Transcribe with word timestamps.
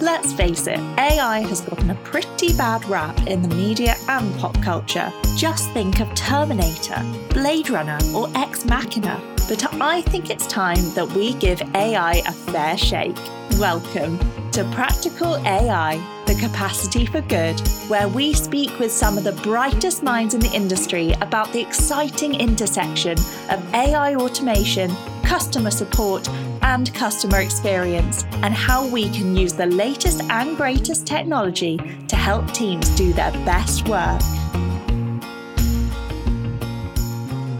Let's 0.00 0.32
face 0.32 0.66
it, 0.66 0.78
AI 0.98 1.40
has 1.40 1.60
gotten 1.60 1.90
a 1.90 1.94
pretty 1.96 2.56
bad 2.56 2.88
rap 2.88 3.26
in 3.26 3.42
the 3.42 3.54
media 3.54 3.96
and 4.08 4.34
pop 4.40 4.54
culture. 4.62 5.12
Just 5.36 5.70
think 5.72 6.00
of 6.00 6.14
Terminator, 6.14 7.04
Blade 7.34 7.68
Runner, 7.68 7.98
or 8.14 8.30
Ex 8.34 8.64
Machina. 8.64 9.20
But 9.46 9.74
I 9.78 10.00
think 10.00 10.30
it's 10.30 10.46
time 10.46 10.82
that 10.94 11.06
we 11.08 11.34
give 11.34 11.60
AI 11.74 12.22
a 12.26 12.32
fair 12.32 12.78
shake. 12.78 13.18
Welcome 13.58 14.18
to 14.52 14.64
Practical 14.72 15.36
AI, 15.46 16.19
the 16.30 16.40
capacity 16.40 17.04
for 17.04 17.20
good, 17.22 17.58
where 17.88 18.06
we 18.06 18.32
speak 18.32 18.78
with 18.78 18.92
some 18.92 19.18
of 19.18 19.24
the 19.24 19.32
brightest 19.42 20.04
minds 20.04 20.32
in 20.32 20.40
the 20.40 20.52
industry 20.52 21.10
about 21.22 21.52
the 21.52 21.60
exciting 21.60 22.34
intersection 22.34 23.18
of 23.50 23.74
AI 23.74 24.14
automation, 24.14 24.94
customer 25.24 25.72
support, 25.72 26.28
and 26.62 26.94
customer 26.94 27.40
experience, 27.40 28.22
and 28.44 28.54
how 28.54 28.86
we 28.86 29.10
can 29.10 29.34
use 29.34 29.54
the 29.54 29.66
latest 29.66 30.22
and 30.30 30.56
greatest 30.56 31.04
technology 31.04 31.78
to 32.06 32.14
help 32.14 32.48
teams 32.52 32.88
do 32.90 33.12
their 33.12 33.32
best 33.44 33.88
work. 33.88 34.22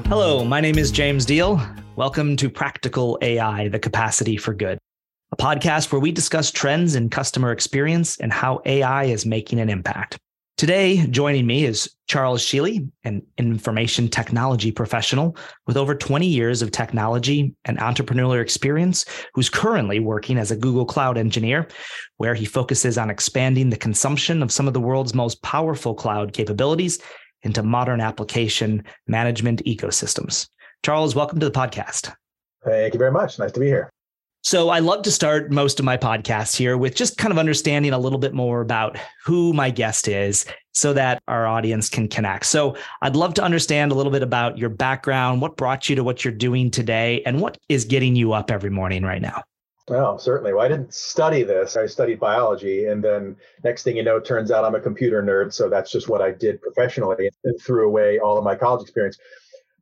Hello, 0.06 0.44
my 0.44 0.60
name 0.60 0.78
is 0.78 0.92
James 0.92 1.26
Diel. 1.26 1.60
Welcome 1.96 2.36
to 2.36 2.48
Practical 2.48 3.18
AI, 3.20 3.66
the 3.66 3.80
capacity 3.80 4.36
for 4.36 4.54
good, 4.54 4.78
a 5.32 5.36
podcast 5.36 5.92
where 5.92 6.00
we 6.00 6.10
discuss 6.10 6.50
trends 6.50 6.96
in 6.96 7.08
customer 7.08 7.52
experience 7.52 8.16
and 8.18 8.32
how 8.32 8.60
AI 8.64 9.04
is 9.04 9.24
making 9.24 9.60
an 9.60 9.70
impact. 9.70 10.18
Today, 10.56 11.06
joining 11.06 11.46
me 11.46 11.64
is 11.64 11.94
Charles 12.08 12.42
Schiele, 12.42 12.90
an 13.04 13.22
information 13.38 14.08
technology 14.08 14.72
professional 14.72 15.36
with 15.66 15.76
over 15.76 15.94
20 15.94 16.26
years 16.26 16.62
of 16.62 16.72
technology 16.72 17.54
and 17.64 17.78
entrepreneurial 17.78 18.42
experience, 18.42 19.06
who's 19.32 19.48
currently 19.48 20.00
working 20.00 20.36
as 20.36 20.50
a 20.50 20.56
Google 20.56 20.84
Cloud 20.84 21.16
engineer, 21.16 21.68
where 22.16 22.34
he 22.34 22.44
focuses 22.44 22.98
on 22.98 23.08
expanding 23.08 23.70
the 23.70 23.76
consumption 23.76 24.42
of 24.42 24.52
some 24.52 24.66
of 24.66 24.74
the 24.74 24.80
world's 24.80 25.14
most 25.14 25.40
powerful 25.42 25.94
cloud 25.94 26.32
capabilities 26.32 26.98
into 27.42 27.62
modern 27.62 28.00
application 28.00 28.84
management 29.06 29.62
ecosystems. 29.64 30.48
Charles, 30.84 31.14
welcome 31.14 31.38
to 31.38 31.46
the 31.46 31.52
podcast. 31.52 32.12
Thank 32.64 32.92
you 32.92 32.98
very 32.98 33.12
much. 33.12 33.38
Nice 33.38 33.52
to 33.52 33.60
be 33.60 33.66
here. 33.66 33.90
So 34.42 34.70
I 34.70 34.78
love 34.78 35.02
to 35.02 35.10
start 35.10 35.50
most 35.50 35.78
of 35.78 35.84
my 35.84 35.98
podcasts 35.98 36.56
here 36.56 36.78
with 36.78 36.94
just 36.94 37.18
kind 37.18 37.30
of 37.30 37.38
understanding 37.38 37.92
a 37.92 37.98
little 37.98 38.18
bit 38.18 38.32
more 38.32 38.62
about 38.62 38.98
who 39.22 39.52
my 39.52 39.68
guest 39.68 40.08
is 40.08 40.46
so 40.72 40.94
that 40.94 41.22
our 41.28 41.46
audience 41.46 41.90
can 41.90 42.08
connect. 42.08 42.46
So 42.46 42.74
I'd 43.02 43.16
love 43.16 43.34
to 43.34 43.42
understand 43.42 43.92
a 43.92 43.94
little 43.94 44.10
bit 44.10 44.22
about 44.22 44.56
your 44.56 44.70
background, 44.70 45.42
what 45.42 45.58
brought 45.58 45.90
you 45.90 45.96
to 45.96 46.02
what 46.02 46.24
you're 46.24 46.32
doing 46.32 46.70
today, 46.70 47.22
and 47.26 47.42
what 47.42 47.58
is 47.68 47.84
getting 47.84 48.16
you 48.16 48.32
up 48.32 48.50
every 48.50 48.70
morning 48.70 49.02
right 49.02 49.20
now. 49.20 49.42
Well, 49.88 50.18
certainly. 50.18 50.54
Well, 50.54 50.64
I 50.64 50.68
didn't 50.68 50.94
study 50.94 51.42
this. 51.42 51.76
I 51.76 51.84
studied 51.84 52.18
biology. 52.18 52.86
And 52.86 53.04
then 53.04 53.36
next 53.62 53.82
thing 53.82 53.96
you 53.96 54.02
know, 54.02 54.20
turns 54.20 54.50
out 54.50 54.64
I'm 54.64 54.74
a 54.74 54.80
computer 54.80 55.22
nerd. 55.22 55.52
So 55.52 55.68
that's 55.68 55.90
just 55.90 56.08
what 56.08 56.22
I 56.22 56.30
did 56.30 56.62
professionally 56.62 57.28
and 57.44 57.60
threw 57.60 57.86
away 57.86 58.18
all 58.18 58.38
of 58.38 58.44
my 58.44 58.54
college 58.54 58.82
experience. 58.82 59.18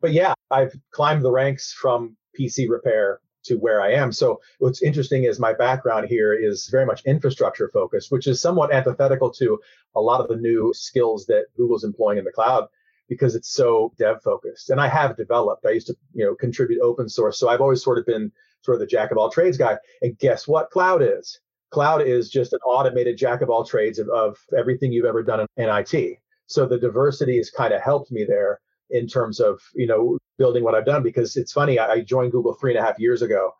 But 0.00 0.12
yeah, 0.12 0.34
I've 0.50 0.74
climbed 0.92 1.22
the 1.22 1.30
ranks 1.30 1.72
from 1.72 2.16
PC 2.38 2.68
repair 2.68 3.20
to 3.44 3.56
where 3.56 3.80
I 3.80 3.92
am. 3.92 4.12
So 4.12 4.40
what's 4.58 4.82
interesting 4.82 5.24
is 5.24 5.38
my 5.38 5.52
background 5.52 6.08
here 6.08 6.34
is 6.34 6.68
very 6.68 6.86
much 6.86 7.04
infrastructure 7.04 7.70
focused, 7.72 8.10
which 8.10 8.26
is 8.26 8.40
somewhat 8.40 8.72
antithetical 8.72 9.30
to 9.32 9.58
a 9.94 10.00
lot 10.00 10.20
of 10.20 10.28
the 10.28 10.36
new 10.36 10.72
skills 10.74 11.26
that 11.26 11.46
Google's 11.56 11.84
employing 11.84 12.18
in 12.18 12.24
the 12.24 12.32
cloud 12.32 12.68
because 13.08 13.34
it's 13.34 13.50
so 13.50 13.92
dev 13.98 14.22
focused. 14.22 14.70
And 14.70 14.80
I 14.80 14.88
have 14.88 15.16
developed. 15.16 15.64
I 15.64 15.70
used 15.70 15.86
to, 15.86 15.96
you 16.12 16.24
know, 16.24 16.34
contribute 16.34 16.82
open 16.82 17.08
source. 17.08 17.38
So 17.38 17.48
I've 17.48 17.60
always 17.60 17.82
sort 17.82 17.98
of 17.98 18.06
been 18.06 18.30
sort 18.62 18.74
of 18.74 18.80
the 18.80 18.86
jack 18.86 19.10
of 19.10 19.18
all 19.18 19.30
trades 19.30 19.56
guy. 19.56 19.78
And 20.02 20.18
guess 20.18 20.46
what 20.46 20.70
cloud 20.70 21.02
is? 21.02 21.40
Cloud 21.70 22.02
is 22.02 22.30
just 22.30 22.52
an 22.52 22.60
automated 22.66 23.16
jack 23.16 23.40
of 23.40 23.50
all 23.50 23.64
trades 23.64 23.98
of, 23.98 24.08
of 24.08 24.36
everything 24.56 24.92
you've 24.92 25.06
ever 25.06 25.22
done 25.22 25.40
in, 25.40 25.64
in 25.64 25.70
IT. 25.70 26.18
So 26.46 26.66
the 26.66 26.78
diversity 26.78 27.36
has 27.36 27.50
kind 27.50 27.74
of 27.74 27.82
helped 27.82 28.10
me 28.10 28.24
there 28.24 28.60
in 28.90 29.06
terms 29.06 29.40
of 29.40 29.60
you 29.74 29.86
know 29.86 30.18
building 30.38 30.64
what 30.64 30.74
I've 30.74 30.86
done 30.86 31.02
because 31.02 31.36
it's 31.36 31.52
funny 31.52 31.78
I 31.78 32.00
joined 32.00 32.32
Google 32.32 32.54
three 32.54 32.74
and 32.74 32.82
a 32.82 32.86
half 32.86 32.98
years 32.98 33.22
ago 33.22 33.52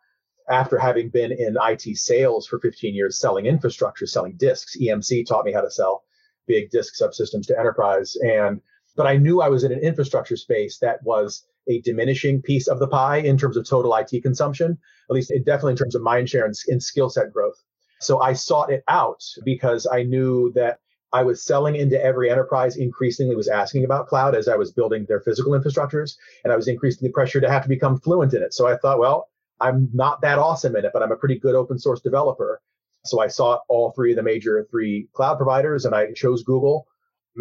after 0.49 0.79
having 0.79 1.09
been 1.09 1.31
in 1.31 1.57
IT 1.61 1.97
sales 1.97 2.47
for 2.47 2.59
15 2.59 2.95
years 2.95 3.19
selling 3.19 3.45
infrastructure 3.45 4.07
selling 4.07 4.35
disks. 4.37 4.77
EMC 4.77 5.25
taught 5.27 5.45
me 5.45 5.53
how 5.53 5.61
to 5.61 5.69
sell 5.69 6.03
big 6.47 6.71
disk 6.71 6.95
subsystems 6.99 7.45
to 7.47 7.59
enterprise 7.59 8.15
and 8.21 8.61
but 8.95 9.07
I 9.07 9.17
knew 9.17 9.41
I 9.41 9.49
was 9.49 9.63
in 9.63 9.71
an 9.71 9.79
infrastructure 9.79 10.35
space 10.35 10.79
that 10.79 11.01
was 11.03 11.45
a 11.69 11.79
diminishing 11.81 12.41
piece 12.41 12.67
of 12.67 12.79
the 12.79 12.87
pie 12.87 13.17
in 13.17 13.37
terms 13.37 13.55
of 13.55 13.67
total 13.67 13.95
IT 13.95 14.23
consumption 14.23 14.77
at 15.09 15.13
least 15.13 15.31
it 15.31 15.45
definitely 15.45 15.71
in 15.71 15.77
terms 15.77 15.95
of 15.95 16.01
mind 16.01 16.29
share 16.29 16.45
and, 16.45 16.55
and 16.67 16.81
skill 16.81 17.09
set 17.09 17.33
growth. 17.33 17.61
So 17.99 18.21
I 18.21 18.33
sought 18.33 18.71
it 18.71 18.83
out 18.87 19.23
because 19.43 19.87
I 19.91 20.03
knew 20.03 20.51
that 20.53 20.79
I 21.11 21.23
was 21.23 21.43
selling 21.43 21.75
into 21.75 22.01
every 22.01 22.29
enterprise 22.29 22.77
increasingly 22.77 23.35
was 23.35 23.47
asking 23.47 23.83
about 23.83 24.07
cloud 24.07 24.35
as 24.35 24.47
I 24.47 24.55
was 24.55 24.71
building 24.71 25.05
their 25.07 25.21
physical 25.21 25.53
infrastructures, 25.53 26.15
and 26.43 26.53
I 26.53 26.55
was 26.55 26.67
increasing 26.67 27.07
the 27.07 27.13
pressure 27.13 27.41
to 27.41 27.49
have 27.49 27.63
to 27.63 27.69
become 27.69 27.99
fluent 27.99 28.33
in 28.33 28.43
it. 28.43 28.53
So 28.53 28.67
I 28.67 28.77
thought, 28.77 28.99
well, 28.99 29.29
I'm 29.59 29.89
not 29.93 30.21
that 30.21 30.39
awesome 30.39 30.75
in 30.75 30.85
it, 30.85 30.91
but 30.93 31.03
I'm 31.03 31.11
a 31.11 31.17
pretty 31.17 31.39
good 31.39 31.55
open 31.55 31.79
source 31.79 32.01
developer. 32.01 32.61
So 33.05 33.21
I 33.21 33.27
sought 33.27 33.61
all 33.69 33.91
three 33.91 34.11
of 34.11 34.17
the 34.17 34.23
major 34.23 34.67
three 34.69 35.07
cloud 35.13 35.37
providers, 35.37 35.85
and 35.85 35.95
I 35.95 36.11
chose 36.13 36.43
Google, 36.43 36.85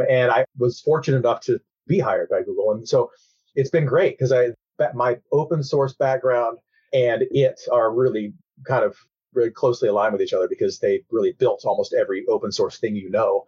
and 0.09 0.31
I 0.31 0.45
was 0.59 0.81
fortunate 0.81 1.19
enough 1.19 1.41
to 1.43 1.61
be 1.87 1.99
hired 1.99 2.31
by 2.31 2.43
Google. 2.43 2.73
And 2.73 2.89
so 2.89 3.11
it's 3.55 3.71
been 3.71 3.87
great 3.87 4.17
because 4.17 4.33
I 4.33 4.51
my 4.95 5.19
open 5.33 5.63
source 5.63 5.95
background 5.95 6.59
and 6.93 7.25
it 7.31 7.61
are 7.73 7.93
really 7.93 8.33
kind 8.67 8.85
of 8.85 8.97
very 9.35 9.51
closely 9.51 9.89
aligned 9.89 10.13
with 10.13 10.23
each 10.23 10.33
other 10.33 10.49
because 10.49 10.79
they 10.79 11.03
really 11.11 11.33
built 11.33 11.65
almost 11.65 11.95
every 11.95 12.25
open 12.27 12.53
source 12.53 12.79
thing 12.79 12.97
you 12.97 13.11
know, 13.11 13.45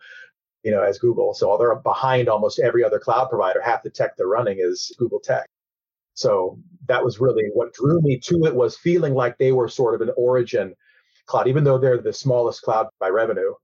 you 0.62 0.70
know, 0.70 0.82
as 0.82 0.98
Google. 0.98 1.34
So 1.34 1.56
they're 1.58 1.76
behind 1.76 2.28
almost 2.28 2.58
every 2.60 2.84
other 2.84 2.98
cloud 2.98 3.28
provider. 3.28 3.60
Half 3.60 3.82
the 3.82 3.90
tech 3.90 4.16
they're 4.16 4.26
running 4.26 4.58
is 4.60 4.94
Google 4.98 5.20
tech. 5.20 5.46
So 6.14 6.58
that 6.86 7.04
was 7.04 7.20
really 7.20 7.44
what 7.54 7.72
drew 7.72 8.00
me 8.02 8.18
to 8.24 8.44
it 8.44 8.54
was 8.54 8.76
feeling 8.76 9.14
like 9.14 9.38
they 9.38 9.52
were 9.52 9.68
sort 9.68 9.94
of 9.94 10.06
an 10.06 10.12
origin 10.16 10.74
cloud, 11.26 11.48
even 11.48 11.64
though 11.64 11.78
they're 11.78 12.02
the 12.02 12.12
smallest 12.12 12.62
cloud 12.62 12.88
by 12.98 13.08
revenue. 13.08 13.54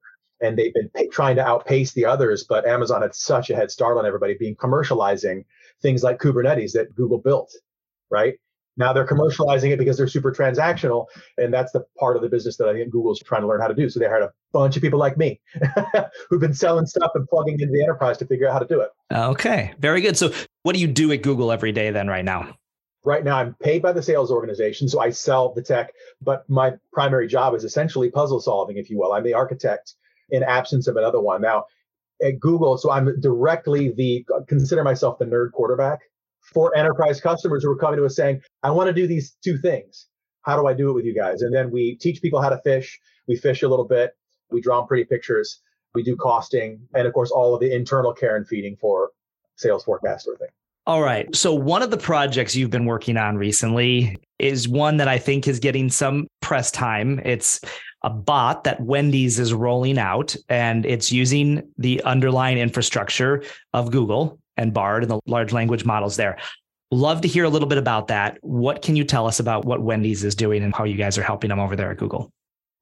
And 0.40 0.56
they've 0.56 0.72
been 0.74 0.90
trying 1.10 1.36
to 1.36 1.46
outpace 1.46 1.92
the 1.92 2.04
others, 2.04 2.44
but 2.44 2.66
Amazon 2.66 3.02
had 3.02 3.14
such 3.14 3.50
a 3.50 3.56
head 3.56 3.70
start 3.70 3.96
on 3.96 4.06
everybody 4.06 4.36
being 4.38 4.54
commercializing 4.56 5.44
things 5.82 6.02
like 6.02 6.18
Kubernetes 6.18 6.72
that 6.72 6.94
Google 6.94 7.18
built, 7.18 7.52
right? 8.10 8.34
Now 8.76 8.92
they're 8.92 9.06
commercializing 9.06 9.70
it 9.70 9.78
because 9.78 9.96
they're 9.96 10.08
super 10.08 10.32
transactional. 10.32 11.06
And 11.38 11.52
that's 11.52 11.72
the 11.72 11.84
part 11.98 12.16
of 12.16 12.22
the 12.22 12.28
business 12.28 12.56
that 12.58 12.68
I 12.68 12.74
think 12.74 12.90
Google's 12.90 13.20
trying 13.20 13.42
to 13.42 13.46
learn 13.46 13.60
how 13.60 13.68
to 13.68 13.74
do. 13.74 13.88
So 13.88 13.98
they 13.98 14.06
hired 14.06 14.24
a 14.24 14.32
bunch 14.52 14.76
of 14.76 14.82
people 14.82 14.98
like 14.98 15.16
me 15.16 15.40
who've 16.30 16.40
been 16.40 16.54
selling 16.54 16.86
stuff 16.86 17.12
and 17.14 17.26
plugging 17.28 17.58
into 17.60 17.72
the 17.72 17.82
enterprise 17.82 18.18
to 18.18 18.26
figure 18.26 18.48
out 18.48 18.52
how 18.52 18.58
to 18.58 18.66
do 18.66 18.80
it. 18.80 18.90
Okay, 19.12 19.72
very 19.78 20.00
good. 20.00 20.16
So 20.16 20.32
what 20.62 20.74
do 20.74 20.80
you 20.80 20.88
do 20.88 21.10
at 21.12 21.22
Google 21.22 21.52
every 21.52 21.72
day 21.72 21.90
then, 21.90 22.08
right 22.08 22.24
now? 22.24 22.56
Right 23.04 23.24
now, 23.24 23.36
I'm 23.36 23.54
paid 23.62 23.82
by 23.82 23.92
the 23.92 24.02
sales 24.02 24.32
organization. 24.32 24.88
So 24.88 25.00
I 25.00 25.10
sell 25.10 25.54
the 25.54 25.62
tech, 25.62 25.92
but 26.20 26.48
my 26.50 26.72
primary 26.92 27.28
job 27.28 27.54
is 27.54 27.62
essentially 27.62 28.10
puzzle 28.10 28.40
solving, 28.40 28.78
if 28.78 28.90
you 28.90 28.98
will. 28.98 29.12
I'm 29.12 29.22
the 29.22 29.34
architect 29.34 29.94
in 30.30 30.42
absence 30.42 30.88
of 30.88 30.96
another 30.96 31.20
one. 31.20 31.40
Now, 31.40 31.66
at 32.22 32.40
Google, 32.40 32.78
so 32.78 32.90
I'm 32.90 33.20
directly 33.20 33.92
the 33.92 34.26
consider 34.48 34.82
myself 34.82 35.18
the 35.18 35.24
nerd 35.24 35.52
quarterback 35.52 36.00
for 36.52 36.76
enterprise 36.76 37.20
customers 37.20 37.62
who 37.62 37.70
are 37.70 37.76
coming 37.76 37.98
to 37.98 38.04
us 38.04 38.16
saying, 38.16 38.40
I 38.62 38.70
want 38.70 38.88
to 38.88 38.92
do 38.92 39.06
these 39.06 39.36
two 39.42 39.58
things. 39.58 40.06
How 40.42 40.56
do 40.56 40.66
I 40.66 40.74
do 40.74 40.90
it 40.90 40.92
with 40.92 41.04
you 41.04 41.14
guys? 41.14 41.42
And 41.42 41.54
then 41.54 41.70
we 41.70 41.96
teach 41.96 42.22
people 42.22 42.40
how 42.40 42.48
to 42.48 42.60
fish. 42.64 42.98
We 43.26 43.36
fish 43.36 43.62
a 43.62 43.68
little 43.68 43.84
bit. 43.84 44.12
We 44.50 44.60
draw 44.60 44.84
pretty 44.86 45.04
pictures. 45.04 45.60
We 45.94 46.02
do 46.02 46.14
costing. 46.16 46.80
And 46.94 47.06
of 47.06 47.12
course, 47.12 47.30
all 47.30 47.54
of 47.54 47.60
the 47.60 47.74
internal 47.74 48.12
care 48.12 48.36
and 48.36 48.46
feeding 48.46 48.76
for 48.76 49.10
sales 49.56 49.84
forecast 49.84 50.24
sort 50.24 50.36
of 50.36 50.40
thing. 50.40 50.50
All 50.86 51.02
right. 51.02 51.34
So, 51.34 51.52
one 51.52 51.82
of 51.82 51.90
the 51.90 51.96
projects 51.96 52.54
you've 52.54 52.70
been 52.70 52.84
working 52.84 53.16
on 53.16 53.36
recently 53.36 54.16
is 54.38 54.68
one 54.68 54.98
that 54.98 55.08
I 55.08 55.18
think 55.18 55.48
is 55.48 55.58
getting 55.58 55.90
some 55.90 56.28
press 56.42 56.70
time. 56.70 57.20
It's 57.24 57.60
a 58.04 58.10
bot 58.10 58.62
that 58.64 58.80
Wendy's 58.80 59.40
is 59.40 59.52
rolling 59.52 59.98
out, 59.98 60.36
and 60.48 60.86
it's 60.86 61.10
using 61.10 61.68
the 61.76 62.00
underlying 62.04 62.58
infrastructure 62.58 63.42
of 63.72 63.90
Google 63.90 64.38
and 64.56 64.72
Bard 64.72 65.02
and 65.02 65.10
the 65.10 65.20
large 65.26 65.52
language 65.52 65.84
models 65.84 66.16
there. 66.16 66.38
Love 66.90 67.20
to 67.20 67.28
hear 67.28 67.44
a 67.44 67.48
little 67.48 67.68
bit 67.68 67.78
about 67.78 68.08
that. 68.08 68.38
What 68.42 68.82
can 68.82 68.94
you 68.94 69.04
tell 69.04 69.26
us 69.26 69.40
about 69.40 69.64
what 69.64 69.82
Wendy's 69.82 70.22
is 70.22 70.34
doing 70.34 70.62
and 70.62 70.74
how 70.74 70.84
you 70.84 70.96
guys 70.96 71.18
are 71.18 71.22
helping 71.22 71.48
them 71.48 71.58
over 71.58 71.74
there 71.74 71.90
at 71.90 71.98
Google? 71.98 72.30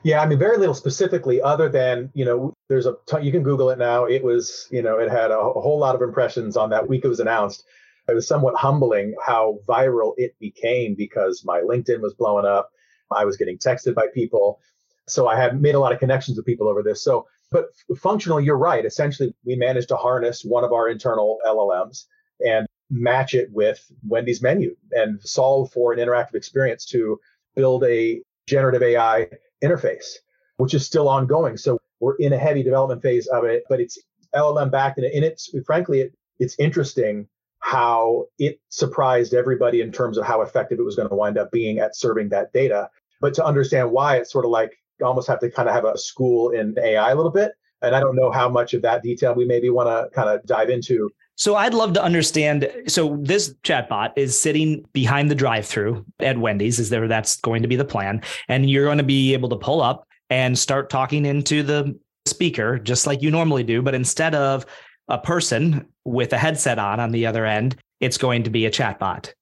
Yeah, 0.03 0.21
I 0.21 0.26
mean, 0.26 0.38
very 0.38 0.59
little 0.59 0.75
specifically, 0.75 1.41
other 1.41 1.71
than 1.71 2.11
you 2.12 2.26
know, 2.26 2.53
there's 2.69 2.85
a 2.85 2.94
ton, 3.06 3.25
you 3.25 3.32
can 3.32 3.43
Google 3.43 3.71
it 3.71 3.79
now. 3.79 4.05
It 4.05 4.23
was 4.23 4.69
you 4.71 4.82
know, 4.82 4.99
it 4.99 5.11
had 5.11 5.31
a, 5.31 5.38
a 5.38 5.61
whole 5.61 5.79
lot 5.79 5.94
of 5.94 6.03
impressions 6.03 6.59
on 6.59 6.69
that 6.71 6.87
week 6.87 7.05
it 7.05 7.09
was 7.09 7.21
announced. 7.21 7.65
It 8.06 8.15
was 8.15 8.29
somewhat 8.29 8.55
humbling 8.55 9.15
how 9.25 9.61
viral 9.67 10.12
it 10.19 10.38
became 10.38 10.94
because 10.94 11.43
my 11.47 11.61
LinkedIn 11.61 12.03
was 12.03 12.12
blowing 12.12 12.44
up. 12.44 12.70
I 13.11 13.25
was 13.25 13.38
getting 13.38 13.56
texted 13.56 13.94
by 13.94 14.09
people, 14.12 14.61
so 15.09 15.27
I 15.27 15.41
had 15.41 15.62
made 15.62 15.75
a 15.75 15.81
lot 15.81 15.93
of 15.93 16.00
connections 16.00 16.37
with 16.37 16.44
people 16.44 16.69
over 16.69 16.82
this. 16.82 17.03
So 17.03 17.27
but 17.55 17.67
functionally, 17.97 18.45
you're 18.45 18.59
right. 18.59 18.85
Essentially, 18.85 19.33
we 19.45 19.55
managed 19.55 19.87
to 19.91 19.97
harness 19.97 20.45
one 20.45 20.65
of 20.65 20.73
our 20.73 20.89
internal 20.89 21.39
LLMs 21.47 22.06
and 22.45 22.67
match 22.91 23.33
it 23.33 23.49
with 23.53 23.81
Wendy's 24.06 24.43
menu 24.43 24.75
and 24.91 25.23
solve 25.23 25.71
for 25.71 25.93
an 25.93 26.01
interactive 26.01 26.35
experience 26.35 26.85
to 26.87 27.21
build 27.55 27.85
a 27.85 28.21
generative 28.49 28.83
AI 28.83 29.29
interface. 29.62 30.17
which 30.56 30.75
is 30.75 30.85
still 30.85 31.09
ongoing. 31.09 31.56
So 31.56 31.81
we're 32.01 32.17
in 32.17 32.33
a 32.33 32.39
heavy 32.39 32.65
development 32.65 33.03
phase 33.03 33.29
of 33.29 33.45
it, 33.45 33.62
but 33.69 33.81
it's 33.81 33.99
LLM 34.35 34.71
backed, 34.71 34.99
and, 34.99 35.06
it's 35.06 35.55
frankly, 35.65 36.01
it, 36.01 36.15
it's 36.41 36.56
interesting 36.59 37.29
how 37.61 38.27
it 38.39 38.61
surprised 38.69 39.33
everybody 39.33 39.81
in 39.81 39.93
terms 39.93 40.19
of 40.19 40.25
how 40.25 40.43
effective 40.43 40.81
it 40.81 40.83
was 40.83 40.97
going 40.97 41.09
to 41.09 41.15
wind 41.15 41.39
up 41.39 41.53
being 41.53 41.79
at 41.79 41.97
serving 41.97 42.31
that 42.31 42.53
data. 42.53 42.91
But 43.21 43.35
to 43.35 43.45
understand 43.45 43.93
why, 43.93 44.17
it's 44.17 44.33
sort 44.33 44.45
of 44.45 44.51
like 44.51 44.77
almost 45.02 45.29
have 45.29 45.41
to 45.41 45.50
kind 45.50 45.69
of 45.69 45.75
have 45.75 45.85
a 45.85 45.96
school 45.99 46.50
in 46.50 46.75
AI 46.79 47.11
a 47.11 47.14
little 47.14 47.31
bit. 47.31 47.52
And 47.82 47.94
I 47.94 48.00
don't 48.00 48.17
know 48.17 48.31
how 48.31 48.49
much 48.49 48.75
of 48.75 48.82
that 48.82 49.02
detail 49.02 49.35
we 49.35 49.44
maybe 49.44 49.70
want 49.70 49.88
to 49.88 50.08
kind 50.14 50.29
of 50.29 50.44
dive 50.46 50.70
into. 50.70 51.11
So 51.37 51.56
I'd 51.56 51.75
love 51.75 51.93
to 51.94 52.02
understand. 52.02 52.70
So 52.87 53.19
this 53.20 53.55
chatbot 53.64 54.12
is 54.17 54.41
sitting 54.41 54.85
behind 54.93 55.31
the 55.31 55.35
drive-through 55.35 56.05
at 56.20 56.38
Wendy's. 56.38 56.79
Is 56.79 56.91
there 56.91 57.08
that's 57.08 57.37
going 57.41 57.62
to 57.62 57.69
be 57.69 57.76
the 57.76 57.85
plan? 57.85 58.23
And 58.49 58.70
you're 58.70 58.87
going 58.87 58.99
to 58.99 59.05
be 59.05 59.35
able 59.35 59.49
to 59.49 59.56
pull 59.56 59.82
up 59.82 60.06
and 60.31 60.58
start 60.58 60.91
talking 60.91 61.26
into 61.26 61.62
the 61.62 61.99
speaker 62.26 62.79
just 62.79 63.06
like 63.06 63.23
you 63.23 63.31
normally 63.31 63.64
do, 63.64 63.82
but 63.82 63.94
instead 63.94 64.35
of 64.35 64.64
a 65.08 65.19
person 65.19 65.87
with 66.05 66.32
a 66.32 66.38
headset 66.38 66.79
on 66.79 67.00
on 67.00 67.11
the 67.11 67.26
other 67.26 67.44
end, 67.44 67.76
it's 68.00 68.19
going 68.19 68.43
to 68.44 68.50
be 68.50 68.67
a 68.67 68.70
chatbot. 68.70 69.32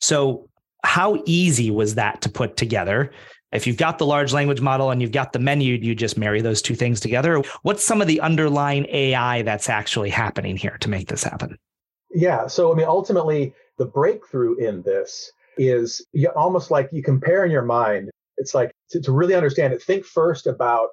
So, 0.00 0.48
how 0.84 1.22
easy 1.26 1.70
was 1.70 1.94
that 1.94 2.22
to 2.22 2.28
put 2.28 2.56
together? 2.56 3.12
If 3.52 3.66
you've 3.66 3.76
got 3.76 3.98
the 3.98 4.06
large 4.06 4.32
language 4.32 4.60
model 4.60 4.90
and 4.90 5.02
you've 5.02 5.12
got 5.12 5.32
the 5.32 5.38
menu, 5.38 5.74
you 5.74 5.94
just 5.94 6.16
marry 6.16 6.40
those 6.40 6.62
two 6.62 6.74
things 6.74 7.00
together. 7.00 7.42
What's 7.62 7.84
some 7.84 8.00
of 8.00 8.06
the 8.06 8.20
underlying 8.20 8.86
AI 8.90 9.42
that's 9.42 9.68
actually 9.68 10.10
happening 10.10 10.56
here 10.56 10.78
to 10.80 10.88
make 10.88 11.08
this 11.08 11.22
happen? 11.22 11.58
Yeah. 12.10 12.46
So, 12.46 12.72
I 12.72 12.76
mean, 12.76 12.86
ultimately, 12.86 13.54
the 13.78 13.86
breakthrough 13.86 14.56
in 14.56 14.82
this 14.82 15.30
is 15.58 16.04
you 16.12 16.28
almost 16.28 16.70
like 16.70 16.88
you 16.92 17.02
compare 17.02 17.44
in 17.44 17.50
your 17.50 17.62
mind. 17.62 18.10
It's 18.38 18.54
like 18.54 18.72
to, 18.90 19.00
to 19.02 19.12
really 19.12 19.34
understand 19.34 19.72
it, 19.72 19.82
think 19.82 20.04
first 20.04 20.46
about 20.46 20.88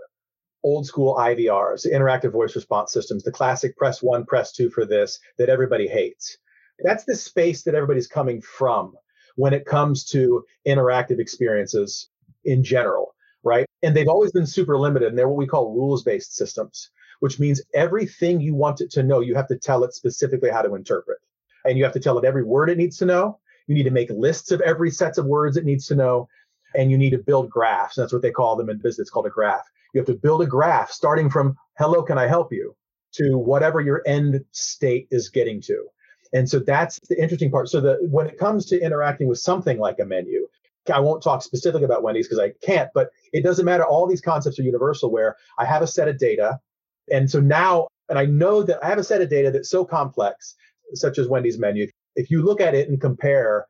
old 0.64 0.86
school 0.86 1.16
IVRs, 1.16 1.90
interactive 1.90 2.34
voice 2.34 2.56
response 2.56 2.92
systems, 2.92 3.24
the 3.24 3.32
classic 3.32 3.78
press 3.78 4.04
one, 4.04 4.26
press 4.26 4.52
two 4.52 4.70
for 4.70 4.86
this 4.86 5.20
that 5.38 5.50
everybody 5.50 5.88
hates. 5.88 6.38
That's 6.84 7.06
the 7.06 7.16
space 7.16 7.64
that 7.64 7.76
everybody's 7.76 8.08
coming 8.08 8.42
from 8.42 8.94
when 9.36 9.54
it 9.54 9.66
comes 9.66 10.04
to 10.06 10.44
interactive 10.68 11.20
experiences 11.20 12.09
in 12.46 12.64
general, 12.64 13.16
right? 13.44 13.66
And 13.84 13.96
they've 13.96 14.08
always 14.08 14.32
been 14.32 14.46
super 14.46 14.78
limited, 14.78 15.10
and 15.10 15.18
they're 15.18 15.30
what 15.30 15.38
we 15.38 15.48
call 15.48 15.74
rules 15.74 16.04
based 16.04 16.36
systems, 16.36 16.90
which 17.20 17.40
means 17.40 17.62
everything 17.74 18.42
you 18.42 18.56
want 18.56 18.82
it 18.82 18.92
to 18.92 19.04
know, 19.04 19.20
you 19.20 19.36
have 19.36 19.48
to 19.48 19.58
tell 19.58 19.84
it 19.84 19.94
specifically 19.94 20.50
how 20.50 20.62
to 20.62 20.76
interpret. 20.76 21.20
And 21.66 21.78
you 21.78 21.84
have 21.84 21.94
to 21.94 22.00
tell 22.00 22.18
it 22.18 22.26
every 22.26 22.44
word 22.44 22.70
it 22.70 22.78
needs 22.78 22.98
to 22.98 23.06
know. 23.06 23.40
You 23.68 23.76
need 23.76 23.84
to 23.84 23.92
make 23.92 24.10
lists 24.10 24.52
of 24.52 24.62
every 24.62 24.92
sets 24.92 25.18
of 25.18 25.26
words 25.26 25.58
it 25.58 25.66
needs 25.66 25.88
to 25.88 25.96
know. 25.96 26.28
And 26.76 26.90
you 26.92 26.98
need 26.98 27.12
to 27.12 27.18
build 27.18 27.50
graphs. 27.50 27.96
That's 27.96 28.14
what 28.14 28.22
they 28.22 28.32
call 28.32 28.56
them 28.56 28.70
in 28.70 28.78
business, 28.78 29.00
it's 29.00 29.10
called 29.10 29.26
a 29.26 29.32
graph. 29.32 29.66
You 29.94 30.00
have 30.00 30.08
to 30.08 30.14
build 30.14 30.42
a 30.42 30.46
graph 30.46 30.92
starting 30.92 31.30
from 31.30 31.58
hello, 31.78 32.04
can 32.04 32.18
I 32.18 32.28
help 32.28 32.54
you 32.54 32.76
to 33.14 33.38
whatever 33.38 33.82
your 33.82 34.04
end 34.06 34.44
state 34.52 35.08
is 35.10 35.30
getting 35.30 35.62
to. 35.62 35.86
And 36.34 36.48
so 36.48 36.60
that's 36.60 37.00
the 37.10 37.20
interesting 37.20 37.50
part. 37.50 37.70
So 37.70 37.82
that 37.82 37.98
when 38.02 38.28
it 38.28 38.38
comes 38.38 38.68
to 38.68 38.80
interacting 38.80 39.28
with 39.28 39.40
something 39.40 39.80
like 39.80 40.00
a 40.00 40.06
menu, 40.06 40.48
I 40.94 41.00
won't 41.00 41.22
talk 41.22 41.44
specifically 41.44 41.86
about 41.86 42.04
Wendy's 42.04 42.28
because 42.28 42.40
I 42.40 42.52
can't, 42.66 42.90
but 42.94 43.10
it 43.34 43.44
doesn't 43.44 43.66
matter. 43.66 43.86
All 43.86 44.08
these 44.08 44.22
concepts 44.22 44.60
are 44.60 44.64
universal 44.64 45.12
where 45.12 45.36
I 45.58 45.66
have 45.66 45.82
a 45.82 45.88
set 45.88 46.08
of 46.08 46.18
data. 46.18 46.60
And 47.12 47.30
so 47.30 47.40
now, 47.40 47.88
and 48.10 48.18
I 48.18 48.26
know 48.26 48.64
that 48.64 48.84
I 48.84 48.88
have 48.88 48.98
a 48.98 49.04
set 49.04 49.22
of 49.22 49.30
data 49.30 49.52
that's 49.52 49.70
so 49.70 49.86
complex, 49.86 50.56
such 50.94 51.18
as 51.18 51.28
Wendy's 51.28 51.60
menu. 51.60 51.88
If 52.16 52.32
you 52.32 52.44
look 52.44 52.62
at 52.62 52.74
it 52.74 52.90
and 52.90 53.00
compare 53.00 53.66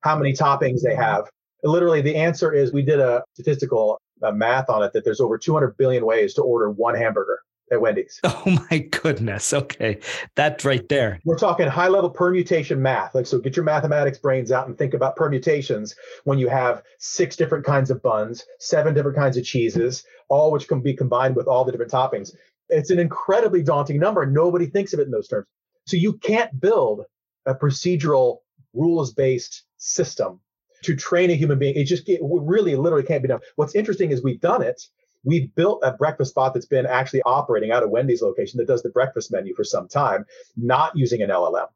how 0.00 0.16
many 0.16 0.32
toppings 0.32 0.80
they 0.82 0.94
have, 0.94 1.28
literally 1.62 2.00
the 2.00 2.16
answer 2.16 2.52
is 2.52 2.72
we 2.72 2.82
did 2.82 3.00
a 3.00 3.22
statistical 3.34 4.00
math 4.32 4.68
on 4.68 4.82
it 4.82 4.92
that 4.92 5.04
there's 5.04 5.20
over 5.20 5.38
200 5.38 5.76
billion 5.76 6.04
ways 6.04 6.34
to 6.34 6.42
order 6.42 6.70
one 6.70 6.94
hamburger 6.94 7.40
at 7.70 7.80
Wendy's. 7.80 8.20
Oh 8.48 8.58
my 8.70 8.78
goodness. 8.78 9.52
Okay. 9.52 9.98
That 10.36 10.64
right 10.64 10.88
there. 10.88 11.20
We're 11.24 11.36
talking 11.36 11.66
high 11.66 11.88
level 11.88 12.08
permutation 12.08 12.80
math. 12.80 13.14
Like, 13.14 13.26
so 13.26 13.38
get 13.38 13.56
your 13.56 13.64
mathematics 13.64 14.18
brains 14.18 14.52
out 14.52 14.68
and 14.68 14.78
think 14.78 14.94
about 14.94 15.16
permutations 15.16 15.94
when 16.24 16.38
you 16.38 16.48
have 16.48 16.82
six 16.98 17.36
different 17.36 17.64
kinds 17.64 17.90
of 17.90 18.02
buns, 18.02 18.46
seven 18.58 18.94
different 18.94 19.16
kinds 19.16 19.36
of 19.36 19.44
cheeses, 19.44 20.04
all 20.28 20.50
which 20.50 20.68
can 20.68 20.80
be 20.80 20.94
combined 20.94 21.36
with 21.36 21.46
all 21.46 21.64
the 21.64 21.72
different 21.72 21.92
toppings. 21.92 22.34
It's 22.68 22.90
an 22.90 22.98
incredibly 22.98 23.62
daunting 23.62 23.98
number. 23.98 24.24
Nobody 24.24 24.66
thinks 24.66 24.92
of 24.92 25.00
it 25.00 25.06
in 25.06 25.10
those 25.10 25.28
terms. 25.28 25.46
So 25.86 25.96
you 25.96 26.14
can't 26.14 26.58
build 26.60 27.04
a 27.46 27.54
procedural 27.54 28.38
rules 28.72 29.12
based 29.12 29.64
system 29.78 30.40
to 30.82 30.94
train 30.94 31.30
a 31.30 31.34
human 31.34 31.58
being. 31.58 31.74
It 31.74 31.84
just 31.84 32.08
it 32.08 32.20
really 32.22 32.76
literally 32.76 33.04
can't 33.04 33.22
be 33.22 33.28
done. 33.28 33.40
What's 33.56 33.74
interesting 33.74 34.10
is 34.10 34.22
we've 34.22 34.40
done 34.40 34.62
it. 34.62 34.80
We've 35.28 35.54
built 35.54 35.80
a 35.82 35.92
breakfast 35.92 36.30
spot 36.30 36.54
that's 36.54 36.64
been 36.64 36.86
actually 36.86 37.20
operating 37.20 37.70
out 37.70 37.82
of 37.82 37.90
Wendy's 37.90 38.22
location 38.22 38.56
that 38.56 38.66
does 38.66 38.82
the 38.82 38.88
breakfast 38.88 39.30
menu 39.30 39.54
for 39.54 39.62
some 39.62 39.86
time, 39.86 40.24
not 40.56 40.96
using 40.96 41.20
an 41.20 41.28
LLM, 41.28 41.66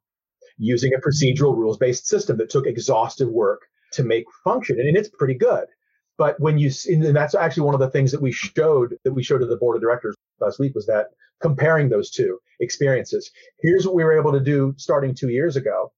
using 0.57 0.95
a 0.95 1.07
procedural 1.07 1.55
rules 1.55 1.77
based 1.77 2.07
system 2.07 2.39
that 2.39 2.49
took 2.49 2.67
exhaustive 2.67 3.29
work 3.29 3.61
to 3.93 4.05
make 4.05 4.25
function. 4.43 4.81
And 4.81 4.97
it's 4.97 5.11
pretty 5.11 5.35
good. 5.35 5.67
But 6.17 6.41
when 6.41 6.57
you 6.57 6.71
see, 6.71 6.95
and 6.95 7.15
that's 7.15 7.35
actually 7.35 7.65
one 7.65 7.75
of 7.75 7.81
the 7.81 7.91
things 7.91 8.11
that 8.13 8.23
we 8.23 8.33
showed 8.33 8.97
that 9.05 9.13
we 9.13 9.23
showed 9.23 9.41
to 9.41 9.47
the 9.47 9.59
board 9.59 9.77
of 9.77 9.83
directors 9.83 10.17
last 10.41 10.59
week 10.59 10.75
was 10.75 10.87
that 10.87 11.09
comparing 11.43 11.91
those 11.91 12.11
two 12.11 12.39
experiences. 12.61 13.31
Here's 13.61 13.85
what 13.85 13.95
we 13.95 14.03
were 14.03 14.19
able 14.19 14.33
to 14.33 14.41
do 14.41 14.73
starting 14.79 15.15
two 15.15 15.29
years 15.29 15.57
ago 15.57 15.93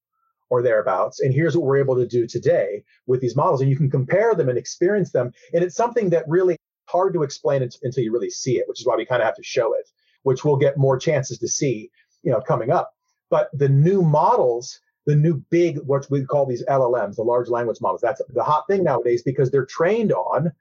or 0.50 0.60
thereabouts. 0.60 1.20
And 1.20 1.32
here's 1.32 1.56
what 1.56 1.66
we're 1.66 1.78
able 1.78 1.94
to 1.96 2.06
do 2.06 2.26
today 2.26 2.82
with 3.06 3.20
these 3.20 3.36
models. 3.36 3.60
And 3.60 3.70
you 3.70 3.76
can 3.76 3.92
compare 3.92 4.34
them 4.34 4.48
and 4.48 4.58
experience 4.58 5.12
them. 5.12 5.32
And 5.52 5.62
it's 5.62 5.76
something 5.76 6.10
that 6.10 6.24
really 6.26 6.56
hard 6.94 7.12
to 7.12 7.24
explain 7.24 7.60
until 7.60 8.04
you 8.04 8.12
really 8.12 8.30
see 8.30 8.58
it, 8.58 8.68
which 8.68 8.80
is 8.80 8.86
why 8.86 8.94
we 8.94 9.04
kind 9.04 9.20
of 9.20 9.26
have 9.26 9.34
to 9.34 9.42
show 9.42 9.74
it, 9.74 9.90
which 10.22 10.44
we'll 10.44 10.56
get 10.56 10.78
more 10.78 10.96
chances 10.96 11.38
to 11.38 11.48
see, 11.48 11.90
you 12.22 12.30
know, 12.30 12.40
coming 12.40 12.70
up. 12.70 12.94
But 13.30 13.50
the 13.52 13.68
new 13.68 14.00
models, 14.00 14.78
the 15.06 15.16
new 15.16 15.42
big, 15.50 15.78
what 15.78 16.08
we 16.08 16.24
call 16.24 16.46
these 16.46 16.64
LLMs, 16.66 17.16
the 17.16 17.22
large 17.22 17.48
language 17.48 17.80
models, 17.80 18.00
that's 18.00 18.22
the 18.28 18.44
hot 18.44 18.68
thing 18.68 18.84
nowadays 18.84 19.24
because 19.24 19.50
they're 19.50 19.66
trained 19.66 20.12
on 20.12 20.52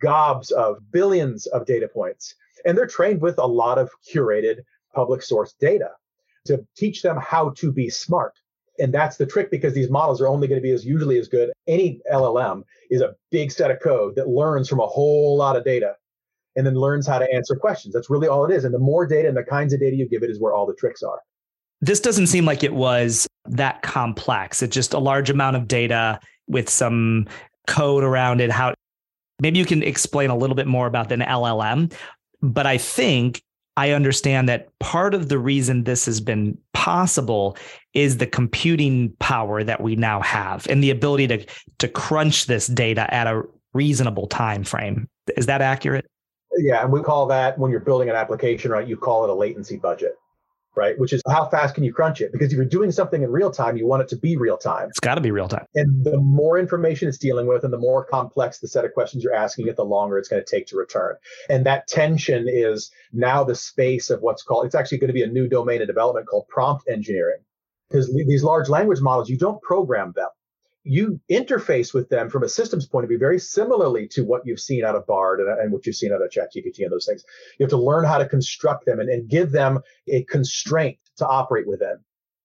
gobs 0.00 0.52
of 0.52 0.78
billions 0.92 1.46
of 1.46 1.66
data 1.66 1.88
points. 1.88 2.36
And 2.64 2.78
they're 2.78 2.86
trained 2.86 3.20
with 3.20 3.38
a 3.38 3.46
lot 3.46 3.78
of 3.78 3.90
curated 4.08 4.60
public 4.94 5.22
source 5.22 5.54
data 5.60 5.90
to 6.46 6.64
teach 6.76 7.02
them 7.02 7.16
how 7.16 7.50
to 7.56 7.72
be 7.72 7.90
smart 7.90 8.34
and 8.80 8.92
that's 8.92 9.16
the 9.16 9.26
trick 9.26 9.50
because 9.50 9.74
these 9.74 9.90
models 9.90 10.20
are 10.20 10.28
only 10.28 10.48
going 10.48 10.60
to 10.60 10.62
be 10.62 10.72
as 10.72 10.84
usually 10.84 11.18
as 11.18 11.28
good. 11.28 11.50
Any 11.68 12.00
LLM 12.12 12.62
is 12.90 13.00
a 13.02 13.14
big 13.30 13.52
set 13.52 13.70
of 13.70 13.80
code 13.80 14.14
that 14.16 14.28
learns 14.28 14.68
from 14.68 14.80
a 14.80 14.86
whole 14.86 15.36
lot 15.36 15.56
of 15.56 15.64
data 15.64 15.94
and 16.56 16.66
then 16.66 16.74
learns 16.74 17.06
how 17.06 17.18
to 17.18 17.32
answer 17.32 17.54
questions. 17.54 17.94
That's 17.94 18.10
really 18.10 18.28
all 18.28 18.44
it 18.44 18.52
is. 18.52 18.64
And 18.64 18.74
the 18.74 18.78
more 18.78 19.06
data 19.06 19.28
and 19.28 19.36
the 19.36 19.44
kinds 19.44 19.72
of 19.72 19.80
data 19.80 19.94
you 19.94 20.08
give 20.08 20.22
it 20.22 20.30
is 20.30 20.40
where 20.40 20.52
all 20.52 20.66
the 20.66 20.74
tricks 20.74 21.02
are. 21.02 21.20
This 21.80 22.00
doesn't 22.00 22.26
seem 22.26 22.44
like 22.44 22.64
it 22.64 22.74
was 22.74 23.26
that 23.46 23.82
complex. 23.82 24.62
It's 24.62 24.74
just 24.74 24.92
a 24.92 24.98
large 24.98 25.30
amount 25.30 25.56
of 25.56 25.68
data 25.68 26.20
with 26.48 26.68
some 26.68 27.26
code 27.66 28.02
around 28.04 28.40
it. 28.40 28.50
How 28.50 28.74
maybe 29.40 29.58
you 29.58 29.64
can 29.64 29.82
explain 29.82 30.30
a 30.30 30.36
little 30.36 30.56
bit 30.56 30.66
more 30.66 30.86
about 30.86 31.12
an 31.12 31.20
LLM. 31.20 31.92
But 32.42 32.66
I 32.66 32.78
think 32.78 33.42
I 33.80 33.92
understand 33.92 34.46
that 34.50 34.68
part 34.78 35.14
of 35.14 35.30
the 35.30 35.38
reason 35.38 35.84
this 35.84 36.04
has 36.04 36.20
been 36.20 36.58
possible 36.74 37.56
is 37.94 38.18
the 38.18 38.26
computing 38.26 39.14
power 39.20 39.64
that 39.64 39.80
we 39.80 39.96
now 39.96 40.20
have 40.20 40.66
and 40.68 40.82
the 40.82 40.90
ability 40.90 41.26
to 41.28 41.46
to 41.78 41.88
crunch 41.88 42.44
this 42.44 42.66
data 42.66 43.12
at 43.12 43.26
a 43.26 43.42
reasonable 43.72 44.26
time 44.26 44.64
frame. 44.64 45.08
Is 45.34 45.46
that 45.46 45.62
accurate? 45.62 46.04
Yeah, 46.58 46.82
and 46.82 46.92
we 46.92 47.00
call 47.00 47.24
that 47.28 47.58
when 47.58 47.70
you're 47.70 47.80
building 47.80 48.10
an 48.10 48.16
application, 48.16 48.70
right? 48.70 48.86
You 48.86 48.98
call 48.98 49.24
it 49.24 49.30
a 49.30 49.34
latency 49.34 49.78
budget 49.78 50.12
right? 50.76 50.98
Which 50.98 51.12
is 51.12 51.22
how 51.28 51.48
fast 51.48 51.74
can 51.74 51.84
you 51.84 51.92
crunch 51.92 52.20
it? 52.20 52.32
Because 52.32 52.52
if 52.52 52.56
you're 52.56 52.64
doing 52.64 52.92
something 52.92 53.22
in 53.22 53.30
real 53.30 53.50
time, 53.50 53.76
you 53.76 53.86
want 53.86 54.02
it 54.02 54.08
to 54.08 54.16
be 54.16 54.36
real 54.36 54.56
time. 54.56 54.88
It's 54.88 55.00
got 55.00 55.16
to 55.16 55.20
be 55.20 55.30
real 55.30 55.48
time. 55.48 55.66
And 55.74 56.04
the 56.04 56.18
more 56.18 56.58
information 56.58 57.08
it's 57.08 57.18
dealing 57.18 57.46
with 57.46 57.64
and 57.64 57.72
the 57.72 57.78
more 57.78 58.04
complex 58.04 58.60
the 58.60 58.68
set 58.68 58.84
of 58.84 58.92
questions 58.94 59.24
you're 59.24 59.34
asking 59.34 59.68
it, 59.68 59.76
the 59.76 59.84
longer 59.84 60.18
it's 60.18 60.28
going 60.28 60.42
to 60.44 60.50
take 60.50 60.66
to 60.68 60.76
return. 60.76 61.16
And 61.48 61.66
that 61.66 61.88
tension 61.88 62.46
is 62.48 62.90
now 63.12 63.44
the 63.44 63.54
space 63.54 64.10
of 64.10 64.20
what's 64.20 64.42
called, 64.42 64.66
it's 64.66 64.74
actually 64.74 64.98
going 64.98 65.08
to 65.08 65.14
be 65.14 65.22
a 65.22 65.28
new 65.28 65.48
domain 65.48 65.80
of 65.80 65.86
development 65.86 66.26
called 66.26 66.46
prompt 66.48 66.84
engineering. 66.88 67.40
Because 67.88 68.12
these 68.14 68.44
large 68.44 68.68
language 68.68 69.00
models, 69.00 69.28
you 69.28 69.36
don't 69.36 69.60
program 69.62 70.12
them 70.14 70.28
you 70.82 71.20
interface 71.30 71.92
with 71.92 72.08
them 72.08 72.30
from 72.30 72.42
a 72.42 72.48
systems 72.48 72.86
point 72.86 73.04
of 73.04 73.08
view 73.08 73.18
very 73.18 73.38
similarly 73.38 74.08
to 74.08 74.24
what 74.24 74.46
you've 74.46 74.60
seen 74.60 74.84
out 74.84 74.94
of 74.94 75.06
Bard 75.06 75.40
and, 75.40 75.48
and 75.60 75.72
what 75.72 75.86
you've 75.86 75.96
seen 75.96 76.12
out 76.12 76.22
of 76.22 76.30
ChatGPT 76.30 76.82
and 76.82 76.92
those 76.92 77.06
things. 77.06 77.24
You 77.58 77.64
have 77.64 77.70
to 77.70 77.76
learn 77.76 78.04
how 78.04 78.18
to 78.18 78.28
construct 78.28 78.86
them 78.86 79.00
and, 79.00 79.08
and 79.08 79.28
give 79.28 79.52
them 79.52 79.80
a 80.08 80.24
constraint 80.24 80.98
to 81.18 81.26
operate 81.26 81.66
within. 81.66 81.98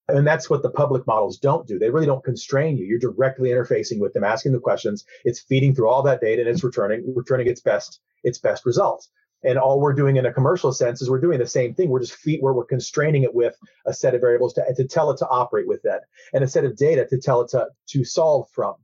And 0.08 0.28
that's 0.28 0.50
what 0.50 0.62
the 0.62 0.70
public 0.70 1.08
models 1.08 1.40
don't 1.40 1.66
do. 1.66 1.80
They 1.80 1.90
really 1.90 2.06
don't 2.06 2.24
constrain 2.24 2.78
you. 2.78 2.86
You're 2.86 3.00
directly 3.00 3.50
interfacing 3.50 4.00
with 4.00 4.14
them, 4.14 4.24
asking 4.24 4.52
the 4.52 4.60
questions. 4.60 5.04
It's 5.24 5.40
feeding 5.40 5.74
through 5.74 5.90
all 5.90 6.04
that 6.04 6.22
data 6.22 6.42
and 6.42 6.50
it's 6.50 6.64
returning 6.64 7.14
returning 7.16 7.48
its 7.48 7.62
best 7.62 8.00
its 8.24 8.38
best 8.38 8.66
results. 8.66 9.10
And 9.44 9.60
all 9.60 9.80
we're 9.80 9.94
doing 9.94 10.18
in 10.18 10.26
a 10.26 10.34
commercial 10.34 10.72
sense 10.74 11.02
is 11.02 11.10
we're 11.10 11.20
doing 11.22 11.40
the 11.40 11.48
same 11.48 11.74
thing. 11.76 11.90
We're 11.90 12.00
just 12.00 12.16
feet 12.16 12.42
where 12.42 12.54
we're 12.54 12.66
constraining 12.66 13.24
it 13.24 13.36
with 13.36 13.56
a 13.86 13.94
set 13.94 14.16
of 14.16 14.22
variables 14.22 14.54
to, 14.54 14.66
to 14.76 14.88
tell 14.88 15.12
it 15.12 15.18
to 15.18 15.28
operate 15.28 15.68
with 15.68 15.82
that 15.84 16.04
and 16.34 16.44
a 16.44 16.48
set 16.48 16.66
of 16.66 16.76
data 16.78 17.06
to 17.08 17.18
tell 17.20 17.42
it 17.42 17.50
to, 17.50 17.68
to 17.88 18.04
solve 18.04 18.50
from. 18.52 18.76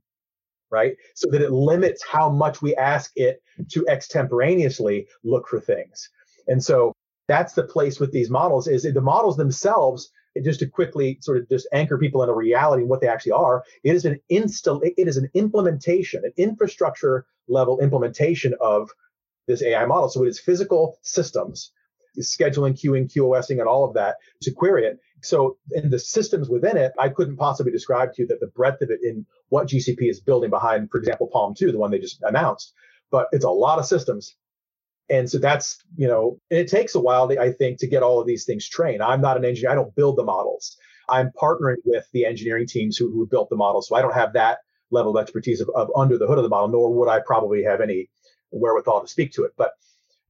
right? 0.70 0.96
So 1.14 1.30
that 1.30 1.42
it 1.42 1.52
limits 1.52 2.04
how 2.04 2.30
much 2.30 2.62
we 2.62 2.74
ask 2.76 3.12
it 3.16 3.42
to 3.70 3.86
extemporaneously 3.88 5.08
look 5.24 5.48
for 5.48 5.60
things. 5.60 6.10
And 6.48 6.62
so 6.62 6.94
that's 7.28 7.52
the 7.54 7.64
place 7.64 8.00
with 8.00 8.12
these 8.12 8.30
models 8.30 8.66
is 8.68 8.82
the 8.82 9.00
models 9.00 9.36
themselves 9.36 10.10
just 10.44 10.60
to 10.60 10.66
quickly 10.66 11.18
sort 11.20 11.38
of 11.38 11.48
just 11.48 11.68
anchor 11.72 11.98
people 11.98 12.22
in 12.22 12.28
a 12.28 12.34
reality 12.34 12.82
and 12.82 12.90
what 12.90 13.00
they 13.00 13.08
actually 13.08 13.32
are 13.32 13.62
it 13.84 13.94
is 13.94 14.04
an 14.04 14.18
install 14.30 14.80
it 14.82 15.08
is 15.08 15.16
an 15.18 15.28
implementation 15.34 16.22
an 16.24 16.32
infrastructure 16.36 17.26
level 17.48 17.78
implementation 17.80 18.54
of 18.60 18.90
this 19.46 19.62
ai 19.62 19.84
model 19.84 20.08
so 20.08 20.24
it 20.24 20.28
is 20.28 20.40
physical 20.40 20.98
systems 21.02 21.72
scheduling 22.18 22.78
queuing 22.78 23.10
qosing 23.10 23.58
and 23.58 23.68
all 23.68 23.84
of 23.84 23.94
that 23.94 24.16
to 24.40 24.50
query 24.50 24.84
it 24.84 24.98
so 25.22 25.56
in 25.72 25.88
the 25.90 25.98
systems 25.98 26.48
within 26.48 26.76
it 26.76 26.92
i 26.98 27.08
couldn't 27.08 27.36
possibly 27.36 27.72
describe 27.72 28.12
to 28.12 28.22
you 28.22 28.28
that 28.28 28.40
the 28.40 28.48
breadth 28.48 28.82
of 28.82 28.90
it 28.90 29.00
in 29.02 29.24
what 29.48 29.68
gcp 29.68 30.10
is 30.10 30.20
building 30.20 30.50
behind 30.50 30.90
for 30.90 30.98
example 30.98 31.30
PaLM 31.34 31.56
2 31.56 31.72
the 31.72 31.78
one 31.78 31.90
they 31.90 31.98
just 31.98 32.22
announced 32.22 32.74
but 33.10 33.28
it's 33.32 33.44
a 33.44 33.50
lot 33.50 33.78
of 33.78 33.86
systems 33.86 34.36
and 35.12 35.30
so 35.30 35.38
that's, 35.38 35.78
you 35.96 36.08
know, 36.08 36.38
it 36.48 36.68
takes 36.68 36.94
a 36.94 37.00
while, 37.00 37.30
I 37.38 37.52
think, 37.52 37.78
to 37.80 37.86
get 37.86 38.02
all 38.02 38.18
of 38.18 38.26
these 38.26 38.46
things 38.46 38.66
trained. 38.66 39.02
I'm 39.02 39.20
not 39.20 39.36
an 39.36 39.44
engineer, 39.44 39.72
I 39.72 39.74
don't 39.74 39.94
build 39.94 40.16
the 40.16 40.24
models. 40.24 40.76
I'm 41.08 41.30
partnering 41.40 41.76
with 41.84 42.06
the 42.12 42.24
engineering 42.24 42.66
teams 42.66 42.96
who, 42.96 43.10
who 43.12 43.26
built 43.26 43.50
the 43.50 43.56
models. 43.56 43.88
So 43.88 43.96
I 43.96 44.00
don't 44.00 44.14
have 44.14 44.32
that 44.34 44.60
level 44.90 45.16
of 45.16 45.22
expertise 45.22 45.60
of, 45.60 45.68
of 45.74 45.90
under 45.96 46.16
the 46.16 46.26
hood 46.26 46.38
of 46.38 46.44
the 46.44 46.48
model, 46.48 46.68
nor 46.68 46.94
would 46.94 47.08
I 47.08 47.20
probably 47.20 47.62
have 47.64 47.82
any 47.82 48.08
wherewithal 48.52 49.00
to 49.00 49.08
speak 49.08 49.32
to 49.32 49.44
it. 49.44 49.52
But 49.56 49.72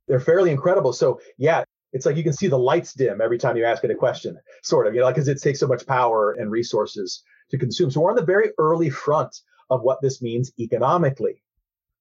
they're 0.09 0.21
fairly 0.21 0.51
incredible. 0.51 0.93
So 0.93 1.21
yeah, 1.39 1.65
it's 1.93 2.07
like 2.07 2.17
you 2.17 2.23
can 2.23 2.33
see 2.33 2.49
the 2.49 2.59
lights 2.59 2.95
dim 2.95 3.21
every 3.21 3.39
time 3.39 3.57
you 3.57 3.65
ask 3.65 3.85
it 3.85 3.91
a 3.91 3.95
question, 3.95 4.39
sort 4.63 4.87
of, 4.87 4.95
you 4.95 5.01
know, 5.01 5.09
because 5.09 5.29
it 5.29 5.41
takes 5.41 5.61
so 5.61 5.67
much 5.67 5.87
power 5.87 6.33
and 6.33 6.51
resources 6.51 7.23
to 7.51 7.59
consume. 7.59 7.91
So 7.91 8.01
we're 8.01 8.11
on 8.11 8.17
the 8.17 8.25
very 8.25 8.51
early 8.59 8.91
front 8.91 9.37
of 9.71 9.83
what 9.83 10.01
this 10.01 10.23
means 10.23 10.53
economically 10.59 11.43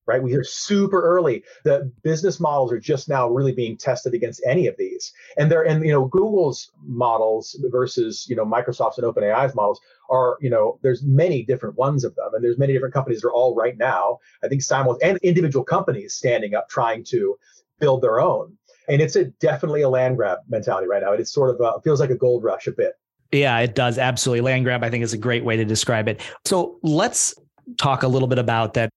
right? 0.07 0.21
We 0.21 0.31
hear 0.31 0.43
super 0.43 1.01
early 1.01 1.43
that 1.63 1.89
business 2.03 2.39
models 2.39 2.71
are 2.71 2.79
just 2.79 3.07
now 3.07 3.29
really 3.29 3.53
being 3.53 3.77
tested 3.77 4.13
against 4.13 4.41
any 4.45 4.67
of 4.67 4.75
these. 4.77 5.13
And 5.37 5.49
they're 5.49 5.63
and 5.63 5.83
you 5.85 5.91
know 5.91 6.05
Google's 6.05 6.71
models 6.83 7.57
versus 7.69 8.25
you 8.27 8.35
know 8.35 8.45
Microsoft's 8.45 8.97
and 8.97 9.07
OpenAI's 9.07 9.55
models 9.55 9.79
are 10.11 10.37
you 10.41 10.49
know 10.49 10.79
there's 10.83 11.03
many 11.03 11.43
different 11.43 11.75
ones 11.77 12.03
of 12.03 12.13
them 12.15 12.33
and 12.33 12.43
there's 12.43 12.57
many 12.57 12.73
different 12.73 12.93
companies 12.93 13.21
that 13.21 13.27
are 13.29 13.33
all 13.33 13.55
right 13.55 13.77
now 13.77 14.19
I 14.43 14.47
think 14.47 14.61
simul 14.61 14.97
and 15.01 15.17
individual 15.23 15.63
companies 15.65 16.13
standing 16.13 16.53
up 16.53 16.69
trying 16.69 17.03
to 17.05 17.37
build 17.81 18.01
their 18.01 18.21
own. 18.21 18.57
And 18.87 19.01
it's 19.01 19.17
a 19.17 19.25
definitely 19.25 19.81
a 19.81 19.89
land 19.89 20.15
grab 20.15 20.39
mentality 20.47 20.87
right 20.87 21.01
now. 21.01 21.11
It's 21.11 21.33
sort 21.33 21.49
of 21.49 21.59
a, 21.59 21.81
feels 21.81 21.99
like 21.99 22.09
a 22.09 22.15
gold 22.15 22.43
rush 22.43 22.67
a 22.67 22.71
bit. 22.71 22.93
Yeah, 23.31 23.57
it 23.59 23.75
does 23.75 23.97
absolutely. 23.97 24.41
Land 24.41 24.65
grab, 24.65 24.83
I 24.83 24.89
think, 24.89 25.03
is 25.03 25.13
a 25.13 25.17
great 25.17 25.43
way 25.43 25.57
to 25.57 25.65
describe 25.65 26.07
it. 26.07 26.21
So 26.45 26.77
let's 26.83 27.33
talk 27.77 28.03
a 28.03 28.07
little 28.07 28.27
bit 28.27 28.39
about 28.39 28.73
that 28.75 28.89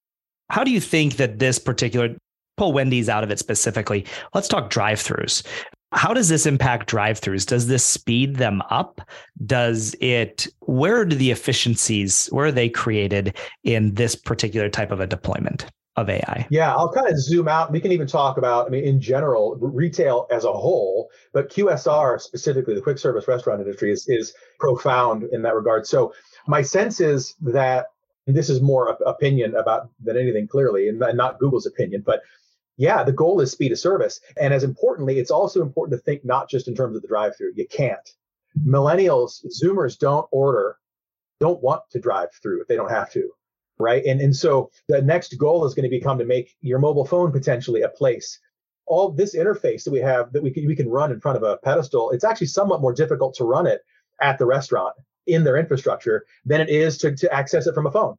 how 0.51 0.63
do 0.63 0.71
you 0.71 0.81
think 0.81 1.17
that 1.17 1.39
this 1.39 1.59
particular 1.59 2.15
pull 2.57 2.73
Wendy's 2.73 3.09
out 3.09 3.25
of 3.25 3.31
it 3.31 3.39
specifically? 3.39 4.05
Let's 4.35 4.47
talk 4.47 4.71
drive-throughs. 4.71 5.43
How 5.95 6.13
does 6.13 6.29
this 6.29 6.47
impact 6.47 6.89
drive-throughs? 6.89 7.47
Does 7.47 7.69
this 7.69 7.85
speed 7.85 8.37
them 8.37 8.63
up? 8.71 9.01
Does 9.47 9.95
it 10.01 10.47
where 10.61 11.05
do 11.05 11.17
the 11.17 11.31
efficiencies 11.31 12.27
where 12.27 12.47
are 12.47 12.53
they 12.53 12.69
created 12.69 13.37
in 13.63 13.95
this 13.95 14.15
particular 14.15 14.69
type 14.69 14.91
of 14.91 15.01
a 15.01 15.07
deployment? 15.07 15.67
of 15.97 16.11
AI? 16.11 16.45
Yeah, 16.51 16.75
I'll 16.75 16.93
kind 16.93 17.09
of 17.09 17.21
zoom 17.21 17.47
out. 17.47 17.71
We 17.71 17.79
can 17.79 17.93
even 17.93 18.09
talk 18.09 18.37
about, 18.37 18.67
I 18.67 18.71
mean, 18.71 18.83
in 18.83 19.01
general, 19.01 19.55
retail 19.61 20.27
as 20.29 20.45
a 20.45 20.53
whole, 20.53 21.09
but 21.33 21.49
QSR 21.51 22.21
specifically, 22.21 22.75
the 22.75 22.81
quick 22.81 22.99
service 22.99 23.29
restaurant 23.29 23.61
industry 23.61 23.93
is, 23.93 24.05
is 24.09 24.35
profound 24.59 25.23
in 25.31 25.43
that 25.43 25.55
regard. 25.55 25.87
So 25.87 26.13
my 26.49 26.63
sense 26.63 27.01
is 27.01 27.37
that 27.43 27.87
this 28.27 28.49
is 28.49 28.61
more 28.61 28.97
opinion 29.07 29.55
about 29.55 29.91
than 30.03 30.17
anything 30.17 30.49
clearly 30.49 30.89
and 30.89 30.99
not 30.99 31.39
google's 31.39 31.67
opinion 31.67 32.03
but 32.05 32.23
yeah 32.77 33.03
the 33.03 33.13
goal 33.13 33.41
is 33.41 33.51
speed 33.51 33.73
of 33.73 33.79
service. 33.79 34.21
And 34.37 34.53
as 34.53 34.65
importantly 34.65 35.19
it's 35.19 35.31
also 35.31 35.63
important 35.63 35.99
to 35.99 36.05
think 36.05 36.25
not 36.25 36.49
just 36.49 36.69
in 36.69 36.75
terms 36.75 36.97
of 36.97 37.03
the 37.03 37.09
drive 37.09 37.37
through 37.37 37.53
you 37.57 37.67
can't. 37.67 38.09
Millennials 38.67 39.45
zoomers 39.63 39.99
don't 39.99 40.27
order 40.31 40.79
don't 41.41 41.63
want 41.63 41.83
to 41.91 42.01
drive 42.01 42.29
through 42.43 42.61
if 42.61 42.69
they 42.69 42.77
don't 42.77 42.91
have 42.91 43.11
to 43.13 43.31
right? 43.79 44.05
And 44.05 44.21
and 44.21 44.35
so 44.35 44.71
the 44.89 45.03
next 45.03 45.37
goal 45.39 45.65
is 45.65 45.75
going 45.75 45.85
to 45.85 45.91
become 45.91 46.19
to 46.19 46.25
make 46.25 46.55
your 46.61 46.79
mobile 46.79 47.05
phone 47.05 47.33
potentially 47.33 47.83
a 47.83 47.89
place. 47.89 48.39
All 48.87 49.11
this 49.11 49.35
interface 49.35 49.85
that 49.85 49.91
we 49.91 50.01
have 50.01 50.33
that 50.33 50.43
we 50.43 50.51
can, 50.51 50.67
we 50.67 50.77
can 50.77 50.89
run 50.89 51.11
in 51.11 51.21
front 51.21 51.37
of 51.37 51.43
a 51.43 51.57
pedestal 51.59 52.11
it's 52.11 52.25
actually 52.25 52.49
somewhat 52.49 52.81
more 52.81 52.93
difficult 52.93 53.35
to 53.37 53.45
run 53.45 53.67
it 53.67 53.81
at 54.21 54.39
the 54.39 54.47
restaurant 54.47 54.95
in 55.27 55.43
their 55.43 55.57
infrastructure 55.57 56.25
than 56.45 56.61
it 56.61 56.69
is 56.69 56.99
to, 56.99 57.17
to 57.17 57.33
access 57.33 57.67
it 57.67 57.75
from 57.75 57.87
a 57.87 57.91
phone. 57.91 58.17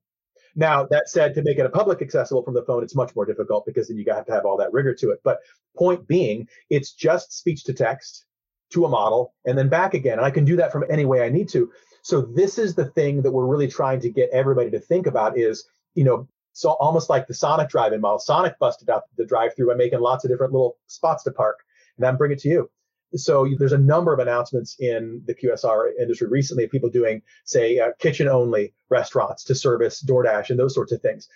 Now, 0.55 0.85
that 0.85 1.09
said, 1.09 1.33
to 1.35 1.43
make 1.43 1.57
it 1.57 1.65
a 1.65 1.69
public 1.69 2.01
accessible 2.01 2.43
from 2.43 2.53
the 2.53 2.63
phone, 2.63 2.83
it's 2.83 2.95
much 2.95 3.15
more 3.15 3.25
difficult 3.25 3.65
because 3.65 3.88
then 3.88 3.97
you 3.97 4.05
have 4.07 4.25
to 4.25 4.31
have 4.31 4.45
all 4.45 4.57
that 4.57 4.71
rigor 4.71 4.93
to 4.95 5.12
it. 5.12 5.19
But 5.24 5.39
point 5.75 6.07
being, 6.07 6.47
it's 6.69 6.93
just 6.93 7.33
speech 7.33 7.65
to 7.65 7.74
text 7.74 8.25
to 8.71 8.85
a 8.85 8.89
model 8.89 9.33
and 9.45 9.57
then 9.57 9.69
back 9.69 9.93
again. 9.93 10.17
And 10.17 10.25
I 10.25 10.31
can 10.31 10.45
do 10.45 10.55
that 10.57 10.71
from 10.71 10.85
any 10.89 11.05
way 11.05 11.21
I 11.21 11.29
need 11.29 11.50
to. 11.50 11.71
So 12.03 12.21
this 12.21 12.57
is 12.57 12.75
the 12.75 12.85
thing 12.85 13.21
that 13.24 13.31
we're 13.31 13.45
really 13.45 13.67
trying 13.67 14.00
to 14.01 14.09
get 14.09 14.29
everybody 14.31 14.69
to 14.71 14.79
think 14.79 15.07
about 15.07 15.38
is, 15.38 15.67
you 15.93 16.03
know, 16.03 16.27
so 16.53 16.71
almost 16.71 17.09
like 17.09 17.27
the 17.27 17.33
Sonic 17.33 17.67
drive-in 17.67 18.00
model. 18.00 18.19
Sonic 18.19 18.57
busted 18.59 18.89
out 18.89 19.03
the 19.17 19.25
drive-through 19.25 19.67
by 19.67 19.75
making 19.75 20.00
lots 20.00 20.24
of 20.24 20.31
different 20.31 20.53
little 20.53 20.77
spots 20.88 21.24
to 21.24 21.31
park 21.31 21.59
and 21.97 22.05
then 22.05 22.15
bring 22.15 22.31
it 22.31 22.39
to 22.39 22.50
you. 22.50 22.69
So 23.15 23.48
there's 23.57 23.72
a 23.72 23.77
number 23.77 24.13
of 24.13 24.19
announcements 24.19 24.75
in 24.79 25.22
the 25.25 25.36
QSR 25.36 25.91
industry 26.00 26.27
recently 26.27 26.65
of 26.65 26.72
people 26.72 26.89
doing, 26.89 27.22
say, 27.45 27.79
uh, 27.79 27.91
kitchen 28.00 28.27
only 28.27 28.74
restaurants 28.89 29.43
to 29.45 29.55
service 29.55 30.03
DoorDash 30.03 30.50
and 30.50 30.60
those 30.60 30.74
sorts 30.74 30.91
of 30.91 31.01
things, 31.01 31.27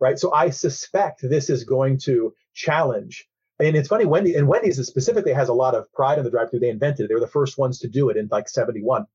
right? 0.00 0.18
So 0.18 0.32
I 0.32 0.50
suspect 0.50 1.20
this 1.22 1.50
is 1.50 1.64
going 1.64 1.98
to 2.00 2.34
challenge. 2.54 3.28
And 3.58 3.76
it's 3.76 3.88
funny, 3.88 4.04
Wendy 4.04 4.34
and 4.34 4.48
Wendy's 4.48 4.84
specifically 4.86 5.32
has 5.32 5.48
a 5.48 5.54
lot 5.54 5.74
of 5.74 5.90
pride 5.92 6.18
in 6.18 6.24
the 6.24 6.30
drive-through. 6.30 6.60
They 6.60 6.68
invented 6.68 7.04
it. 7.04 7.08
They 7.08 7.14
were 7.14 7.20
the 7.20 7.26
first 7.26 7.58
ones 7.58 7.78
to 7.80 7.88
do 7.88 8.10
it 8.10 8.16
in 8.16 8.28
like 8.30 8.48
71. 8.48 9.06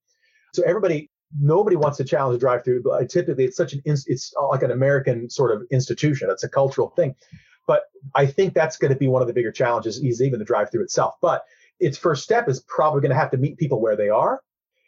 So 0.53 0.63
everybody, 0.63 1.09
nobody 1.39 1.75
wants 1.75 1.97
to 1.97 2.03
challenge 2.03 2.35
the 2.35 2.39
drive-through. 2.39 2.81
But 2.83 3.07
typically, 3.09 3.45
it's 3.45 3.57
such 3.57 3.73
an 3.73 3.81
it's 3.85 4.33
like 4.49 4.63
an 4.63 4.71
American 4.71 5.29
sort 5.29 5.55
of 5.55 5.63
institution. 5.71 6.29
It's 6.31 6.43
a 6.43 6.49
cultural 6.49 6.89
thing. 6.89 7.15
But 7.67 7.83
I 8.15 8.25
think 8.25 8.55
that's 8.55 8.77
going 8.77 8.91
to 8.91 8.97
be 8.97 9.07
one 9.07 9.21
of 9.21 9.27
the 9.27 9.33
bigger 9.33 9.51
challenges, 9.51 9.99
is 9.99 10.21
even 10.21 10.39
the 10.39 10.45
drive-through 10.45 10.83
itself. 10.83 11.15
But 11.21 11.45
its 11.81 11.97
first 11.97 12.23
step 12.23 12.47
is 12.47 12.63
probably 12.67 13.01
going 13.01 13.11
to 13.11 13.17
have 13.17 13.31
to 13.31 13.37
meet 13.37 13.57
people 13.57 13.81
where 13.81 13.97
they 13.97 14.09
are. 14.09 14.41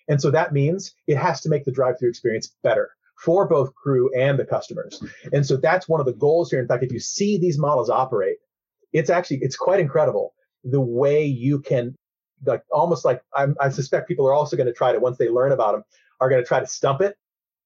And 0.08 0.22
so 0.22 0.32
that 0.32 0.54
means 0.54 0.94
it 1.08 1.18
has 1.18 1.42
to 1.42 1.50
make 1.50 1.66
the 1.66 1.72
drive 1.72 2.00
through 2.00 2.10
experience 2.10 2.56
better 2.64 2.92
for 3.18 3.48
both 3.48 3.74
crew 3.76 4.10
and 4.18 4.38
the 4.38 4.46
customers. 4.46 5.02
And 5.32 5.46
so 5.46 5.58
that's 5.58 5.88
one 5.88 6.00
of 6.00 6.06
the 6.06 6.14
goals 6.14 6.52
here. 6.52 6.60
In 6.60 6.68
fact, 6.68 6.84
if 6.84 6.92
you 6.92 7.00
see 7.00 7.38
these 7.38 7.58
models 7.58 7.90
operate, 7.90 8.38
it's 8.94 9.10
actually 9.10 9.40
it's 9.42 9.56
quite 9.56 9.80
incredible 9.80 10.34
the 10.64 10.80
way 10.80 11.26
you 11.26 11.60
can 11.60 11.98
like 12.46 12.64
almost 12.72 13.04
like 13.04 13.22
I'm, 13.36 13.56
i 13.60 13.70
suspect 13.70 14.08
people 14.08 14.28
are 14.28 14.34
also 14.34 14.56
going 14.56 14.68
to 14.68 14.74
try 14.74 14.94
to 14.94 15.00
once 15.00 15.18
they 15.18 15.30
learn 15.30 15.52
about 15.52 15.74
them 15.74 15.84
are 16.22 16.30
going 16.30 16.42
to 16.42 16.48
try 16.48 16.60
to 16.60 16.68
stump 16.68 17.02
it 17.02 17.18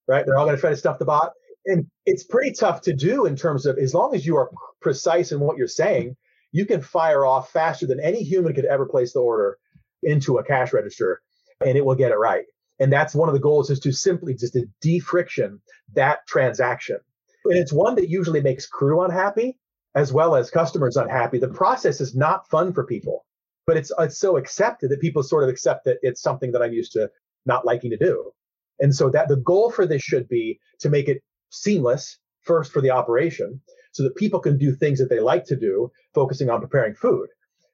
right 0.08 0.26
they're 0.26 0.38
all 0.38 0.46
going 0.46 0.56
to 0.56 0.62
try 0.62 0.72
to 0.72 0.78
stump 0.78 1.00
the 1.00 1.06
bot 1.06 1.34
and 1.66 1.86
it's 2.06 2.24
pretty 2.24 2.52
tough 2.52 2.82
to 2.82 2.94
do 2.94 3.26
in 3.26 3.36
terms 3.36 3.66
of 3.66 3.78
as 3.78 3.94
long 3.94 4.16
as 4.16 4.26
you 4.26 4.38
are 4.38 4.50
precise 4.82 5.32
in 5.32 5.40
what 5.40 5.58
you're 5.58 5.68
saying 5.68 6.16
you 6.58 6.66
can 6.66 6.82
fire 6.82 7.24
off 7.24 7.52
faster 7.52 7.86
than 7.86 8.00
any 8.00 8.24
human 8.24 8.52
could 8.52 8.66
ever 8.66 8.88
place 8.88 9.14
the 9.14 9.20
order 9.20 9.60
into 10.02 10.40
a 10.40 10.44
cash 10.44 10.74
register 10.74 11.22
and 11.64 11.78
it 11.78 11.86
will 11.86 11.94
get 11.94 12.12
it 12.12 12.18
right. 12.18 12.46
And 12.80 12.92
that's 12.92 13.14
one 13.14 13.30
of 13.30 13.36
the 13.36 13.40
goals 13.40 13.70
is 13.70 13.80
to 13.82 13.92
simply 13.92 14.34
just 14.34 14.54
to 14.54 14.66
defriction 14.82 15.62
that 15.94 16.26
transaction. 16.28 16.98
And 17.46 17.60
it's 17.60 17.72
one 17.72 17.94
that 17.96 18.10
usually 18.10 18.42
makes 18.42 18.66
crew 18.66 19.04
unhappy 19.04 19.60
as 19.94 20.12
well 20.12 20.36
as 20.36 20.50
customers 20.50 20.98
unhappy. 20.98 21.38
The 21.38 21.48
process 21.48 22.02
is 22.02 22.16
not 22.16 22.50
fun 22.50 22.74
for 22.74 22.84
people, 22.86 23.26
but 23.68 23.78
it's 23.78 23.92
it's 24.00 24.18
so 24.18 24.38
accepted 24.38 24.90
that 24.90 25.00
people 25.00 25.22
sort 25.22 25.44
of 25.44 25.50
accept 25.50 25.86
that 25.86 26.00
it's 26.02 26.24
something 26.24 26.52
that 26.54 26.64
I'm 26.64 26.74
used 26.74 26.94
to 26.94 27.12
not 27.46 27.66
liking 27.66 27.92
to 27.92 27.98
do. 27.98 28.32
And 28.80 28.96
so 28.96 29.12
that 29.12 29.28
the 29.28 29.38
goal 29.38 29.70
for 29.70 29.86
this 29.86 30.02
should 30.02 30.28
be 30.28 30.60
to 30.80 30.90
make 30.90 31.08
it 31.08 31.22
seamless 31.52 32.18
first 32.42 32.72
for 32.72 32.82
the 32.82 32.92
operation 32.92 33.62
so 33.92 34.04
that 34.04 34.16
people 34.16 34.40
can 34.40 34.58
do 34.58 34.74
things 34.74 35.00
that 35.00 35.10
they 35.10 35.20
like 35.20 35.46
to 35.46 35.56
do, 35.56 35.92
focusing 36.14 36.50
on 36.50 36.62
preparing 36.62 36.94
food. 36.96 37.28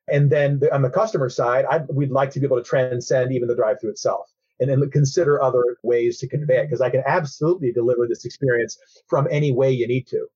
And 0.08 0.30
then 0.30 0.60
the, 0.60 0.74
on 0.74 0.82
the 0.82 0.90
customer 0.90 1.30
side, 1.30 1.66
I, 1.70 1.82
we'd 1.90 2.12
like 2.12 2.32
to 2.32 2.40
be 2.40 2.46
able 2.46 2.58
to 2.58 2.64
transcend 2.64 3.32
even 3.32 3.48
the 3.48 3.56
drive 3.56 3.80
through 3.80 3.92
itself 3.92 4.28
and 4.60 4.70
then 4.70 4.90
consider 4.92 5.42
other 5.42 5.78
ways 5.84 6.18
to 6.20 6.28
convey 6.28 6.60
it 6.60 6.66
because 6.66 6.82
I 6.82 6.90
can 6.90 7.04
absolutely 7.06 7.72
deliver 7.72 8.08
this 8.08 8.26
experience 8.26 8.78
from 9.08 9.28
any 9.32 9.52
way 9.52 9.72
you 9.72 9.88
need 9.88 10.08
to, 10.08 10.28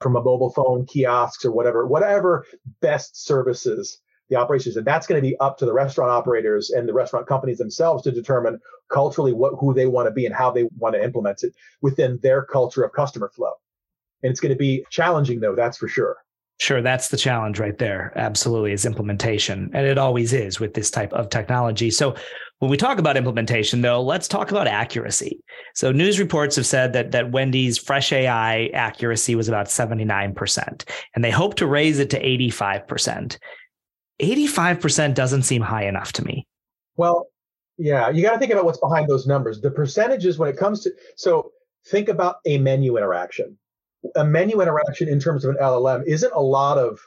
from 0.00 0.16
a 0.16 0.22
mobile 0.22 0.50
phone, 0.50 0.86
kiosks, 0.86 1.44
or 1.44 1.52
whatever, 1.52 1.86
whatever 1.86 2.44
best 2.80 3.24
services 3.24 4.00
the 4.30 4.36
operations. 4.36 4.76
And 4.76 4.86
that's 4.86 5.06
going 5.06 5.22
to 5.22 5.28
be 5.28 5.38
up 5.38 5.58
to 5.58 5.66
the 5.66 5.72
restaurant 5.72 6.10
operators 6.10 6.70
and 6.70 6.88
the 6.88 6.94
restaurant 6.94 7.26
companies 7.26 7.58
themselves 7.58 8.02
to 8.04 8.10
determine 8.10 8.58
culturally 8.90 9.32
what 9.32 9.54
who 9.58 9.74
they 9.74 9.86
want 9.86 10.06
to 10.06 10.12
be 10.12 10.26
and 10.26 10.34
how 10.34 10.50
they 10.50 10.64
want 10.78 10.94
to 10.94 11.02
implement 11.02 11.42
it 11.42 11.54
within 11.82 12.18
their 12.22 12.42
culture 12.42 12.82
of 12.84 12.92
customer 12.92 13.30
flow. 13.34 13.52
And 14.24 14.30
it's 14.30 14.40
going 14.40 14.52
to 14.52 14.58
be 14.58 14.84
challenging, 14.90 15.38
though, 15.38 15.54
that's 15.54 15.76
for 15.76 15.86
sure. 15.86 16.16
Sure, 16.58 16.80
that's 16.80 17.08
the 17.08 17.16
challenge 17.18 17.60
right 17.60 17.76
there. 17.76 18.10
Absolutely, 18.16 18.72
is 18.72 18.86
implementation. 18.86 19.70
And 19.74 19.86
it 19.86 19.98
always 19.98 20.32
is 20.32 20.58
with 20.58 20.72
this 20.72 20.90
type 20.90 21.12
of 21.12 21.28
technology. 21.28 21.90
So, 21.90 22.16
when 22.60 22.70
we 22.70 22.78
talk 22.78 22.98
about 22.98 23.18
implementation, 23.18 23.82
though, 23.82 24.00
let's 24.00 24.28
talk 24.28 24.50
about 24.50 24.66
accuracy. 24.66 25.40
So, 25.74 25.92
news 25.92 26.18
reports 26.18 26.56
have 26.56 26.64
said 26.64 26.94
that, 26.94 27.10
that 27.10 27.32
Wendy's 27.32 27.76
Fresh 27.76 28.12
AI 28.12 28.70
accuracy 28.72 29.34
was 29.34 29.46
about 29.46 29.66
79%, 29.66 30.88
and 31.14 31.22
they 31.22 31.30
hope 31.30 31.56
to 31.56 31.66
raise 31.66 31.98
it 31.98 32.08
to 32.10 32.22
85%. 32.22 33.36
85% 34.22 35.14
doesn't 35.14 35.42
seem 35.42 35.60
high 35.60 35.86
enough 35.86 36.12
to 36.12 36.24
me. 36.24 36.46
Well, 36.96 37.26
yeah, 37.76 38.08
you 38.08 38.22
got 38.22 38.32
to 38.32 38.38
think 38.38 38.52
about 38.52 38.64
what's 38.64 38.78
behind 38.78 39.06
those 39.06 39.26
numbers. 39.26 39.60
The 39.60 39.70
percentages 39.70 40.38
when 40.38 40.48
it 40.48 40.56
comes 40.56 40.82
to, 40.84 40.92
so 41.16 41.50
think 41.88 42.08
about 42.08 42.36
a 42.46 42.56
menu 42.56 42.96
interaction 42.96 43.58
a 44.16 44.24
menu 44.24 44.60
interaction 44.60 45.08
in 45.08 45.18
terms 45.18 45.44
of 45.44 45.50
an 45.50 45.56
LLM 45.60 46.04
isn't 46.06 46.32
a 46.32 46.40
lot 46.40 46.78
of 46.78 47.00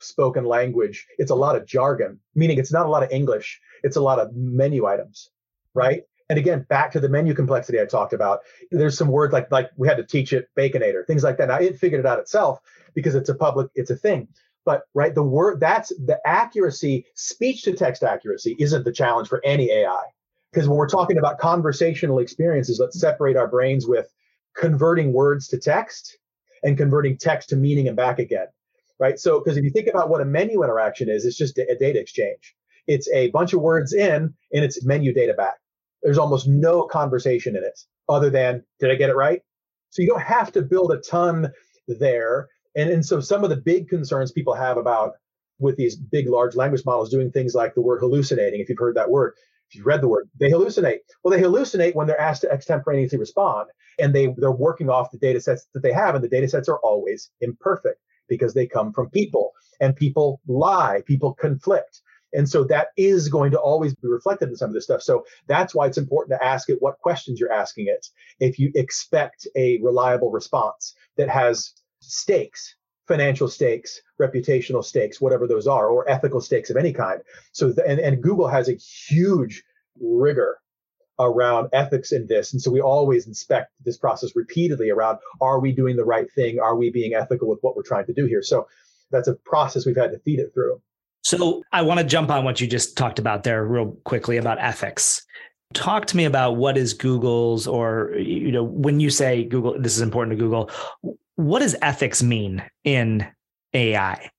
spoken 0.00 0.44
language. 0.44 1.06
It's 1.18 1.30
a 1.30 1.34
lot 1.34 1.56
of 1.56 1.66
jargon, 1.66 2.20
meaning 2.34 2.58
it's 2.58 2.72
not 2.72 2.86
a 2.86 2.88
lot 2.88 3.02
of 3.02 3.10
English. 3.10 3.60
It's 3.82 3.96
a 3.96 4.00
lot 4.00 4.18
of 4.18 4.34
menu 4.34 4.86
items, 4.86 5.30
right? 5.74 6.02
And 6.30 6.38
again, 6.38 6.64
back 6.68 6.90
to 6.92 7.00
the 7.00 7.08
menu 7.08 7.34
complexity 7.34 7.80
I 7.80 7.84
talked 7.84 8.12
about. 8.12 8.40
There's 8.70 8.96
some 8.96 9.08
words 9.08 9.32
like 9.32 9.50
like 9.50 9.70
we 9.76 9.88
had 9.88 9.98
to 9.98 10.04
teach 10.04 10.32
it 10.32 10.48
baconator, 10.56 11.06
things 11.06 11.22
like 11.22 11.36
that. 11.38 11.48
Now 11.48 11.58
it 11.58 11.78
figured 11.78 12.00
it 12.00 12.06
out 12.06 12.18
itself 12.18 12.60
because 12.94 13.14
it's 13.14 13.28
a 13.28 13.34
public, 13.34 13.70
it's 13.74 13.90
a 13.90 13.96
thing. 13.96 14.28
But 14.64 14.84
right, 14.94 15.14
the 15.14 15.22
word 15.22 15.60
that's 15.60 15.90
the 15.90 16.18
accuracy, 16.26 17.04
speech 17.14 17.62
to 17.64 17.74
text 17.74 18.02
accuracy 18.02 18.56
isn't 18.58 18.84
the 18.84 18.92
challenge 18.92 19.28
for 19.28 19.44
any 19.44 19.70
AI. 19.70 20.04
Because 20.50 20.68
when 20.68 20.78
we're 20.78 20.88
talking 20.88 21.18
about 21.18 21.38
conversational 21.38 22.20
experiences, 22.20 22.78
let's 22.78 22.98
separate 22.98 23.36
our 23.36 23.48
brains 23.48 23.86
with 23.86 24.08
converting 24.56 25.12
words 25.12 25.48
to 25.48 25.58
text 25.58 26.16
and 26.64 26.76
converting 26.76 27.16
text 27.16 27.50
to 27.50 27.56
meaning 27.56 27.86
and 27.86 27.96
back 27.96 28.18
again, 28.18 28.46
right? 28.98 29.18
So, 29.18 29.38
because 29.38 29.56
if 29.56 29.64
you 29.64 29.70
think 29.70 29.86
about 29.86 30.08
what 30.08 30.20
a 30.20 30.24
menu 30.24 30.64
interaction 30.64 31.08
is, 31.08 31.24
it's 31.24 31.36
just 31.36 31.58
a 31.58 31.76
data 31.78 32.00
exchange. 32.00 32.54
It's 32.86 33.08
a 33.12 33.30
bunch 33.30 33.52
of 33.52 33.60
words 33.60 33.92
in 33.92 34.34
and 34.52 34.64
it's 34.64 34.84
menu 34.84 35.12
data 35.14 35.34
back. 35.34 35.54
There's 36.02 36.18
almost 36.18 36.48
no 36.48 36.84
conversation 36.84 37.56
in 37.56 37.64
it 37.64 37.78
other 38.08 38.30
than, 38.30 38.64
did 38.80 38.90
I 38.90 38.96
get 38.96 39.10
it 39.10 39.16
right? 39.16 39.40
So 39.90 40.02
you 40.02 40.08
don't 40.08 40.22
have 40.22 40.52
to 40.52 40.62
build 40.62 40.92
a 40.92 40.98
ton 40.98 41.52
there. 41.86 42.48
And, 42.76 42.90
and 42.90 43.06
so 43.06 43.20
some 43.20 43.44
of 43.44 43.50
the 43.50 43.56
big 43.56 43.88
concerns 43.88 44.32
people 44.32 44.54
have 44.54 44.76
about 44.76 45.12
with 45.58 45.76
these 45.76 45.96
big 45.96 46.28
large 46.28 46.56
language 46.56 46.84
models 46.84 47.10
doing 47.10 47.30
things 47.30 47.54
like 47.54 47.74
the 47.74 47.80
word 47.80 48.00
hallucinating, 48.00 48.60
if 48.60 48.68
you've 48.68 48.78
heard 48.78 48.96
that 48.96 49.10
word, 49.10 49.34
you've 49.74 49.86
read 49.86 50.00
the 50.00 50.08
word, 50.08 50.28
they 50.38 50.50
hallucinate. 50.50 51.00
Well, 51.22 51.36
they 51.36 51.42
hallucinate 51.42 51.94
when 51.94 52.06
they're 52.06 52.20
asked 52.20 52.42
to 52.42 52.50
extemporaneously 52.50 53.18
respond 53.18 53.70
and 53.98 54.14
they 54.14 54.34
they're 54.38 54.50
working 54.50 54.90
off 54.90 55.10
the 55.10 55.18
data 55.18 55.40
sets 55.40 55.66
that 55.74 55.82
they 55.82 55.92
have 55.92 56.14
and 56.14 56.24
the 56.24 56.28
data 56.28 56.48
sets 56.48 56.68
are 56.68 56.78
always 56.78 57.30
imperfect 57.40 58.00
because 58.28 58.54
they 58.54 58.66
come 58.66 58.92
from 58.92 59.10
people 59.10 59.52
and 59.80 59.96
people 59.96 60.40
lie 60.46 61.02
people 61.06 61.34
conflict. 61.34 62.00
And 62.32 62.48
so 62.48 62.64
that 62.64 62.88
is 62.96 63.28
going 63.28 63.52
to 63.52 63.60
always 63.60 63.94
be 63.94 64.08
reflected 64.08 64.48
in 64.48 64.56
some 64.56 64.70
of 64.70 64.74
this 64.74 64.84
stuff. 64.84 65.02
So 65.02 65.24
that's 65.46 65.74
why 65.74 65.86
it's 65.86 65.98
important 65.98 66.36
to 66.36 66.44
ask 66.44 66.68
it 66.68 66.82
what 66.82 66.98
questions 66.98 67.38
you're 67.38 67.52
asking 67.52 67.86
it. 67.86 68.08
If 68.40 68.58
you 68.58 68.72
expect 68.74 69.46
a 69.56 69.78
reliable 69.82 70.32
response 70.32 70.96
that 71.16 71.28
has 71.28 71.72
stakes 72.00 72.74
financial 73.06 73.48
stakes 73.48 74.00
reputational 74.20 74.84
stakes 74.84 75.20
whatever 75.20 75.46
those 75.46 75.66
are 75.66 75.88
or 75.88 76.08
ethical 76.08 76.40
stakes 76.40 76.70
of 76.70 76.76
any 76.76 76.92
kind 76.92 77.20
so 77.52 77.72
the, 77.72 77.86
and, 77.86 78.00
and 78.00 78.22
google 78.22 78.48
has 78.48 78.68
a 78.68 78.74
huge 78.74 79.62
rigor 80.00 80.58
around 81.18 81.68
ethics 81.72 82.12
in 82.12 82.26
this. 82.26 82.52
And 82.52 82.60
so 82.60 82.70
we 82.70 82.80
always 82.80 83.26
inspect 83.26 83.72
this 83.84 83.96
process 83.96 84.34
repeatedly 84.34 84.90
around 84.90 85.18
are 85.40 85.60
we 85.60 85.72
doing 85.72 85.96
the 85.96 86.04
right 86.04 86.30
thing? 86.32 86.58
Are 86.58 86.76
we 86.76 86.90
being 86.90 87.14
ethical 87.14 87.48
with 87.48 87.60
what 87.62 87.76
we're 87.76 87.82
trying 87.82 88.06
to 88.06 88.12
do 88.12 88.26
here? 88.26 88.42
So 88.42 88.66
that's 89.10 89.28
a 89.28 89.34
process 89.34 89.86
we've 89.86 89.96
had 89.96 90.12
to 90.12 90.18
feed 90.20 90.40
it 90.40 90.52
through. 90.52 90.80
So 91.22 91.62
I 91.72 91.82
want 91.82 92.00
to 92.00 92.04
jump 92.04 92.30
on 92.30 92.44
what 92.44 92.60
you 92.60 92.66
just 92.66 92.98
talked 92.98 93.18
about 93.18 93.44
there 93.44 93.64
real 93.64 93.92
quickly 94.04 94.36
about 94.36 94.58
ethics. 94.60 95.24
Talk 95.72 96.06
to 96.06 96.16
me 96.16 96.24
about 96.24 96.56
what 96.56 96.76
is 96.76 96.92
Google's 96.92 97.66
or 97.66 98.14
you 98.16 98.52
know 98.52 98.62
when 98.62 99.00
you 99.00 99.10
say 99.10 99.44
Google 99.44 99.76
this 99.78 99.96
is 99.96 100.02
important 100.02 100.38
to 100.38 100.42
Google 100.42 100.70
what 101.36 101.60
does 101.60 101.74
ethics 101.82 102.22
mean 102.22 102.62
in 102.84 103.26
AI? 103.72 104.30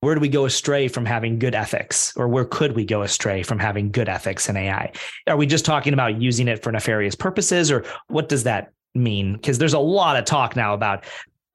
where 0.00 0.14
do 0.14 0.20
we 0.20 0.28
go 0.28 0.44
astray 0.44 0.88
from 0.88 1.04
having 1.04 1.38
good 1.38 1.54
ethics 1.54 2.12
or 2.16 2.28
where 2.28 2.44
could 2.44 2.76
we 2.76 2.84
go 2.84 3.02
astray 3.02 3.42
from 3.42 3.58
having 3.58 3.90
good 3.90 4.08
ethics 4.08 4.48
in 4.48 4.56
AI? 4.56 4.92
Are 5.26 5.36
we 5.36 5.46
just 5.46 5.64
talking 5.64 5.92
about 5.92 6.20
using 6.20 6.48
it 6.48 6.62
for 6.62 6.70
nefarious 6.70 7.14
purposes 7.14 7.72
or 7.72 7.84
what 8.08 8.28
does 8.28 8.44
that 8.44 8.72
mean? 8.94 9.32
Because 9.32 9.58
there's 9.58 9.74
a 9.74 9.78
lot 9.78 10.16
of 10.16 10.24
talk 10.24 10.54
now 10.54 10.74
about 10.74 11.04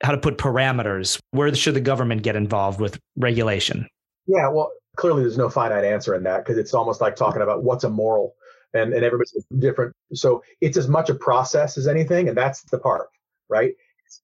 how 0.04 0.12
to 0.12 0.18
put 0.18 0.38
parameters. 0.38 1.20
Where 1.32 1.54
should 1.56 1.76
the 1.76 1.82
government 1.82 2.24
get 2.24 2.36
involved 2.36 2.82
with 2.82 3.00
regulation? 3.16 3.88
Yeah, 4.26 4.50
well, 4.50 4.72
clearly 4.98 5.22
there's 5.22 5.38
no 5.38 5.50
finite 5.50 5.86
answer 5.86 6.16
in 6.16 6.24
that 6.24 6.44
because 6.44 6.58
it's 6.58 6.74
almost 6.74 7.00
like 7.00 7.16
talking 7.16 7.42
about 7.42 7.64
what's 7.64 7.84
a 7.84 7.90
moral 7.90 8.36
and, 8.74 8.94
and 8.94 9.04
everybody's 9.04 9.46
different. 9.60 9.96
So 10.14 10.44
it's 10.62 10.78
as 10.78 10.88
much 10.88 11.10
a 11.10 11.16
process 11.16 11.78
as 11.78 11.88
anything. 11.88 12.30
And 12.30 12.38
that's 12.38 12.64
the 12.64 12.80
part, 12.80 13.10
right? 13.50 13.72
It's 14.06 14.22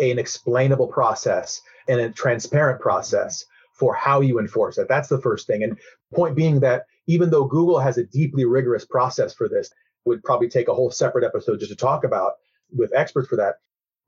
an 0.00 0.18
explainable 0.18 0.88
process 0.88 1.60
and 1.88 2.00
a 2.00 2.10
transparent 2.10 2.80
process 2.80 3.44
for 3.72 3.94
how 3.94 4.20
you 4.20 4.38
enforce 4.38 4.78
it. 4.78 4.88
That's 4.88 5.08
the 5.08 5.20
first 5.20 5.46
thing. 5.46 5.62
And 5.62 5.78
point 6.14 6.36
being 6.36 6.60
that 6.60 6.84
even 7.06 7.30
though 7.30 7.44
Google 7.44 7.78
has 7.78 7.98
a 7.98 8.04
deeply 8.04 8.44
rigorous 8.44 8.84
process 8.84 9.34
for 9.34 9.48
this, 9.48 9.70
would 10.04 10.22
probably 10.22 10.48
take 10.48 10.68
a 10.68 10.74
whole 10.74 10.90
separate 10.90 11.24
episode 11.24 11.58
just 11.58 11.70
to 11.70 11.76
talk 11.76 12.04
about 12.04 12.32
with 12.70 12.92
experts 12.94 13.28
for 13.28 13.36
that. 13.36 13.56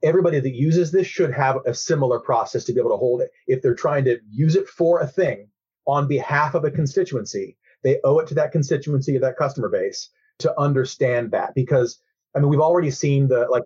Everybody 0.03 0.41
that 0.41 0.55
uses 0.55 0.93
this 0.93 1.07
should 1.07 1.33
have 1.33 1.59
a 1.65 1.73
similar 1.73 2.21
process 2.21 2.65
to 2.65 2.73
be 2.73 2.81
able 2.81 2.91
to 2.91 2.97
hold 2.97 3.23
it. 3.23 3.31
If 3.47 3.62
they're 3.62 3.75
trying 3.75 4.05
to 4.05 4.19
use 4.31 4.57
it 4.57 4.69
for 4.69 5.01
a 5.01 5.07
thing 5.07 5.49
on 5.87 6.07
behalf 6.07 6.55
of 6.55 6.65
a 6.65 6.71
constituency, 6.71 7.57
they 7.83 7.99
owe 8.05 8.19
it 8.19 8.29
to 8.29 8.35
that 8.35 8.53
constituency 8.53 9.17
of 9.17 9.23
that 9.23 9.37
customer 9.37 9.69
base 9.69 10.11
to 10.39 10.61
understand 10.61 11.31
that 11.31 11.55
because 11.55 11.99
I 12.35 12.41
mean 12.41 12.49
we've 12.49 12.61
already 12.61 12.91
seen 12.91 13.29
the 13.29 13.47
like 13.51 13.62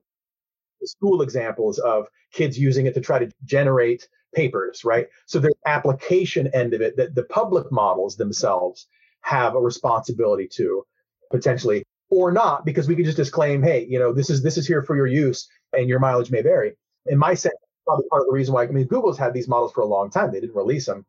school 0.85 1.23
examples 1.23 1.79
of 1.79 2.07
kids 2.33 2.59
using 2.59 2.87
it 2.87 2.95
to 2.95 3.01
try 3.01 3.19
to 3.19 3.31
generate 3.45 4.09
papers, 4.35 4.85
right? 4.85 5.09
So 5.27 5.39
the 5.39 5.53
application 5.67 6.49
end 6.49 6.75
of 6.75 6.81
it 6.81 6.97
that 6.97 7.15
the 7.15 7.25
public 7.25 7.71
models 7.73 8.17
themselves 8.17 8.87
have 9.23 9.55
a 9.55 9.61
responsibility 9.61 10.49
to 10.49 10.85
potentially 11.31 11.85
or 12.11 12.33
not 12.33 12.65
because 12.65 12.89
we 12.89 12.97
could 12.97 13.05
just 13.05 13.17
disclaim 13.17 13.63
hey 13.63 13.87
you 13.89 13.99
know 13.99 14.13
this 14.13 14.31
is 14.31 14.43
this 14.43 14.57
is 14.57 14.67
here 14.67 14.83
for 14.83 14.97
your 14.97 15.07
use 15.07 15.49
and 15.73 15.89
your 15.89 15.99
mileage 15.99 16.31
may 16.31 16.43
vary. 16.43 16.73
In 17.07 17.19
my 17.19 17.35
sense 17.35 17.55
probably 17.87 18.07
part 18.09 18.23
of 18.23 18.27
the 18.27 18.33
reason 18.33 18.55
why 18.55 18.65
i 18.65 18.67
mean 18.67 18.87
google's 18.87 19.19
had 19.19 19.33
these 19.33 19.49
models 19.49 19.73
for 19.73 19.83
a 19.83 19.87
long 19.87 20.11
time. 20.11 20.33
They 20.33 20.41
didn't 20.41 20.57
release 20.57 20.87
them 20.87 21.05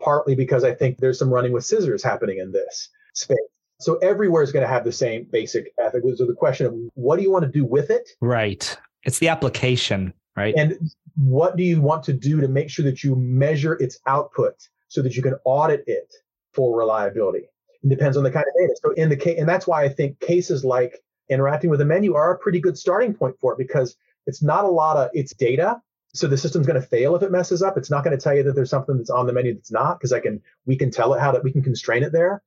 partly 0.00 0.34
because 0.34 0.64
i 0.64 0.74
think 0.74 0.98
there's 0.98 1.18
some 1.18 1.30
running 1.30 1.52
with 1.52 1.64
scissors 1.64 2.02
happening 2.02 2.38
in 2.38 2.52
this 2.52 2.88
space. 3.14 3.38
So 3.80 3.96
everywhere 3.96 4.42
is 4.42 4.52
going 4.52 4.62
to 4.62 4.68
have 4.68 4.84
the 4.84 4.92
same 4.92 5.26
basic 5.32 5.72
ethics 5.78 6.18
so 6.18 6.26
the 6.26 6.34
question 6.34 6.66
of 6.66 6.74
what 6.94 7.16
do 7.16 7.22
you 7.22 7.30
want 7.30 7.46
to 7.46 7.50
do 7.50 7.64
with 7.64 7.88
it? 7.88 8.10
Right. 8.20 8.76
It's 9.04 9.18
the 9.18 9.28
application 9.28 10.12
right? 10.36 10.54
And 10.56 10.78
what 11.16 11.56
do 11.56 11.62
you 11.62 11.80
want 11.80 12.02
to 12.04 12.12
do 12.12 12.40
to 12.40 12.48
make 12.48 12.70
sure 12.70 12.84
that 12.84 13.02
you 13.02 13.16
measure 13.16 13.74
its 13.74 13.98
output 14.06 14.54
so 14.88 15.02
that 15.02 15.16
you 15.16 15.22
can 15.22 15.34
audit 15.44 15.84
it 15.86 16.12
for 16.52 16.76
reliability? 16.76 17.48
It 17.82 17.88
depends 17.88 18.16
on 18.16 18.22
the 18.22 18.30
kind 18.30 18.44
of 18.46 18.54
data. 18.60 18.74
So 18.82 18.92
in 18.92 19.08
the 19.08 19.16
case 19.16 19.38
and 19.38 19.48
that's 19.48 19.66
why 19.66 19.84
i 19.84 19.88
think 19.88 20.20
cases 20.20 20.64
like 20.64 21.02
interacting 21.28 21.70
with 21.70 21.80
a 21.80 21.84
menu 21.84 22.14
are 22.14 22.32
a 22.32 22.38
pretty 22.38 22.60
good 22.60 22.76
starting 22.76 23.14
point 23.14 23.36
for 23.40 23.52
it 23.52 23.58
because 23.58 23.96
it's 24.26 24.42
not 24.42 24.64
a 24.64 24.68
lot 24.68 24.96
of 24.96 25.10
it's 25.14 25.32
data 25.32 25.80
so 26.12 26.26
the 26.26 26.36
system's 26.36 26.66
going 26.66 26.80
to 26.80 26.86
fail 26.86 27.14
if 27.14 27.22
it 27.22 27.30
messes 27.30 27.62
up. 27.62 27.78
It's 27.78 27.90
not 27.90 28.02
going 28.02 28.16
to 28.16 28.22
tell 28.22 28.34
you 28.34 28.42
that 28.42 28.54
there's 28.54 28.70
something 28.70 28.96
that's 28.96 29.10
on 29.10 29.26
the 29.26 29.32
menu 29.32 29.54
that's 29.54 29.70
not 29.70 29.98
because 29.98 30.12
i 30.12 30.20
can 30.20 30.42
we 30.66 30.76
can 30.76 30.90
tell 30.90 31.14
it 31.14 31.20
how 31.20 31.32
that 31.32 31.44
we 31.44 31.52
can 31.52 31.62
constrain 31.62 32.02
it 32.02 32.12
there. 32.12 32.42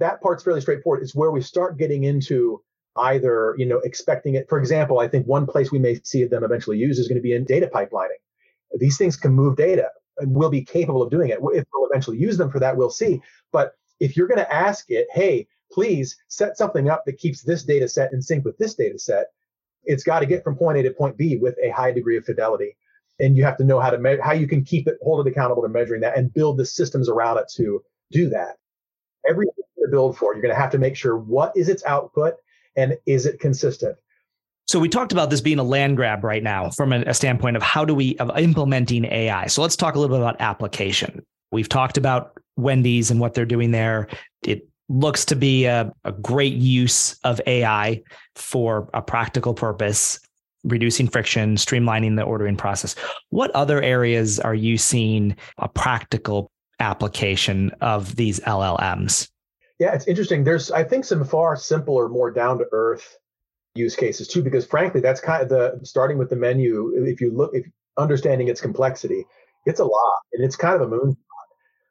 That 0.00 0.20
part's 0.20 0.42
fairly 0.42 0.60
straightforward. 0.60 1.02
It's 1.02 1.14
where 1.14 1.30
we 1.30 1.40
start 1.40 1.78
getting 1.78 2.04
into 2.04 2.62
either 2.96 3.54
you 3.56 3.66
know 3.66 3.78
expecting 3.78 4.34
it. 4.34 4.48
For 4.48 4.58
example 4.58 4.98
i 4.98 5.08
think 5.08 5.26
one 5.26 5.46
place 5.46 5.70
we 5.70 5.78
may 5.78 6.00
see 6.02 6.24
them 6.24 6.44
eventually 6.44 6.78
use 6.78 6.98
is 6.98 7.08
going 7.08 7.18
to 7.18 7.22
be 7.22 7.34
in 7.34 7.44
data 7.44 7.70
pipelining. 7.72 8.20
These 8.78 8.98
things 8.98 9.16
can 9.16 9.32
move 9.32 9.56
data 9.56 9.88
and 10.18 10.34
we'll 10.34 10.50
be 10.50 10.64
capable 10.64 11.02
of 11.02 11.10
doing 11.10 11.30
it. 11.30 11.38
If 11.40 11.64
we'll 11.72 11.88
eventually 11.88 12.18
use 12.18 12.36
them 12.36 12.50
for 12.50 12.58
that 12.60 12.76
we'll 12.76 12.90
see. 12.90 13.20
But 13.52 13.72
if 14.00 14.16
you're 14.16 14.28
going 14.28 14.38
to 14.38 14.52
ask 14.52 14.90
it 14.90 15.06
hey 15.12 15.46
please 15.72 16.16
set 16.28 16.56
something 16.56 16.90
up 16.90 17.04
that 17.06 17.18
keeps 17.18 17.42
this 17.42 17.62
data 17.62 17.88
set 17.88 18.12
in 18.12 18.20
sync 18.20 18.44
with 18.44 18.58
this 18.58 18.74
data 18.74 18.98
set 18.98 19.26
it's 19.84 20.02
got 20.02 20.20
to 20.20 20.26
get 20.26 20.42
from 20.42 20.56
point 20.56 20.78
a 20.78 20.82
to 20.82 20.90
point 20.90 21.16
b 21.16 21.36
with 21.36 21.56
a 21.62 21.70
high 21.70 21.92
degree 21.92 22.16
of 22.16 22.24
fidelity 22.24 22.76
and 23.20 23.36
you 23.36 23.44
have 23.44 23.56
to 23.56 23.64
know 23.64 23.80
how 23.80 23.90
to 23.90 23.98
measure 23.98 24.22
how 24.22 24.32
you 24.32 24.46
can 24.46 24.64
keep 24.64 24.86
it 24.88 24.96
hold 25.02 25.26
it 25.26 25.30
accountable 25.30 25.62
to 25.62 25.68
measuring 25.68 26.00
that 26.00 26.16
and 26.16 26.32
build 26.34 26.58
the 26.58 26.66
systems 26.66 27.08
around 27.08 27.38
it 27.38 27.46
to 27.54 27.82
do 28.10 28.28
that 28.28 28.56
everything 29.28 29.54
to 29.84 29.90
build 29.90 30.16
for 30.16 30.34
you're 30.34 30.42
going 30.42 30.54
to 30.54 30.60
have 30.60 30.70
to 30.70 30.78
make 30.78 30.96
sure 30.96 31.16
what 31.16 31.56
is 31.56 31.68
its 31.68 31.84
output 31.84 32.34
and 32.76 32.96
is 33.06 33.26
it 33.26 33.40
consistent? 33.40 33.96
So 34.66 34.78
we 34.78 34.88
talked 34.88 35.12
about 35.12 35.30
this 35.30 35.40
being 35.40 35.58
a 35.58 35.64
land 35.64 35.96
grab 35.96 36.24
right 36.24 36.42
now 36.42 36.70
from 36.70 36.92
a, 36.92 37.02
a 37.02 37.14
standpoint 37.14 37.56
of 37.56 37.62
how 37.62 37.84
do 37.84 37.94
we 37.94 38.16
of 38.18 38.36
implementing 38.38 39.04
AI. 39.04 39.46
So 39.46 39.62
let's 39.62 39.76
talk 39.76 39.94
a 39.94 39.98
little 39.98 40.16
bit 40.16 40.22
about 40.22 40.40
application. 40.40 41.24
We've 41.52 41.68
talked 41.68 41.98
about 41.98 42.38
Wendy's 42.56 43.10
and 43.10 43.20
what 43.20 43.34
they're 43.34 43.44
doing 43.44 43.70
there. 43.70 44.08
It 44.42 44.66
looks 44.88 45.26
to 45.26 45.36
be 45.36 45.66
a, 45.66 45.92
a 46.04 46.12
great 46.12 46.54
use 46.54 47.18
of 47.24 47.40
AI 47.46 48.02
for 48.36 48.88
a 48.94 49.02
practical 49.02 49.54
purpose. 49.54 50.18
Reducing 50.64 51.08
friction, 51.08 51.56
streamlining 51.56 52.16
the 52.16 52.22
ordering 52.22 52.56
process. 52.56 52.94
What 53.30 53.50
other 53.52 53.80
areas 53.82 54.40
are 54.40 54.54
you 54.54 54.78
seeing 54.78 55.36
a 55.58 55.68
practical 55.68 56.50
application 56.80 57.70
of 57.80 58.16
these 58.16 58.40
LLMs? 58.40 59.28
Yeah, 59.78 59.94
it's 59.94 60.06
interesting. 60.06 60.44
There's, 60.44 60.70
I 60.70 60.84
think, 60.84 61.04
some 61.04 61.24
far 61.24 61.56
simpler, 61.56 62.08
more 62.08 62.30
down 62.30 62.58
to 62.58 62.66
earth 62.72 63.16
use 63.74 63.96
cases 63.96 64.28
too, 64.28 64.42
because 64.42 64.64
frankly, 64.64 65.00
that's 65.00 65.20
kind 65.20 65.42
of 65.42 65.48
the 65.48 65.80
starting 65.82 66.16
with 66.16 66.30
the 66.30 66.36
menu. 66.36 66.92
If 67.04 67.20
you 67.20 67.32
look, 67.32 67.50
if 67.54 67.66
understanding 67.98 68.48
its 68.48 68.60
complexity, 68.60 69.26
it's 69.66 69.80
a 69.80 69.84
lot, 69.84 70.18
and 70.32 70.44
it's 70.44 70.56
kind 70.56 70.76
of 70.76 70.82
a 70.82 70.88
moon. 70.88 71.16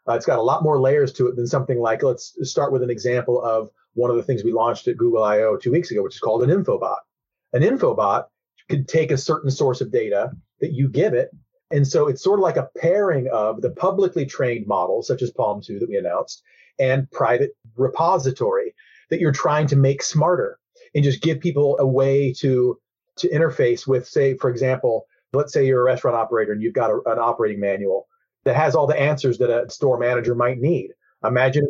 Uh, 0.08 0.14
it's 0.14 0.26
got 0.26 0.40
a 0.40 0.42
lot 0.42 0.64
more 0.64 0.80
layers 0.82 1.14
to 1.14 1.28
it 1.28 1.36
than 1.36 1.48
something 1.48 1.80
like. 1.80 2.04
Let's 2.04 2.36
start 2.44 2.72
with 2.72 2.84
an 2.84 2.90
example 2.90 3.44
of 3.44 3.70
one 3.94 4.10
of 4.10 4.18
the 4.18 4.24
things 4.24 4.44
we 4.44 4.52
launched 4.52 4.88
at 4.88 4.98
Google 4.98 5.24
I/O 5.24 5.58
two 5.58 5.72
weeks 5.72 5.92
ago, 5.92 6.04
which 6.04 6.16
is 6.16 6.20
called 6.20 6.44
an 6.44 6.50
infobot. 6.50 6.98
An 7.54 7.62
infobot 7.62 8.26
could 8.70 8.88
take 8.88 9.12
a 9.12 9.18
certain 9.18 9.52
source 9.52 9.82
of 9.82 9.92
data 9.92 10.32
that 10.62 10.74
you 10.74 10.88
give 10.88 11.14
it, 11.14 11.30
and 11.72 11.88
so 11.88 12.08
it's 12.08 12.24
sort 12.24 12.40
of 12.40 12.44
like 12.44 12.58
a 12.58 12.70
pairing 12.78 13.28
of 13.30 13.62
the 13.62 13.72
publicly 13.72 14.26
trained 14.26 14.68
models, 14.68 15.08
such 15.08 15.24
as 15.24 15.32
PaLM 15.32 15.66
2 15.66 15.80
that 15.80 15.90
we 15.90 15.98
announced, 15.98 16.44
and 16.80 17.10
private 17.12 17.56
repository 17.76 18.76
that 19.10 19.20
you're 19.20 19.32
trying 19.32 19.68
to 19.68 19.76
make 19.76 20.04
smarter 20.04 20.60
and 20.94 21.04
just 21.04 21.22
give 21.22 21.40
people 21.40 21.78
a 21.80 21.88
way 21.88 22.32
to 22.34 22.80
to 23.16 23.30
interface 23.30 23.88
with, 23.88 24.08
say, 24.08 24.36
for 24.38 24.50
example, 24.50 25.06
let's 25.34 25.54
say 25.54 25.66
you're 25.66 25.82
a 25.82 25.84
restaurant 25.84 26.16
operator 26.16 26.52
and 26.52 26.62
you've 26.62 26.74
got 26.74 26.90
a, 26.90 26.96
an 27.06 27.20
operating 27.20 27.60
manual 27.60 28.08
that 28.44 28.56
has 28.56 28.76
all 28.76 28.88
the 28.88 29.00
answers 29.00 29.38
that 29.38 29.52
a 29.52 29.70
store 29.70 30.00
manager 30.00 30.34
might 30.34 30.60
need. 30.60 30.92
Imagine 31.24 31.68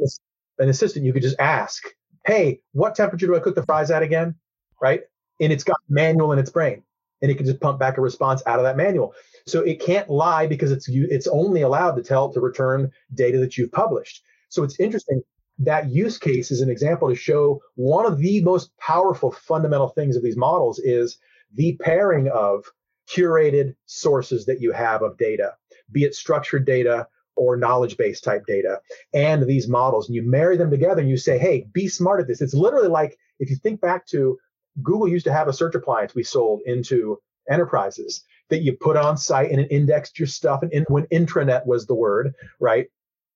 an 0.60 0.70
assistant 0.70 1.06
you 1.06 1.14
could 1.14 1.22
just 1.22 1.40
ask, 1.40 1.84
"Hey, 2.26 2.62
what 2.72 2.96
temperature 2.96 3.28
do 3.28 3.36
I 3.36 3.40
cook 3.40 3.56
the 3.56 3.64
fries 3.64 3.92
at 3.92 4.04
again?" 4.04 4.36
Right? 4.82 5.02
And 5.44 5.52
it's 5.52 5.64
got 5.64 5.78
manual 5.90 6.32
in 6.32 6.40
its 6.40 6.50
brain, 6.50 6.84
and 7.22 7.30
it 7.30 7.36
can 7.36 7.46
just 7.46 7.60
pump 7.60 7.80
back 7.80 7.98
a 7.98 8.02
response 8.02 8.42
out 8.46 8.60
of 8.60 8.66
that 8.66 8.78
manual. 8.78 9.14
So 9.46 9.62
it 9.62 9.82
can't 9.82 10.10
lie 10.10 10.48
because 10.48 10.72
it's 10.72 10.88
it's 10.90 11.28
only 11.28 11.62
allowed 11.62 11.96
to 11.98 12.04
tell 12.04 12.32
to 12.32 12.40
return 12.40 12.92
data 13.14 13.38
that 13.40 13.58
you've 13.58 13.72
published. 13.72 14.24
So 14.50 14.64
it's 14.64 14.80
interesting 14.80 15.22
that 15.60 15.90
use 15.90 16.18
case 16.18 16.52
is 16.52 16.62
an 16.62 16.70
example 16.70 17.10
to 17.10 17.16
show 17.16 17.62
one 17.76 18.06
of 18.06 18.18
the 18.20 18.42
most 18.42 18.76
powerful 18.78 19.32
fundamental 19.32 19.90
things 19.90 20.16
of 20.16 20.24
these 20.24 20.38
models 20.38 20.80
is 20.80 21.18
the 21.54 21.78
pairing 21.82 22.28
of 22.30 22.66
curated 23.08 23.76
sources 23.86 24.46
that 24.46 24.62
you 24.62 24.72
have 24.72 25.02
of 25.04 25.18
data, 25.18 25.54
be 25.92 26.04
it 26.04 26.16
structured 26.16 26.66
data 26.66 27.08
or 27.36 27.58
knowledge 27.58 27.98
base 27.98 28.22
type 28.22 28.46
data, 28.48 28.80
and 29.14 29.46
these 29.46 29.68
models. 29.68 30.08
And 30.08 30.16
you 30.16 30.24
marry 30.24 30.58
them 30.58 30.72
together 30.72 31.02
and 31.02 31.10
you 31.10 31.18
say, 31.18 31.38
hey, 31.38 31.68
be 31.74 31.88
smart 31.88 32.22
at 32.22 32.28
this. 32.28 32.42
It's 32.42 32.54
literally 32.54 32.88
like 32.88 33.18
if 33.40 33.50
you 33.50 33.56
think 33.56 33.82
back 33.82 34.06
to 34.08 34.38
Google 34.82 35.08
used 35.08 35.26
to 35.26 35.34
have 35.34 35.48
a 35.48 35.54
search 35.54 35.76
appliance 35.76 36.16
we 36.16 36.24
sold 36.24 36.62
into 36.66 37.20
enterprises 37.50 38.24
that 38.50 38.62
you 38.62 38.74
put 38.74 38.98
on 38.98 39.18
site 39.18 39.52
and 39.52 39.60
it 39.60 39.72
indexed 39.72 40.20
your 40.20 40.28
stuff. 40.28 40.64
And 40.64 40.72
in, 40.72 40.86
when 40.88 41.06
intranet 41.08 41.66
was 41.66 41.86
the 41.86 41.96
word, 41.96 42.34
right? 42.60 42.88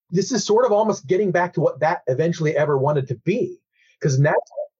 This 0.09 0.31
is 0.31 0.43
sort 0.43 0.65
of 0.65 0.71
almost 0.71 1.07
getting 1.07 1.31
back 1.31 1.53
to 1.53 1.61
what 1.61 1.79
that 1.81 2.01
eventually 2.07 2.55
ever 2.55 2.77
wanted 2.77 3.07
to 3.09 3.15
be. 3.15 3.59
Because 3.99 4.19
now 4.19 4.35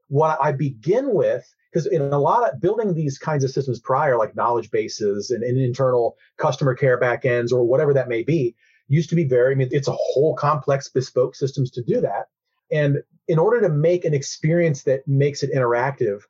what 0.10 0.38
I 0.42 0.52
begin 0.52 1.14
with 1.14 1.46
because 1.72 1.86
in 1.88 2.02
a 2.02 2.20
lot 2.20 2.50
of 2.50 2.62
building 2.62 2.94
these 2.94 3.18
kinds 3.18 3.44
of 3.44 3.52
systems 3.52 3.80
prior, 3.80 4.18
like 4.18 4.36
knowledge 4.36 4.72
bases 4.72 5.32
and, 5.32 5.44
and, 5.44 5.60
internal 5.60 6.16
customer 6.38 6.74
care 6.74 7.00
backends 7.00 7.52
or 7.52 7.64
whatever 7.64 7.94
that 7.94 8.08
may 8.08 8.24
be, 8.24 8.56
used 8.88 9.10
to 9.10 9.16
be 9.16 9.26
very, 9.26 9.52
I 9.52 9.56
mean, 9.56 9.70
it's 9.72 9.90
a 9.90 9.96
whole 9.96 10.34
complex 10.36 10.90
bespoke 10.90 11.36
systems 11.36 11.70
to 11.72 11.84
do 11.84 12.02
that. 12.02 12.28
And 12.72 12.98
in 13.28 13.38
order 13.38 13.62
to 13.62 13.70
make 13.70 14.06
an 14.06 14.14
experience 14.14 14.84
that 14.84 15.08
makes 15.08 15.44
it 15.44 15.54
interactive 15.54 16.22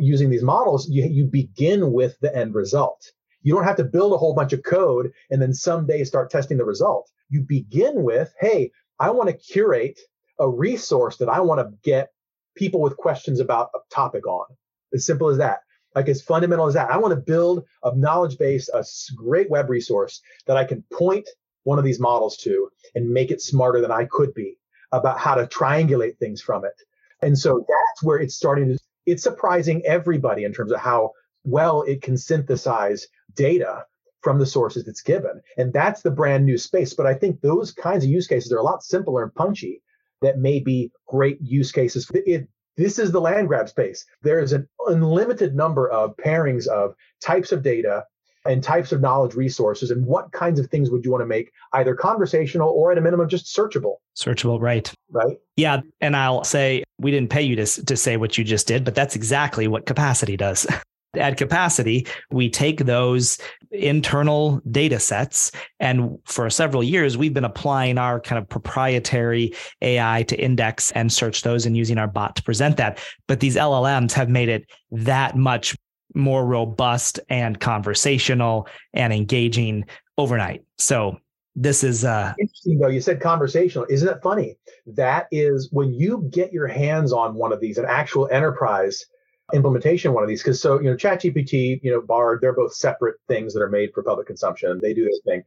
using 0.00 0.30
these 0.30 0.42
models, 0.42 0.88
you, 0.88 1.04
you 1.04 1.24
begin 1.24 1.92
with 1.92 2.18
the 2.20 2.34
end 2.36 2.54
result. 2.54 3.12
You 3.42 3.54
don't 3.54 3.64
have 3.64 3.76
to 3.76 3.84
build 3.84 4.12
a 4.12 4.18
whole 4.18 4.34
bunch 4.34 4.52
of 4.52 4.64
code 4.64 5.12
and 5.30 5.40
then 5.40 5.52
someday 5.52 6.02
start 6.04 6.30
testing 6.30 6.58
the 6.58 6.64
result. 6.64 7.10
You 7.30 7.42
begin 7.42 8.02
with, 8.02 8.34
hey, 8.40 8.72
I 8.98 9.10
want 9.10 9.28
to 9.28 9.36
curate 9.36 10.00
a 10.38 10.48
resource 10.48 11.18
that 11.18 11.28
I 11.28 11.40
want 11.40 11.60
to 11.60 11.76
get 11.84 12.10
people 12.56 12.80
with 12.80 12.96
questions 12.96 13.38
about 13.38 13.70
a 13.74 13.78
topic 13.94 14.26
on. 14.26 14.46
As 14.92 15.06
simple 15.06 15.28
as 15.28 15.38
that. 15.38 15.60
Like 15.94 16.08
as 16.08 16.20
fundamental 16.20 16.66
as 16.66 16.74
that. 16.74 16.90
I 16.90 16.98
want 16.98 17.12
to 17.12 17.20
build 17.20 17.64
a 17.84 17.96
knowledge 17.96 18.38
base, 18.38 18.68
a 18.68 18.84
great 19.14 19.48
web 19.50 19.70
resource 19.70 20.20
that 20.46 20.56
I 20.56 20.64
can 20.64 20.82
point 20.92 21.28
one 21.62 21.78
of 21.78 21.84
these 21.84 22.00
models 22.00 22.36
to 22.38 22.68
and 22.94 23.08
make 23.08 23.30
it 23.30 23.40
smarter 23.40 23.80
than 23.80 23.92
I 23.92 24.06
could 24.06 24.34
be 24.34 24.58
about 24.92 25.18
how 25.18 25.34
to 25.34 25.46
triangulate 25.46 26.18
things 26.18 26.42
from 26.42 26.64
it. 26.64 26.74
And 27.22 27.38
so 27.38 27.58
that's 27.58 28.02
where 28.02 28.18
it's 28.18 28.36
starting 28.36 28.68
to, 28.68 28.78
it's 29.06 29.22
surprising 29.22 29.82
everybody 29.86 30.44
in 30.44 30.52
terms 30.52 30.72
of 30.72 30.80
how 30.80 31.12
well 31.44 31.82
it 31.82 32.02
can 32.02 32.16
synthesize 32.16 33.06
data 33.34 33.84
from 34.20 34.38
the 34.38 34.46
sources 34.46 34.88
it's 34.88 35.02
given. 35.02 35.40
And 35.56 35.72
that's 35.72 36.02
the 36.02 36.10
brand 36.10 36.44
new 36.44 36.58
space. 36.58 36.94
But 36.94 37.06
I 37.06 37.14
think 37.14 37.40
those 37.40 37.70
kinds 37.72 38.04
of 38.04 38.10
use 38.10 38.26
cases 38.26 38.52
are 38.52 38.58
a 38.58 38.62
lot 38.62 38.82
simpler 38.82 39.22
and 39.22 39.34
punchy 39.34 39.82
that 40.20 40.38
may 40.38 40.58
be 40.58 40.90
great 41.06 41.38
use 41.40 41.70
cases. 41.70 42.10
It, 42.12 42.48
this 42.76 42.98
is 42.98 43.12
the 43.12 43.20
land 43.20 43.48
grab 43.48 43.68
space. 43.68 44.04
There 44.22 44.40
is 44.40 44.52
an 44.52 44.68
unlimited 44.86 45.54
number 45.54 45.88
of 45.90 46.16
pairings 46.16 46.66
of 46.66 46.94
types 47.22 47.52
of 47.52 47.62
data 47.62 48.04
and 48.48 48.62
types 48.62 48.92
of 48.92 49.00
knowledge 49.00 49.34
resources 49.34 49.90
and 49.90 50.04
what 50.04 50.30
kinds 50.32 50.58
of 50.58 50.66
things 50.68 50.90
would 50.90 51.04
you 51.04 51.10
want 51.10 51.22
to 51.22 51.26
make 51.26 51.52
either 51.74 51.94
conversational 51.94 52.70
or 52.70 52.92
at 52.92 52.98
a 52.98 53.00
minimum 53.00 53.28
just 53.28 53.54
searchable 53.54 53.96
searchable 54.16 54.60
right 54.60 54.92
right 55.10 55.38
yeah 55.56 55.80
and 56.00 56.16
i'll 56.16 56.44
say 56.44 56.82
we 56.98 57.10
didn't 57.10 57.30
pay 57.30 57.42
you 57.42 57.56
to, 57.56 57.66
to 57.84 57.96
say 57.96 58.16
what 58.16 58.38
you 58.38 58.44
just 58.44 58.66
did 58.66 58.84
but 58.84 58.94
that's 58.94 59.16
exactly 59.16 59.68
what 59.68 59.86
capacity 59.86 60.36
does 60.36 60.66
at 61.16 61.36
capacity, 61.36 62.06
we 62.30 62.48
take 62.48 62.80
those 62.80 63.38
internal 63.70 64.60
data 64.70 64.98
sets. 65.00 65.50
And 65.80 66.18
for 66.24 66.48
several 66.50 66.82
years, 66.82 67.16
we've 67.16 67.34
been 67.34 67.44
applying 67.44 67.98
our 67.98 68.20
kind 68.20 68.38
of 68.38 68.48
proprietary 68.48 69.54
AI 69.82 70.24
to 70.24 70.38
index 70.38 70.92
and 70.92 71.12
search 71.12 71.42
those 71.42 71.66
and 71.66 71.76
using 71.76 71.98
our 71.98 72.08
bot 72.08 72.36
to 72.36 72.42
present 72.42 72.76
that. 72.76 72.98
But 73.26 73.40
these 73.40 73.56
LLMs 73.56 74.12
have 74.12 74.28
made 74.28 74.48
it 74.48 74.66
that 74.90 75.36
much 75.36 75.76
more 76.16 76.44
robust 76.44 77.20
and 77.28 77.60
conversational 77.60 78.66
and 78.94 79.12
engaging 79.12 79.84
overnight. 80.18 80.64
So 80.78 81.18
this 81.58 81.82
is 81.82 82.04
uh 82.04 82.34
interesting 82.38 82.78
though 82.78 82.88
you 82.88 83.00
said 83.00 83.18
conversational 83.18 83.86
isn't 83.88 84.08
it 84.08 84.20
funny 84.22 84.58
that 84.86 85.26
is 85.32 85.70
when 85.72 85.90
you 85.90 86.28
get 86.30 86.52
your 86.52 86.66
hands 86.66 87.14
on 87.14 87.34
one 87.34 87.50
of 87.50 87.60
these 87.60 87.78
an 87.78 87.86
actual 87.88 88.28
enterprise 88.30 89.06
implementation 89.54 90.12
one 90.12 90.22
of 90.22 90.28
these 90.28 90.42
because 90.42 90.60
so 90.60 90.80
you 90.80 90.90
know 90.90 90.96
ChatGPT, 90.96 91.80
you 91.82 91.90
know 91.90 92.00
Bard, 92.00 92.40
they're 92.40 92.52
both 92.52 92.74
separate 92.74 93.16
things 93.28 93.54
that 93.54 93.62
are 93.62 93.70
made 93.70 93.92
for 93.94 94.02
public 94.02 94.26
consumption. 94.26 94.78
They 94.82 94.92
do 94.92 95.04
this 95.04 95.20
thing, 95.24 95.44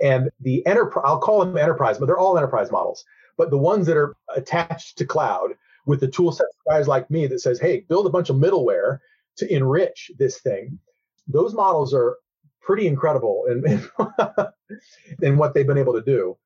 and 0.00 0.30
the 0.40 0.64
enterprise, 0.66 1.04
I'll 1.06 1.18
call 1.18 1.44
them 1.44 1.56
enterprise, 1.56 1.98
but 1.98 2.06
they're 2.06 2.18
all 2.18 2.36
enterprise 2.36 2.70
models. 2.70 3.04
But 3.36 3.50
the 3.50 3.58
ones 3.58 3.86
that 3.86 3.96
are 3.96 4.16
attached 4.34 4.98
to 4.98 5.06
cloud 5.06 5.52
with 5.86 6.00
the 6.00 6.08
tool 6.08 6.32
set 6.32 6.46
guys 6.68 6.88
like 6.88 7.10
me 7.10 7.26
that 7.26 7.40
says, 7.40 7.58
hey, 7.58 7.84
build 7.88 8.06
a 8.06 8.10
bunch 8.10 8.28
of 8.28 8.36
middleware 8.36 8.98
to 9.38 9.52
enrich 9.52 10.10
this 10.18 10.40
thing. 10.40 10.78
Those 11.26 11.54
models 11.54 11.94
are 11.94 12.16
pretty 12.60 12.86
incredible 12.86 13.44
in, 13.50 13.88
in 15.22 15.36
what 15.36 15.54
they've 15.54 15.66
been 15.66 15.78
able 15.78 15.94
to 15.94 16.02
do 16.02 16.36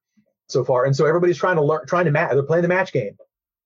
so 0.48 0.64
far. 0.64 0.84
And 0.84 0.94
so 0.94 1.06
everybody's 1.06 1.38
trying 1.38 1.56
to 1.56 1.62
learn, 1.62 1.86
trying 1.86 2.04
to 2.04 2.10
match. 2.10 2.32
They're 2.32 2.42
playing 2.42 2.62
the 2.62 2.68
match 2.68 2.92
game. 2.92 3.16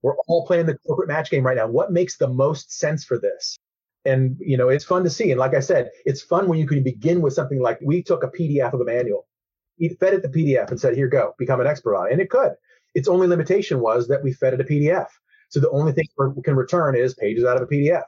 We're 0.02 0.16
all 0.28 0.46
playing 0.46 0.66
the 0.66 0.78
corporate 0.78 1.08
match 1.08 1.30
game 1.30 1.44
right 1.44 1.56
now. 1.56 1.66
What 1.66 1.92
makes 1.92 2.16
the 2.16 2.28
most 2.28 2.72
sense 2.72 3.04
for 3.04 3.18
this? 3.18 3.58
And 4.04 4.36
you 4.38 4.56
know, 4.56 4.68
it's 4.68 4.84
fun 4.84 5.02
to 5.04 5.10
see. 5.10 5.32
And 5.32 5.40
like 5.40 5.54
I 5.54 5.60
said, 5.60 5.90
it's 6.04 6.22
fun 6.22 6.48
when 6.48 6.58
you 6.58 6.66
can 6.66 6.82
begin 6.82 7.20
with 7.20 7.32
something 7.32 7.60
like 7.60 7.78
we 7.82 8.02
took 8.02 8.22
a 8.22 8.28
PDF 8.28 8.72
of 8.72 8.80
a 8.80 8.84
manual, 8.84 9.26
we 9.80 9.88
fed 10.00 10.14
it 10.14 10.22
the 10.22 10.28
PDF 10.28 10.70
and 10.70 10.80
said, 10.80 10.94
"Here, 10.94 11.08
go, 11.08 11.34
become 11.38 11.60
an 11.60 11.66
expert 11.66 11.96
on 11.96 12.06
it." 12.06 12.12
And 12.12 12.20
it 12.20 12.30
could. 12.30 12.52
Its 12.94 13.08
only 13.08 13.26
limitation 13.26 13.80
was 13.80 14.06
that 14.08 14.22
we 14.22 14.32
fed 14.32 14.54
it 14.54 14.60
a 14.60 14.64
PDF. 14.64 15.08
So 15.48 15.60
the 15.60 15.70
only 15.70 15.92
thing 15.92 16.06
we 16.34 16.42
can 16.42 16.56
return 16.56 16.96
is 16.96 17.14
pages 17.14 17.44
out 17.44 17.56
of 17.56 17.62
a 17.62 17.66
PDF. 17.66 18.04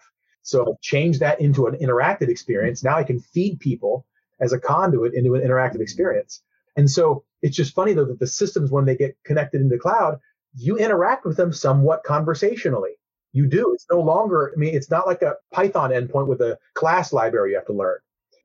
So 0.48 0.78
change 0.80 1.18
that 1.18 1.42
into 1.42 1.66
an 1.66 1.74
interactive 1.74 2.28
experience. 2.28 2.82
Now 2.82 2.96
I 2.96 3.04
can 3.04 3.20
feed 3.20 3.60
people 3.60 4.06
as 4.40 4.54
a 4.54 4.58
conduit 4.58 5.12
into 5.12 5.34
an 5.34 5.42
interactive 5.42 5.82
experience. 5.82 6.42
And 6.74 6.90
so 6.90 7.24
it's 7.42 7.54
just 7.54 7.74
funny 7.74 7.92
though 7.92 8.06
that 8.06 8.18
the 8.18 8.26
systems, 8.26 8.70
when 8.70 8.86
they 8.86 8.96
get 8.96 9.14
connected 9.24 9.60
into 9.60 9.76
cloud, 9.76 10.18
you 10.54 10.78
interact 10.78 11.26
with 11.26 11.36
them 11.36 11.52
somewhat 11.52 12.02
conversationally. 12.02 12.92
You 13.32 13.46
do. 13.46 13.74
It's 13.74 13.84
no 13.90 14.00
longer, 14.00 14.54
I 14.56 14.58
mean, 14.58 14.74
it's 14.74 14.90
not 14.90 15.06
like 15.06 15.20
a 15.20 15.34
Python 15.52 15.90
endpoint 15.90 16.28
with 16.28 16.40
a 16.40 16.58
class 16.72 17.12
library 17.12 17.50
you 17.50 17.56
have 17.56 17.66
to 17.66 17.74
learn. 17.74 17.98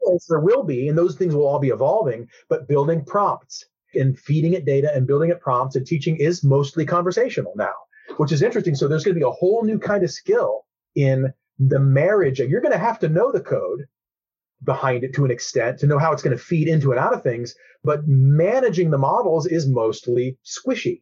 Yes, 0.06 0.26
there 0.28 0.42
will 0.42 0.64
be, 0.64 0.90
and 0.90 0.98
those 0.98 1.16
things 1.16 1.34
will 1.34 1.48
all 1.48 1.60
be 1.60 1.70
evolving, 1.70 2.28
but 2.50 2.68
building 2.68 3.06
prompts 3.06 3.64
and 3.96 4.20
feeding 4.20 4.52
it 4.52 4.66
data 4.66 4.94
and 4.94 5.08
building 5.08 5.30
it 5.30 5.40
prompts 5.40 5.78
and 5.78 5.88
teaching 5.88 6.18
is 6.18 6.44
mostly 6.44 6.86
conversational 6.86 7.54
now, 7.56 7.74
which 8.18 8.34
is 8.34 8.42
interesting. 8.42 8.76
So 8.76 8.90
there's 8.90 9.06
going 9.06 9.16
to 9.16 9.20
be 9.20 9.26
a 9.26 9.32
whole 9.32 9.64
new 9.64 9.80
kind 9.80 10.04
of 10.04 10.12
skill 10.12 10.66
in 10.96 11.34
the 11.60 11.80
marriage. 11.80 12.40
You're 12.40 12.62
going 12.62 12.74
to 12.74 12.78
have 12.78 13.00
to 13.00 13.10
know 13.10 13.32
the 13.32 13.42
code 13.42 13.86
behind 14.64 15.04
it 15.04 15.14
to 15.16 15.26
an 15.26 15.32
extent 15.32 15.80
to 15.80 15.88
know 15.88 16.00
how 16.00 16.14
it's 16.14 16.24
going 16.24 16.38
to 16.38 16.44
feed 16.44 16.68
into 16.68 16.92
and 16.92 17.00
out 17.00 17.14
of 17.14 17.22
things, 17.22 17.54
but 17.84 18.08
managing 18.08 18.92
the 18.92 18.98
models 18.98 19.46
is 19.46 19.68
mostly 19.68 20.38
squishy 20.46 21.02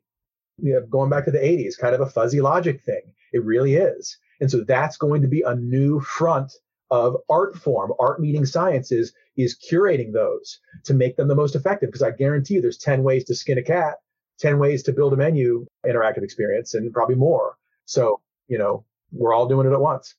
you 0.61 0.73
know, 0.73 0.85
going 0.87 1.09
back 1.09 1.25
to 1.25 1.31
the 1.31 1.39
80s, 1.39 1.77
kind 1.77 1.95
of 1.95 2.01
a 2.01 2.09
fuzzy 2.09 2.41
logic 2.41 2.83
thing. 2.83 3.01
It 3.33 3.43
really 3.43 3.75
is. 3.75 4.17
And 4.39 4.49
so 4.49 4.63
that's 4.63 4.97
going 4.97 5.21
to 5.21 5.27
be 5.27 5.41
a 5.41 5.55
new 5.55 5.99
front 5.99 6.51
of 6.89 7.15
art 7.29 7.55
form, 7.55 7.93
art 7.99 8.19
meeting 8.19 8.45
science 8.45 8.91
is, 8.91 9.13
is 9.37 9.57
curating 9.71 10.11
those 10.11 10.59
to 10.85 10.93
make 10.93 11.15
them 11.15 11.27
the 11.27 11.35
most 11.35 11.55
effective. 11.55 11.89
Because 11.89 12.01
I 12.01 12.11
guarantee 12.11 12.55
you 12.55 12.61
there's 12.61 12.77
10 12.77 13.03
ways 13.03 13.23
to 13.25 13.35
skin 13.35 13.57
a 13.57 13.63
cat, 13.63 13.95
10 14.39 14.59
ways 14.59 14.83
to 14.83 14.93
build 14.93 15.13
a 15.13 15.17
menu 15.17 15.65
interactive 15.85 16.23
experience, 16.23 16.73
and 16.73 16.91
probably 16.91 17.15
more. 17.15 17.55
So, 17.85 18.21
you 18.47 18.57
know, 18.57 18.85
we're 19.11 19.33
all 19.33 19.47
doing 19.47 19.67
it 19.67 19.73
at 19.73 19.79
once. 19.79 20.15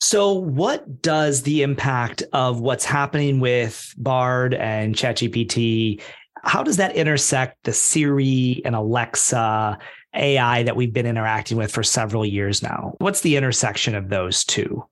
So, 0.00 0.32
what 0.32 1.00
does 1.00 1.42
the 1.42 1.62
impact 1.62 2.22
of 2.32 2.60
what's 2.60 2.84
happening 2.84 3.40
with 3.40 3.94
Bard 3.96 4.54
and 4.54 4.94
ChatGPT? 4.94 6.02
How 6.42 6.62
does 6.62 6.76
that 6.76 6.94
intersect 6.94 7.64
the 7.64 7.72
Siri 7.72 8.60
and 8.64 8.76
Alexa 8.76 9.78
AI 10.14 10.62
that 10.62 10.76
we've 10.76 10.92
been 10.92 11.06
interacting 11.06 11.56
with 11.56 11.72
for 11.72 11.82
several 11.82 12.26
years 12.26 12.62
now? 12.62 12.94
What's 12.98 13.22
the 13.22 13.36
intersection 13.36 13.94
of 13.94 14.10
those 14.10 14.44
two? 14.44 14.84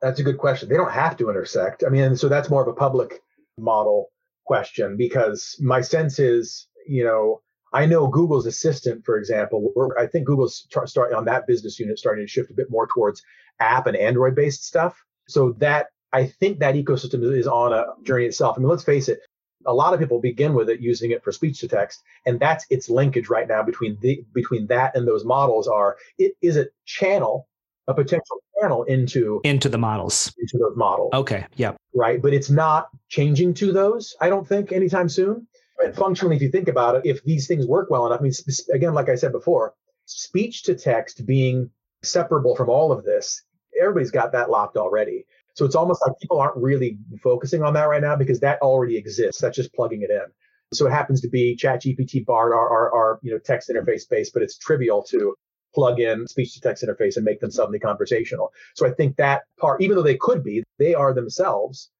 That's 0.00 0.20
a 0.20 0.22
good 0.22 0.38
question. 0.38 0.68
They 0.68 0.76
don't 0.76 0.92
have 0.92 1.16
to 1.18 1.28
intersect. 1.28 1.84
I 1.86 1.90
mean, 1.90 2.16
so 2.16 2.28
that's 2.28 2.48
more 2.48 2.62
of 2.62 2.68
a 2.68 2.72
public 2.72 3.20
model 3.58 4.10
question 4.46 4.96
because 4.96 5.56
my 5.60 5.82
sense 5.82 6.18
is, 6.18 6.66
you 6.86 7.04
know, 7.04 7.42
I 7.72 7.86
know 7.86 8.08
Google's 8.08 8.46
Assistant, 8.46 9.04
for 9.04 9.16
example, 9.16 9.72
I 9.98 10.06
think 10.06 10.26
Google's 10.26 10.66
starting 10.86 11.16
on 11.16 11.24
that 11.26 11.46
business 11.46 11.78
unit 11.78 11.98
starting 11.98 12.24
to 12.24 12.28
shift 12.28 12.50
a 12.50 12.54
bit 12.54 12.70
more 12.70 12.88
towards 12.88 13.22
app 13.60 13.86
and 13.86 13.96
Android 13.96 14.34
based 14.34 14.64
stuff. 14.64 14.96
So 15.28 15.52
that 15.58 15.88
I 16.12 16.26
think 16.26 16.58
that 16.58 16.74
ecosystem 16.74 17.22
is 17.36 17.46
on 17.46 17.72
a 17.72 17.86
journey 18.02 18.26
itself. 18.26 18.56
I 18.56 18.60
mean, 18.60 18.68
let's 18.68 18.84
face 18.84 19.08
it, 19.08 19.20
a 19.66 19.74
lot 19.74 19.94
of 19.94 20.00
people 20.00 20.20
begin 20.20 20.54
with 20.54 20.68
it 20.68 20.80
using 20.80 21.10
it 21.10 21.22
for 21.22 21.32
speech 21.32 21.60
to 21.60 21.68
text, 21.68 22.02
and 22.26 22.40
that's 22.40 22.64
its 22.70 22.88
linkage 22.88 23.28
right 23.28 23.46
now 23.46 23.62
between 23.62 23.98
the 24.00 24.24
between 24.34 24.66
that 24.68 24.96
and 24.96 25.06
those 25.06 25.24
models 25.24 25.68
are 25.68 25.96
it 26.18 26.32
is 26.40 26.56
a 26.56 26.66
channel, 26.86 27.46
a 27.86 27.94
potential 27.94 28.42
channel 28.60 28.84
into 28.84 29.40
into 29.44 29.68
the 29.68 29.78
models 29.78 30.32
into 30.38 30.58
those 30.58 30.76
models. 30.76 31.10
Okay. 31.12 31.46
Yep. 31.56 31.76
Right, 31.94 32.22
but 32.22 32.32
it's 32.32 32.50
not 32.50 32.88
changing 33.08 33.54
to 33.54 33.72
those. 33.72 34.16
I 34.20 34.28
don't 34.28 34.46
think 34.46 34.72
anytime 34.72 35.08
soon. 35.08 35.46
And 35.82 35.94
functionally, 35.94 36.36
if 36.36 36.42
you 36.42 36.50
think 36.50 36.68
about 36.68 36.96
it, 36.96 37.02
if 37.04 37.24
these 37.24 37.46
things 37.46 37.66
work 37.66 37.90
well 37.90 38.06
enough, 38.06 38.20
I 38.20 38.22
mean, 38.22 38.32
again, 38.72 38.92
like 38.92 39.08
I 39.08 39.14
said 39.14 39.32
before, 39.32 39.74
speech 40.04 40.62
to 40.64 40.74
text 40.74 41.24
being 41.24 41.70
separable 42.02 42.54
from 42.54 42.68
all 42.68 42.92
of 42.92 43.04
this, 43.04 43.42
everybody's 43.80 44.10
got 44.10 44.32
that 44.32 44.50
locked 44.50 44.76
already. 44.76 45.24
So 45.54 45.64
it's 45.64 45.74
almost 45.74 46.02
like 46.06 46.18
people 46.20 46.38
aren't 46.38 46.56
really 46.56 46.98
focusing 47.22 47.62
on 47.62 47.74
that 47.74 47.84
right 47.84 48.02
now 48.02 48.16
because 48.16 48.40
that 48.40 48.60
already 48.62 48.96
exists. 48.96 49.40
That's 49.40 49.56
just 49.56 49.74
plugging 49.74 50.02
it 50.02 50.10
in. 50.10 50.26
So 50.72 50.86
it 50.86 50.90
happens 50.90 51.20
to 51.22 51.28
be 51.28 51.56
ChatGPT, 51.56 52.24
Bard 52.24 52.52
are, 52.52 52.68
are, 52.68 52.94
are 52.94 53.18
you 53.22 53.32
know 53.32 53.38
text 53.38 53.68
interface 53.68 54.08
based, 54.08 54.32
but 54.32 54.42
it's 54.42 54.56
trivial 54.56 55.02
to 55.04 55.34
plug 55.74 56.00
in 56.00 56.26
speech 56.28 56.54
to 56.54 56.60
text 56.60 56.84
interface 56.84 57.16
and 57.16 57.24
make 57.24 57.40
them 57.40 57.50
suddenly 57.50 57.78
conversational. 57.78 58.52
So 58.74 58.86
I 58.86 58.92
think 58.92 59.16
that 59.16 59.42
part, 59.58 59.82
even 59.82 59.96
though 59.96 60.02
they 60.02 60.16
could 60.16 60.44
be, 60.44 60.62
they 60.78 60.94
are 60.94 61.12
themselves 61.12 61.90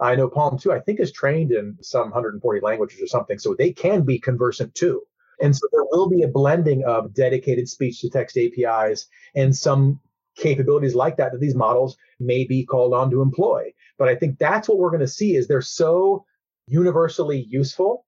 I 0.00 0.16
know 0.16 0.28
PaLM 0.28 0.60
2, 0.60 0.72
I 0.72 0.80
think, 0.80 1.00
is 1.00 1.12
trained 1.12 1.52
in 1.52 1.76
some 1.80 2.04
140 2.04 2.60
languages 2.60 3.00
or 3.00 3.06
something. 3.06 3.38
So 3.38 3.54
they 3.54 3.72
can 3.72 4.02
be 4.02 4.18
conversant 4.18 4.74
too. 4.74 5.02
And 5.40 5.54
so 5.54 5.66
there 5.72 5.84
will 5.84 6.08
be 6.08 6.22
a 6.22 6.28
blending 6.28 6.84
of 6.84 7.14
dedicated 7.14 7.68
speech 7.68 8.00
to 8.00 8.10
text 8.10 8.36
APIs 8.36 9.06
and 9.34 9.54
some 9.54 10.00
capabilities 10.36 10.94
like 10.94 11.16
that 11.16 11.32
that 11.32 11.40
these 11.40 11.54
models 11.54 11.96
may 12.20 12.44
be 12.44 12.64
called 12.64 12.94
on 12.94 13.10
to 13.10 13.22
employ. 13.22 13.72
But 13.98 14.08
I 14.08 14.16
think 14.16 14.38
that's 14.38 14.68
what 14.68 14.78
we're 14.78 14.90
going 14.90 15.00
to 15.00 15.06
see 15.06 15.36
is 15.36 15.46
they're 15.46 15.62
so 15.62 16.24
universally 16.66 17.46
useful 17.48 18.04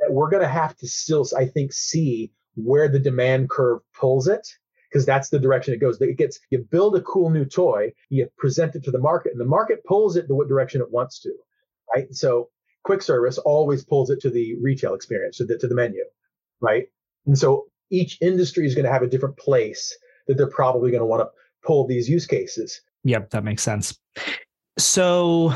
that 0.00 0.12
we're 0.12 0.30
going 0.30 0.42
to 0.42 0.48
have 0.48 0.76
to 0.78 0.88
still, 0.88 1.26
I 1.36 1.46
think, 1.46 1.72
see 1.72 2.32
where 2.54 2.88
the 2.88 2.98
demand 2.98 3.50
curve 3.50 3.80
pulls 3.94 4.28
it 4.28 4.46
because 4.90 5.04
that's 5.04 5.28
the 5.28 5.38
direction 5.38 5.74
it 5.74 5.80
goes. 5.80 6.00
It 6.00 6.16
gets 6.16 6.40
you 6.50 6.58
build 6.70 6.96
a 6.96 7.02
cool 7.02 7.30
new 7.30 7.44
toy, 7.44 7.92
you 8.08 8.28
present 8.38 8.74
it 8.74 8.84
to 8.84 8.90
the 8.90 8.98
market, 8.98 9.32
and 9.32 9.40
the 9.40 9.44
market 9.44 9.84
pulls 9.84 10.16
it 10.16 10.28
the 10.28 10.34
what 10.34 10.48
direction 10.48 10.80
it 10.80 10.90
wants 10.90 11.20
to. 11.20 11.32
Right. 11.94 12.12
So 12.14 12.48
quick 12.84 13.02
service 13.02 13.38
always 13.38 13.84
pulls 13.84 14.10
it 14.10 14.20
to 14.20 14.30
the 14.30 14.56
retail 14.62 14.94
experience, 14.94 15.38
to 15.38 15.44
the 15.44 15.58
to 15.58 15.68
the 15.68 15.74
menu. 15.74 16.04
Right. 16.60 16.86
And 17.26 17.38
so 17.38 17.66
each 17.90 18.18
industry 18.20 18.66
is 18.66 18.74
going 18.74 18.84
to 18.84 18.92
have 18.92 19.02
a 19.02 19.08
different 19.08 19.36
place 19.36 19.96
that 20.26 20.36
they're 20.36 20.50
probably 20.50 20.90
going 20.90 21.00
to 21.00 21.06
want 21.06 21.22
to 21.22 21.30
pull 21.68 21.86
these 21.86 22.08
use 22.08 22.26
cases. 22.26 22.80
Yep, 23.04 23.30
that 23.30 23.44
makes 23.44 23.62
sense. 23.62 23.96
So 24.78 25.52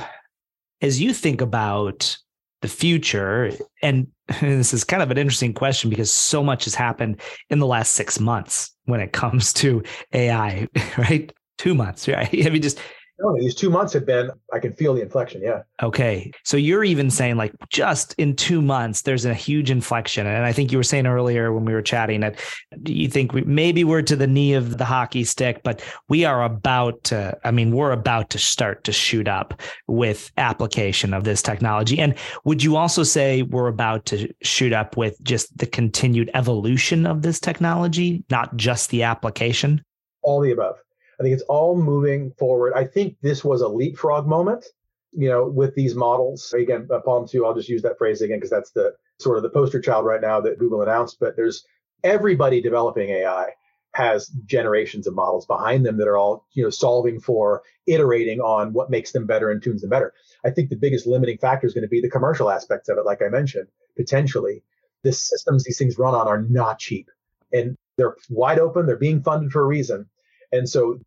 as 0.83 1.01
you 1.01 1.15
think 1.15 1.41
about 1.41 2.19
the 2.61 2.69
future 2.69 3.51
and 3.83 4.07
this 4.41 4.75
is 4.75 4.85
kind 4.85 5.03
of 5.03 5.11
an 5.11 5.17
interesting 5.17 5.55
question 5.55 5.89
because 5.89 6.13
so 6.13 6.45
much 6.45 6.65
has 6.65 6.75
happened 6.75 7.21
in 7.49 7.59
the 7.59 7.67
last 7.67 7.95
six 7.95 8.21
months 8.21 8.71
when 8.85 9.01
it 9.01 9.13
comes 9.13 9.55
to 9.55 9.83
AI, 10.13 10.69
right? 10.99 11.33
Two 11.57 11.75
months, 11.75 12.07
right? 12.07 12.29
I 12.47 12.51
mean, 12.51 12.63
just 12.63 12.79
no, 13.23 13.37
these 13.39 13.55
two 13.55 13.71
months 13.71 13.93
have 13.93 14.05
been, 14.05 14.31
I 14.53 14.59
can 14.59 14.73
feel 14.73 14.95
the 14.95 15.01
inflection. 15.01 15.43
Yeah. 15.43 15.63
Okay. 15.83 16.33
So 16.45 16.57
you're 16.57 16.83
even 16.83 17.09
saying 17.09 17.37
like 17.37 17.55
just 17.71 18.15
in 18.15 18.35
two 18.35 18.61
months, 18.61 19.03
there's 19.03 19.25
a 19.25 19.33
huge 19.33 19.71
inflection. 19.71 20.27
And 20.27 20.45
I 20.45 20.53
think 20.53 20.73
you 20.73 20.79
were 20.79 20.83
saying 20.83 21.07
earlier 21.07 21.53
when 21.53 21.65
we 21.65 21.73
were 21.73 21.83
chatting 21.83 22.21
that 22.21 22.41
you 22.85 23.09
think 23.09 23.33
we, 23.33 23.43
maybe 23.43 23.85
we're 23.85 24.03
to 24.03 24.17
the 24.17 24.27
knee 24.27 24.55
of 24.55 24.77
the 24.77 24.85
hockey 24.85 25.23
stick, 25.23 25.63
but 25.63 25.85
we 26.09 26.25
are 26.25 26.43
about 26.43 27.05
to, 27.05 27.39
I 27.45 27.53
mean, 27.53 27.71
we're 27.71 27.93
about 27.93 28.31
to 28.31 28.39
start 28.39 28.83
to 28.85 28.93
shoot 28.93 29.29
up 29.29 29.61
with 29.87 30.33
application 30.37 31.15
of 31.15 31.23
this 31.23 31.43
technology. 31.43 32.01
And 32.01 32.17
would 32.45 32.63
you 32.63 32.77
also 32.77 33.05
say 33.05 33.43
we're 33.43 33.69
about 33.69 34.05
to 34.07 34.29
shoot 34.43 34.73
up 34.73 34.97
with 34.97 35.23
just 35.23 35.57
the 35.57 35.67
continued 35.67 36.31
evolution 36.35 37.07
of 37.07 37.23
this 37.23 37.39
technology, 37.39 38.25
not 38.31 38.57
just 38.57 38.91
the 38.91 39.05
application? 39.05 39.85
All 40.23 40.41
the 40.41 40.51
above. 40.51 40.77
I 41.23 41.25
think 41.25 41.35
it's 41.35 41.45
all 41.45 41.77
moving 41.77 42.33
forward. 42.33 42.73
I 42.75 42.85
think 42.85 43.17
this 43.23 43.45
was 43.45 43.61
a 43.61 43.69
leapfrog 43.69 44.27
moment, 44.27 44.67
you 45.13 45.29
know, 45.29 45.47
with 45.47 45.73
these 45.77 45.95
models. 45.95 46.53
Again, 46.53 46.89
uh, 46.91 46.99
PaLM 47.07 47.31
2, 47.31 47.47
I'll 47.47 47.55
just 47.55 47.69
use 47.69 47.83
that 47.83 47.97
phrase 47.97 48.23
again 48.23 48.39
because 48.39 48.51
that's 48.51 48.73
the 48.73 48.95
sort 49.21 49.37
of 49.37 49.45
the 49.45 49.51
poster 49.51 49.81
child 49.81 50.05
right 50.05 50.21
now 50.21 50.41
that 50.41 50.59
Google 50.59 50.83
announced. 50.83 51.19
But 51.21 51.37
there's 51.37 51.65
everybody 52.03 52.61
developing 52.61 53.11
AI 53.11 53.51
has 53.95 54.27
generations 54.47 55.07
of 55.07 55.15
models 55.15 55.47
behind 55.47 55.87
them 55.87 55.97
that 55.99 56.09
are 56.09 56.17
all, 56.17 56.45
you 56.55 56.65
know, 56.65 56.71
solving 56.71 57.21
for 57.21 57.63
iterating 57.87 58.41
on 58.41 58.73
what 58.73 58.91
makes 58.91 59.13
them 59.13 59.25
better 59.25 59.53
and 59.53 59.63
tunes 59.63 59.83
them 59.83 59.91
better. 59.91 60.13
I 60.45 60.51
think 60.51 60.71
the 60.71 60.77
biggest 60.77 61.07
limiting 61.07 61.39
factor 61.39 61.69
is 61.69 61.75
going 61.75 61.83
to 61.83 61.89
be 61.89 62.01
the 62.01 62.11
commercial 62.11 62.51
aspects 62.51 62.89
of 62.89 62.99
it, 62.99 63.07
like 63.07 63.23
I 63.23 63.29
mentioned, 63.29 63.69
potentially. 63.97 64.65
The 65.05 65.13
systems 65.13 65.63
these 65.63 65.79
things 65.79 65.99
run 65.99 66.15
on 66.15 66.27
are 66.27 66.43
not 66.43 66.81
cheap 66.81 67.11
and 67.53 67.77
they're 67.97 68.17
wide 68.29 68.59
open. 68.59 68.87
They're 68.87 68.97
being 68.97 69.23
funded 69.23 69.53
for 69.53 69.63
a 69.63 69.67
reason. 69.67 70.09
And 70.53 70.69
so 70.69 70.99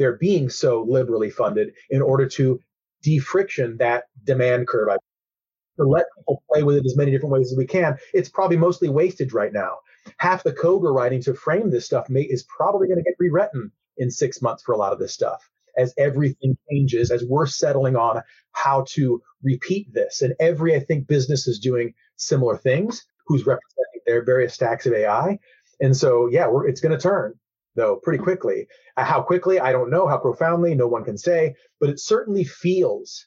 they're 0.00 0.16
being 0.16 0.48
so 0.48 0.82
liberally 0.88 1.28
funded 1.28 1.74
in 1.90 2.00
order 2.00 2.26
to 2.26 2.58
defriction 3.02 3.76
that 3.76 4.04
demand 4.24 4.66
curve. 4.66 4.88
To 5.76 5.84
let 5.84 6.06
people 6.16 6.42
play 6.50 6.62
with 6.62 6.76
it 6.76 6.86
as 6.86 6.96
many 6.96 7.10
different 7.10 7.32
ways 7.32 7.52
as 7.52 7.58
we 7.58 7.66
can. 7.66 7.98
It's 8.14 8.30
probably 8.30 8.56
mostly 8.56 8.88
wastage 8.88 9.34
right 9.34 9.52
now. 9.52 9.76
Half 10.16 10.42
the 10.42 10.54
code 10.54 10.80
we're 10.80 10.94
writing 10.94 11.20
to 11.22 11.34
frame 11.34 11.70
this 11.70 11.84
stuff 11.84 12.08
may, 12.08 12.22
is 12.22 12.44
probably 12.44 12.88
going 12.88 12.98
to 12.98 13.04
get 13.04 13.14
rewritten 13.18 13.70
in 13.98 14.10
six 14.10 14.40
months 14.40 14.62
for 14.62 14.72
a 14.72 14.78
lot 14.78 14.94
of 14.94 14.98
this 14.98 15.12
stuff 15.12 15.48
as 15.76 15.92
everything 15.98 16.56
changes, 16.70 17.10
as 17.10 17.22
we're 17.24 17.46
settling 17.46 17.94
on 17.94 18.22
how 18.52 18.84
to 18.88 19.22
repeat 19.42 19.92
this. 19.92 20.22
And 20.22 20.34
every, 20.40 20.74
I 20.74 20.80
think, 20.80 21.08
business 21.08 21.46
is 21.46 21.58
doing 21.58 21.92
similar 22.16 22.56
things 22.56 23.04
who's 23.26 23.46
representing 23.46 24.00
their 24.06 24.24
various 24.24 24.54
stacks 24.54 24.86
of 24.86 24.94
AI. 24.94 25.38
And 25.80 25.94
so, 25.94 26.26
yeah, 26.30 26.50
it's 26.66 26.80
going 26.80 26.96
to 26.96 27.02
turn 27.02 27.34
though 27.74 27.96
pretty 27.96 28.22
quickly. 28.22 28.66
Uh, 28.96 29.04
how 29.04 29.22
quickly, 29.22 29.60
I 29.60 29.72
don't 29.72 29.90
know. 29.90 30.06
How 30.06 30.18
profoundly, 30.18 30.74
no 30.74 30.86
one 30.86 31.04
can 31.04 31.18
say, 31.18 31.54
but 31.80 31.90
it 31.90 32.00
certainly 32.00 32.44
feels 32.44 33.26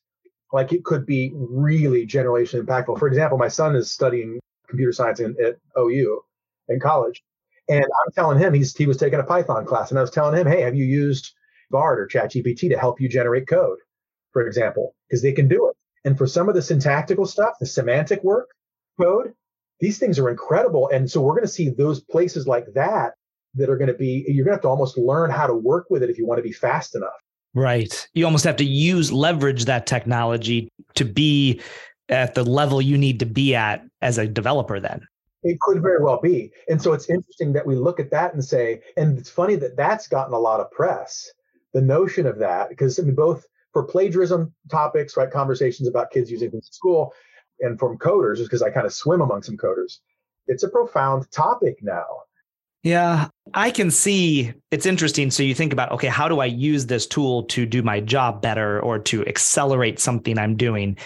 like 0.52 0.72
it 0.72 0.84
could 0.84 1.06
be 1.06 1.32
really 1.36 2.06
generationally 2.06 2.66
impactful. 2.66 3.00
For 3.00 3.08
example, 3.08 3.38
my 3.38 3.48
son 3.48 3.76
is 3.76 3.92
studying 3.92 4.40
computer 4.68 4.92
science 4.92 5.20
in, 5.20 5.36
at 5.44 5.58
OU 5.78 6.22
in 6.70 6.80
college, 6.80 7.24
and 7.70 7.84
I'm 7.84 8.12
telling 8.14 8.40
him 8.40 8.54
he's 8.54 8.76
he 8.76 8.86
was 8.86 8.98
taking 8.98 9.20
a 9.20 9.24
Python 9.24 9.66
class, 9.66 9.90
and 9.90 9.98
I 9.98 10.02
was 10.02 10.12
telling 10.12 10.40
him, 10.40 10.48
hey, 10.48 10.62
have 10.62 10.76
you 10.76 10.86
used 10.86 11.34
Bard 11.74 12.00
or 12.00 12.08
ChatGPT 12.08 12.70
to 12.70 12.78
help 12.78 13.02
you 13.02 13.10
generate 13.10 13.48
code, 13.48 13.80
for 14.32 14.46
example, 14.46 14.96
because 15.10 15.22
they 15.22 15.34
can 15.34 15.48
do 15.48 15.68
it. 15.68 15.76
And 16.06 16.18
for 16.18 16.28
some 16.28 16.48
of 16.48 16.56
the 16.56 16.62
syntactical 16.62 17.26
stuff, 17.26 17.56
the 17.60 17.66
semantic 17.66 18.24
work 18.24 18.50
code, 19.02 19.34
these 19.80 19.98
things 19.98 20.20
are 20.20 20.30
incredible. 20.30 20.90
And 20.90 21.10
so 21.10 21.22
we're 21.22 21.34
going 21.34 21.44
to 21.44 21.48
see 21.48 21.70
those 21.70 22.02
places 22.02 22.48
like 22.48 22.68
that 22.76 23.14
that 23.56 23.70
are 23.70 23.78
going 23.78 23.88
to 23.88 23.94
be 23.94 24.26
you're 24.28 24.46
going 24.46 24.52
to 24.52 24.56
have 24.56 24.62
to 24.62 24.68
almost 24.68 24.98
learn 24.98 25.30
how 25.30 25.48
to 25.48 25.54
work 25.54 25.88
with 25.90 26.04
it 26.04 26.10
if 26.10 26.18
you 26.18 26.26
want 26.26 26.40
to 26.40 26.44
be 26.44 26.52
fast 26.52 26.96
enough. 26.96 27.12
Right. 27.54 28.08
You 28.14 28.26
almost 28.26 28.46
have 28.46 28.56
to 28.58 28.66
use 28.66 29.12
leverage 29.12 29.66
that 29.66 29.86
technology 29.86 30.70
to 30.96 31.06
be 31.06 31.62
at 32.10 32.34
the 32.34 32.44
level 32.44 32.82
you 32.82 32.98
need 32.98 33.20
to 33.20 33.26
be 33.26 33.54
at 33.56 33.86
as 34.02 34.18
a 34.18 34.28
developer 34.28 34.80
then. 34.80 35.02
It 35.44 35.60
could 35.60 35.82
very 35.82 36.02
well 36.02 36.20
be. 36.22 36.52
And 36.70 36.82
so 36.82 36.94
it's 36.94 37.10
interesting 37.10 37.54
that 37.54 37.68
we 37.68 37.76
look 37.76 38.00
at 38.00 38.12
that 38.12 38.34
and 38.34 38.44
say 38.44 38.82
and 38.98 39.18
it's 39.18 39.30
funny 39.30 39.56
that 39.58 39.78
that's 39.78 40.08
gotten 40.08 40.34
a 40.34 40.40
lot 40.40 40.60
of 40.60 40.72
press 40.72 41.30
the 41.74 41.82
notion 41.82 42.26
of 42.26 42.38
that 42.40 42.70
because 42.70 43.00
I 43.00 43.04
mean, 43.04 43.16
both 43.16 43.46
for 43.74 43.84
plagiarism 43.84 44.54
topics 44.70 45.18
right 45.18 45.30
conversations 45.30 45.90
about 45.90 46.12
kids 46.12 46.32
using 46.32 46.52
things 46.52 46.68
in 46.68 46.74
school 46.74 47.14
and 47.60 47.78
from 47.78 47.98
coders 47.98 48.38
because 48.44 48.62
i 48.62 48.70
kind 48.70 48.86
of 48.86 48.94
swim 48.94 49.22
among 49.22 49.42
some 49.44 49.58
coders 49.58 49.98
it's 50.48 50.64
a 50.64 50.70
profound 50.70 51.30
topic 51.32 51.78
now 51.82 52.06
Yeah, 52.84 53.30
I 53.54 53.72
can 53.72 53.90
see 53.90 54.54
it's 54.70 54.86
interesting. 54.86 55.32
So 55.32 55.42
you 55.42 55.56
think 55.56 55.72
about, 55.72 55.92
okay, 55.94 56.08
how 56.08 56.28
do 56.28 56.42
I 56.42 56.46
use 56.46 56.86
this 56.86 57.08
tool 57.08 57.44
to 57.44 57.66
do 57.66 57.82
my 57.82 58.02
job 58.02 58.42
better 58.42 58.82
or 58.82 59.00
to 59.00 59.26
accelerate 59.26 60.00
something 60.00 60.38
I'm 60.38 60.58
doing? 60.58 60.98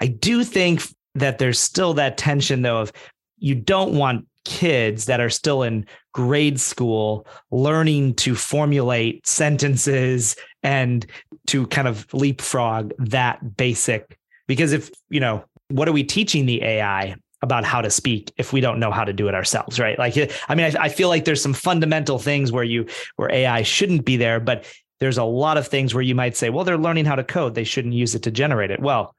I 0.00 0.06
do 0.06 0.42
think 0.42 0.82
that 1.14 1.38
there's 1.38 1.60
still 1.60 1.92
that 1.94 2.16
tension, 2.16 2.62
though, 2.62 2.78
of 2.78 2.92
you 3.38 3.54
don't 3.54 3.94
want 3.94 4.26
kids 4.46 5.04
that 5.04 5.20
are 5.20 5.28
still 5.28 5.62
in 5.62 5.84
grade 6.14 6.58
school 6.58 7.26
learning 7.50 8.14
to 8.14 8.34
formulate 8.34 9.26
sentences 9.26 10.34
and 10.62 11.04
to 11.46 11.66
kind 11.66 11.86
of 11.86 12.06
leapfrog 12.14 12.92
that 12.98 13.56
basic. 13.56 14.16
Because 14.46 14.72
if, 14.72 14.90
you 15.10 15.20
know, 15.20 15.44
what 15.68 15.88
are 15.88 15.92
we 15.92 16.04
teaching 16.04 16.46
the 16.46 16.62
AI 16.62 17.16
about 17.42 17.64
how 17.64 17.80
to 17.80 17.90
speak 17.90 18.32
if 18.36 18.52
we 18.52 18.60
don't 18.60 18.80
know 18.80 18.90
how 18.90 19.04
to 19.04 19.12
do 19.12 19.28
it 19.28 19.34
ourselves 19.34 19.78
right? 19.78 19.98
Like 19.98 20.16
i 20.48 20.54
mean 20.54 20.76
I, 20.76 20.84
I, 20.84 20.88
feel 20.88 21.08
like 21.08 21.24
there's 21.24 21.42
some 21.42 21.54
fundamental 21.54 22.18
things 22.18 22.50
where 22.52 22.64
you 22.64 22.86
where 23.16 23.30
ai 23.30 23.62
shouldn't 23.62 24.04
be 24.04 24.16
there 24.16 24.40
but 24.40 24.64
there's 25.00 25.18
a 25.18 25.24
lot 25.24 25.56
of 25.56 25.68
things 25.68 25.94
where 25.94 26.02
you 26.02 26.14
might 26.14 26.36
say 26.36 26.50
well 26.50 26.64
they're 26.64 26.78
learning 26.78 27.04
how 27.04 27.14
to 27.14 27.24
code. 27.24 27.54
They 27.54 27.64
shouldn't 27.64 27.94
use 27.94 28.14
it 28.14 28.22
to 28.24 28.30
generate 28.30 28.70
it. 28.70 28.80
Well 28.80 29.14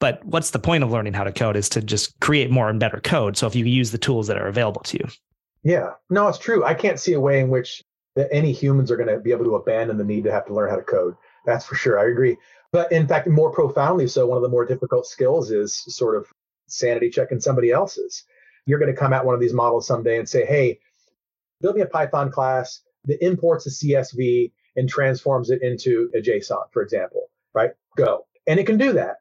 but 0.00 0.24
what's 0.24 0.50
the 0.50 0.58
point 0.58 0.82
of 0.82 0.90
learning 0.90 1.12
how 1.12 1.22
to 1.22 1.32
code 1.32 1.56
is 1.56 1.68
to 1.70 1.80
just 1.80 2.18
create 2.18 2.50
more 2.50 2.68
and 2.68 2.80
better 2.80 3.00
code. 3.00 3.36
So 3.36 3.46
if 3.46 3.54
you 3.54 3.64
use 3.64 3.92
the 3.92 3.98
tools 3.98 4.26
that 4.26 4.36
are 4.36 4.48
available 4.48 4.80
to 4.82 4.98
you. 4.98 5.08
Yeah. 5.62 5.90
No 6.10 6.26
it's 6.28 6.38
true. 6.38 6.64
I 6.64 6.74
can't 6.74 6.98
see 6.98 7.12
a 7.12 7.20
way 7.20 7.38
in 7.38 7.48
which 7.48 7.82
that 8.16 8.28
any 8.32 8.52
humans 8.52 8.90
are 8.90 8.96
going 8.96 9.08
to 9.08 9.20
be 9.20 9.30
able 9.30 9.44
to 9.44 9.54
abandon 9.54 9.96
the 9.96 10.04
need 10.04 10.24
to 10.24 10.32
have 10.32 10.44
to 10.46 10.54
learn 10.54 10.70
how 10.70 10.76
to 10.76 10.82
code. 10.82 11.14
That's 11.46 11.64
for 11.64 11.76
sure. 11.76 12.00
I 12.00 12.10
agree. 12.10 12.36
But 12.72 12.90
in 12.90 13.06
fact 13.06 13.28
more 13.28 13.52
profoundly 13.52 14.08
so 14.08 14.26
one 14.26 14.36
of 14.36 14.42
the 14.42 14.48
more 14.48 14.64
difficult 14.64 15.06
skills 15.06 15.52
is 15.52 15.74
sort 15.86 16.16
of 16.16 16.26
sanity 16.66 17.10
checking 17.10 17.40
somebody 17.40 17.70
else's. 17.70 18.24
You're 18.66 18.78
going 18.78 18.92
to 18.92 18.98
come 18.98 19.12
at 19.12 19.24
one 19.24 19.34
of 19.34 19.40
these 19.40 19.52
models 19.52 19.86
someday 19.86 20.18
and 20.18 20.28
say, 20.28 20.44
hey, 20.46 20.78
build 21.60 21.76
me 21.76 21.82
a 21.82 21.86
Python 21.86 22.30
class 22.30 22.82
that 23.04 23.24
imports 23.24 23.66
a 23.66 23.70
CSV 23.70 24.52
and 24.76 24.88
transforms 24.88 25.50
it 25.50 25.62
into 25.62 26.10
a 26.14 26.18
JSON, 26.18 26.64
for 26.72 26.82
example, 26.82 27.30
right? 27.54 27.70
Go. 27.96 28.26
And 28.46 28.58
it 28.58 28.66
can 28.66 28.78
do 28.78 28.92
that. 28.92 29.16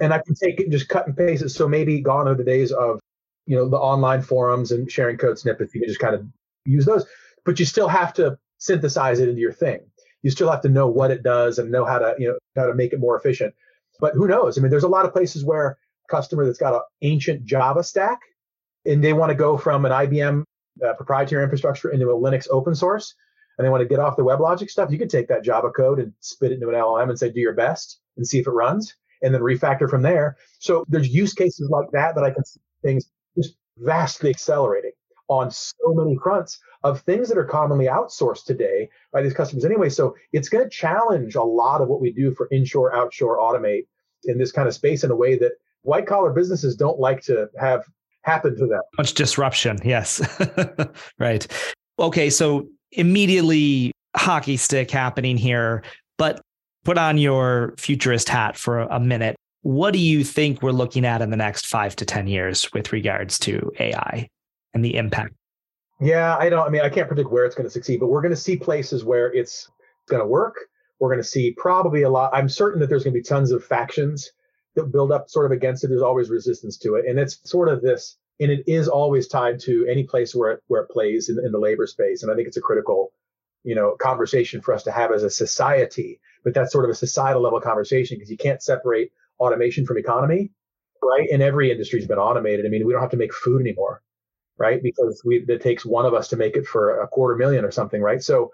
And 0.00 0.12
I 0.12 0.18
can 0.18 0.34
take 0.34 0.60
it 0.60 0.64
and 0.64 0.72
just 0.72 0.88
cut 0.88 1.06
and 1.06 1.16
paste 1.16 1.42
it. 1.42 1.50
So 1.50 1.68
maybe 1.68 2.00
gone 2.00 2.26
are 2.26 2.34
the 2.34 2.44
days 2.44 2.72
of, 2.72 3.00
you 3.46 3.56
know, 3.56 3.68
the 3.68 3.76
online 3.76 4.22
forums 4.22 4.72
and 4.72 4.90
sharing 4.90 5.16
code 5.16 5.38
snippets. 5.38 5.74
You 5.74 5.80
can 5.80 5.88
just 5.88 6.00
kind 6.00 6.14
of 6.14 6.26
use 6.64 6.84
those, 6.84 7.04
but 7.44 7.58
you 7.60 7.66
still 7.66 7.88
have 7.88 8.12
to 8.14 8.38
synthesize 8.58 9.20
it 9.20 9.28
into 9.28 9.40
your 9.40 9.52
thing. 9.52 9.80
You 10.22 10.30
still 10.30 10.50
have 10.50 10.62
to 10.62 10.68
know 10.68 10.88
what 10.88 11.10
it 11.10 11.22
does 11.22 11.58
and 11.58 11.70
know 11.70 11.84
how 11.84 11.98
to, 11.98 12.14
you 12.18 12.28
know, 12.28 12.38
how 12.56 12.66
to 12.66 12.74
make 12.74 12.92
it 12.92 12.98
more 12.98 13.16
efficient. 13.16 13.54
But 14.00 14.14
who 14.14 14.26
knows? 14.26 14.58
I 14.58 14.62
mean, 14.62 14.70
there's 14.70 14.84
a 14.84 14.88
lot 14.88 15.04
of 15.04 15.12
places 15.12 15.44
where 15.44 15.76
customer 16.08 16.44
that's 16.44 16.58
got 16.58 16.74
an 16.74 16.80
ancient 17.02 17.44
Java 17.44 17.82
stack 17.82 18.20
and 18.86 19.02
they 19.02 19.12
want 19.12 19.30
to 19.30 19.34
go 19.34 19.56
from 19.56 19.84
an 19.84 19.92
IBM 19.92 20.44
uh, 20.84 20.92
proprietary 20.94 21.42
infrastructure 21.42 21.90
into 21.90 22.10
a 22.10 22.14
Linux 22.14 22.46
open 22.50 22.74
source 22.74 23.14
and 23.58 23.64
they 23.64 23.70
want 23.70 23.82
to 23.82 23.88
get 23.88 24.00
off 24.00 24.16
the 24.16 24.24
WebLogic 24.24 24.70
stuff, 24.70 24.90
you 24.90 24.98
could 24.98 25.10
take 25.10 25.28
that 25.28 25.44
Java 25.44 25.70
code 25.70 26.00
and 26.00 26.12
spit 26.20 26.50
it 26.50 26.54
into 26.54 26.68
an 26.68 26.74
LLM 26.74 27.08
and 27.08 27.18
say, 27.18 27.30
do 27.30 27.40
your 27.40 27.54
best 27.54 28.00
and 28.16 28.26
see 28.26 28.38
if 28.38 28.46
it 28.46 28.50
runs 28.50 28.94
and 29.22 29.32
then 29.32 29.40
refactor 29.40 29.88
from 29.88 30.02
there. 30.02 30.36
So 30.58 30.84
there's 30.88 31.08
use 31.08 31.32
cases 31.32 31.70
like 31.70 31.90
that 31.92 32.14
that 32.14 32.24
I 32.24 32.30
can 32.30 32.44
see 32.44 32.60
things 32.82 33.10
just 33.36 33.56
vastly 33.78 34.30
accelerating 34.30 34.92
on 35.28 35.50
so 35.50 35.74
many 35.86 36.18
fronts 36.22 36.58
of 36.82 37.00
things 37.00 37.28
that 37.28 37.38
are 37.38 37.44
commonly 37.44 37.86
outsourced 37.86 38.44
today 38.44 38.90
by 39.12 39.22
these 39.22 39.32
customers 39.32 39.64
anyway. 39.64 39.88
So 39.88 40.14
it's 40.32 40.48
going 40.48 40.64
to 40.64 40.70
challenge 40.70 41.34
a 41.34 41.42
lot 41.42 41.80
of 41.80 41.88
what 41.88 42.00
we 42.00 42.12
do 42.12 42.34
for 42.34 42.48
inshore, 42.52 42.92
outshore, 42.92 43.38
automate 43.38 43.86
in 44.24 44.36
this 44.36 44.52
kind 44.52 44.68
of 44.68 44.74
space 44.74 45.04
in 45.04 45.10
a 45.10 45.16
way 45.16 45.38
that 45.38 45.52
white 45.84 46.06
collar 46.06 46.32
businesses 46.32 46.74
don't 46.74 46.98
like 46.98 47.22
to 47.22 47.48
have 47.58 47.84
happen 48.22 48.56
to 48.56 48.66
them. 48.66 48.80
Much 48.98 49.14
disruption. 49.14 49.78
Yes. 49.84 50.20
right. 51.18 51.46
Okay. 51.98 52.30
So 52.30 52.66
immediately 52.92 53.92
hockey 54.16 54.56
stick 54.56 54.90
happening 54.90 55.36
here, 55.36 55.82
but 56.18 56.40
put 56.84 56.98
on 56.98 57.18
your 57.18 57.74
futurist 57.78 58.28
hat 58.28 58.56
for 58.56 58.80
a 58.80 58.98
minute. 58.98 59.36
What 59.62 59.92
do 59.92 59.98
you 59.98 60.24
think 60.24 60.62
we're 60.62 60.72
looking 60.72 61.04
at 61.04 61.22
in 61.22 61.30
the 61.30 61.36
next 61.36 61.66
five 61.66 61.96
to 61.96 62.04
10 62.04 62.26
years 62.26 62.70
with 62.72 62.92
regards 62.92 63.38
to 63.40 63.70
AI 63.78 64.28
and 64.74 64.84
the 64.84 64.96
impact? 64.96 65.34
Yeah, 66.00 66.36
I 66.36 66.48
don't, 66.48 66.66
I 66.66 66.70
mean, 66.70 66.82
I 66.82 66.88
can't 66.88 67.08
predict 67.08 67.30
where 67.30 67.44
it's 67.44 67.54
going 67.54 67.66
to 67.66 67.70
succeed, 67.70 68.00
but 68.00 68.08
we're 68.08 68.20
going 68.20 68.34
to 68.34 68.40
see 68.40 68.56
places 68.56 69.04
where 69.04 69.32
it's 69.32 69.70
going 70.08 70.20
to 70.20 70.26
work. 70.26 70.56
We're 70.98 71.08
going 71.08 71.22
to 71.22 71.28
see 71.28 71.52
probably 71.56 72.02
a 72.02 72.10
lot. 72.10 72.30
I'm 72.34 72.48
certain 72.48 72.80
that 72.80 72.88
there's 72.88 73.04
going 73.04 73.14
to 73.14 73.20
be 73.20 73.24
tons 73.24 73.52
of 73.52 73.64
factions 73.64 74.30
that 74.74 74.92
build 74.92 75.12
up 75.12 75.28
sort 75.28 75.46
of 75.46 75.52
against 75.52 75.84
it. 75.84 75.88
There's 75.88 76.02
always 76.02 76.30
resistance 76.30 76.76
to 76.78 76.96
it. 76.96 77.06
And 77.06 77.18
it's 77.18 77.38
sort 77.48 77.68
of 77.68 77.82
this, 77.82 78.16
and 78.40 78.50
it 78.50 78.64
is 78.66 78.88
always 78.88 79.28
tied 79.28 79.60
to 79.60 79.86
any 79.88 80.04
place 80.04 80.34
where 80.34 80.52
it, 80.52 80.62
where 80.66 80.82
it 80.82 80.90
plays 80.90 81.28
in, 81.28 81.38
in 81.44 81.52
the 81.52 81.58
labor 81.58 81.86
space. 81.86 82.22
And 82.22 82.32
I 82.32 82.34
think 82.34 82.48
it's 82.48 82.56
a 82.56 82.62
critical, 82.62 83.12
you 83.62 83.74
know, 83.74 83.96
conversation 84.00 84.60
for 84.60 84.74
us 84.74 84.82
to 84.84 84.90
have 84.90 85.12
as 85.12 85.22
a 85.22 85.30
society. 85.30 86.20
But 86.42 86.54
that's 86.54 86.72
sort 86.72 86.84
of 86.84 86.90
a 86.90 86.94
societal 86.94 87.42
level 87.42 87.60
conversation 87.60 88.16
because 88.16 88.30
you 88.30 88.36
can't 88.36 88.62
separate 88.62 89.12
automation 89.38 89.86
from 89.86 89.98
economy, 89.98 90.50
right? 91.02 91.28
And 91.32 91.42
every 91.42 91.70
industry's 91.70 92.06
been 92.06 92.18
automated. 92.18 92.66
I 92.66 92.68
mean, 92.68 92.86
we 92.86 92.92
don't 92.92 93.02
have 93.02 93.10
to 93.10 93.16
make 93.16 93.32
food 93.32 93.60
anymore, 93.60 94.02
right? 94.58 94.82
Because 94.82 95.22
we 95.24 95.44
it 95.48 95.62
takes 95.62 95.84
one 95.84 96.06
of 96.06 96.14
us 96.14 96.28
to 96.28 96.36
make 96.36 96.56
it 96.56 96.66
for 96.66 97.00
a 97.00 97.08
quarter 97.08 97.36
million 97.36 97.64
or 97.64 97.70
something, 97.70 98.02
right? 98.02 98.22
So 98.22 98.52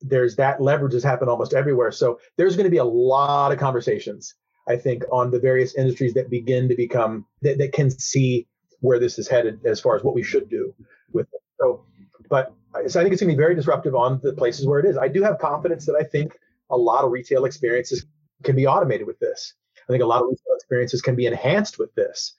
there's 0.00 0.36
that 0.36 0.60
leverage 0.60 0.92
has 0.94 1.04
happened 1.04 1.30
almost 1.30 1.54
everywhere. 1.54 1.92
So 1.92 2.18
there's 2.36 2.56
going 2.56 2.64
to 2.64 2.70
be 2.70 2.78
a 2.78 2.84
lot 2.84 3.52
of 3.52 3.58
conversations 3.58 4.34
I 4.68 4.76
think, 4.76 5.04
on 5.10 5.30
the 5.30 5.40
various 5.40 5.74
industries 5.74 6.14
that 6.14 6.30
begin 6.30 6.68
to 6.68 6.76
become 6.76 7.26
that, 7.42 7.58
that 7.58 7.72
can 7.72 7.90
see 7.90 8.46
where 8.80 8.98
this 8.98 9.18
is 9.18 9.28
headed 9.28 9.64
as 9.64 9.80
far 9.80 9.96
as 9.96 10.02
what 10.02 10.14
we 10.14 10.22
should 10.22 10.48
do 10.48 10.74
with 11.12 11.26
it. 11.32 11.40
So, 11.60 11.84
but 12.28 12.54
so 12.86 13.00
I 13.00 13.02
think 13.02 13.12
it's 13.12 13.22
going 13.22 13.30
to 13.30 13.36
be 13.36 13.42
very 13.42 13.54
disruptive 13.54 13.94
on 13.94 14.20
the 14.22 14.32
places 14.32 14.66
where 14.66 14.78
it 14.78 14.86
is. 14.86 14.96
I 14.96 15.08
do 15.08 15.22
have 15.22 15.38
confidence 15.38 15.86
that 15.86 15.96
I 15.96 16.04
think 16.04 16.38
a 16.70 16.76
lot 16.76 17.04
of 17.04 17.12
retail 17.12 17.44
experiences 17.44 18.06
can 18.42 18.56
be 18.56 18.66
automated 18.66 19.06
with 19.06 19.18
this. 19.18 19.54
I 19.88 19.92
think 19.92 20.02
a 20.02 20.06
lot 20.06 20.22
of 20.22 20.28
retail 20.28 20.54
experiences 20.54 21.02
can 21.02 21.14
be 21.14 21.26
enhanced 21.26 21.78
with 21.78 21.94
this. 21.94 22.34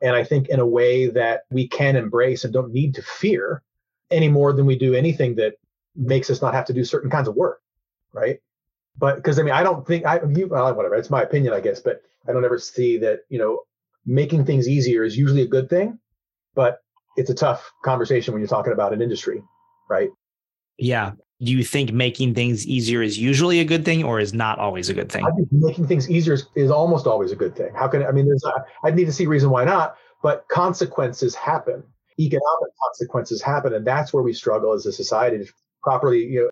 And 0.00 0.14
I 0.14 0.24
think 0.24 0.48
in 0.48 0.60
a 0.60 0.66
way 0.66 1.08
that 1.08 1.42
we 1.50 1.68
can 1.68 1.96
embrace 1.96 2.44
and 2.44 2.52
don't 2.52 2.72
need 2.72 2.94
to 2.94 3.02
fear 3.02 3.62
any 4.10 4.28
more 4.28 4.52
than 4.52 4.66
we 4.66 4.76
do 4.76 4.94
anything 4.94 5.36
that 5.36 5.54
makes 5.94 6.30
us 6.30 6.40
not 6.40 6.54
have 6.54 6.64
to 6.66 6.72
do 6.72 6.84
certain 6.84 7.10
kinds 7.10 7.28
of 7.28 7.34
work, 7.34 7.60
right? 8.12 8.40
But 8.98 9.16
because 9.16 9.38
I 9.38 9.42
mean, 9.42 9.54
I 9.54 9.62
don't 9.62 9.86
think 9.86 10.04
I 10.04 10.20
you, 10.34 10.48
well, 10.48 10.74
whatever. 10.74 10.96
It's 10.96 11.10
my 11.10 11.22
opinion, 11.22 11.52
I 11.52 11.60
guess, 11.60 11.80
but 11.80 12.02
I 12.28 12.32
don't 12.32 12.44
ever 12.44 12.58
see 12.58 12.98
that 12.98 13.20
you 13.28 13.38
know 13.38 13.62
making 14.04 14.44
things 14.44 14.68
easier 14.68 15.04
is 15.04 15.16
usually 15.16 15.42
a 15.42 15.46
good 15.46 15.70
thing, 15.70 15.98
but 16.54 16.80
it's 17.16 17.30
a 17.30 17.34
tough 17.34 17.70
conversation 17.84 18.32
when 18.32 18.40
you're 18.40 18.48
talking 18.48 18.72
about 18.72 18.92
an 18.92 19.02
industry, 19.02 19.42
right? 19.88 20.10
Yeah. 20.78 21.12
Do 21.40 21.52
you 21.52 21.62
think 21.62 21.92
making 21.92 22.34
things 22.34 22.66
easier 22.66 23.00
is 23.00 23.16
usually 23.16 23.60
a 23.60 23.64
good 23.64 23.84
thing, 23.84 24.02
or 24.02 24.18
is 24.18 24.34
not 24.34 24.58
always 24.58 24.88
a 24.88 24.94
good 24.94 25.10
thing? 25.10 25.24
I 25.24 25.30
think 25.30 25.48
making 25.52 25.86
things 25.86 26.10
easier 26.10 26.34
is, 26.34 26.46
is 26.56 26.70
almost 26.70 27.06
always 27.06 27.30
a 27.30 27.36
good 27.36 27.54
thing. 27.54 27.72
How 27.74 27.86
can 27.86 28.04
I 28.04 28.10
mean? 28.10 28.26
There's 28.26 28.44
I 28.82 28.90
need 28.90 29.04
to 29.04 29.12
see 29.12 29.26
reason 29.26 29.50
why 29.50 29.64
not, 29.64 29.96
but 30.22 30.46
consequences 30.48 31.36
happen. 31.36 31.84
Economic 32.18 32.70
consequences 32.82 33.40
happen, 33.40 33.74
and 33.74 33.86
that's 33.86 34.12
where 34.12 34.24
we 34.24 34.32
struggle 34.32 34.72
as 34.72 34.84
a 34.86 34.92
society 34.92 35.44
to 35.44 35.52
properly 35.84 36.24
you 36.24 36.42
know 36.42 36.50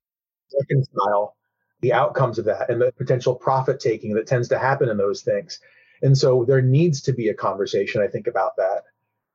reconcile 0.61 1.36
the 1.81 1.93
outcomes 1.93 2.39
of 2.39 2.45
that 2.47 2.71
and 2.71 2.81
the 2.81 2.93
potential 2.93 3.35
profit 3.35 3.81
taking 3.81 4.15
that 4.15 4.27
tends 4.27 4.49
to 4.49 4.59
happen 4.59 4.89
in 4.89 4.97
those 4.97 5.23
things. 5.23 5.61
And 6.03 6.17
so 6.17 6.45
there 6.45 6.63
needs 6.63 7.01
to 7.03 7.13
be 7.13 7.29
a 7.29 7.35
conversation, 7.35 8.03
I 8.03 8.07
think, 8.07 8.27
about 8.27 8.57
that 8.57 8.85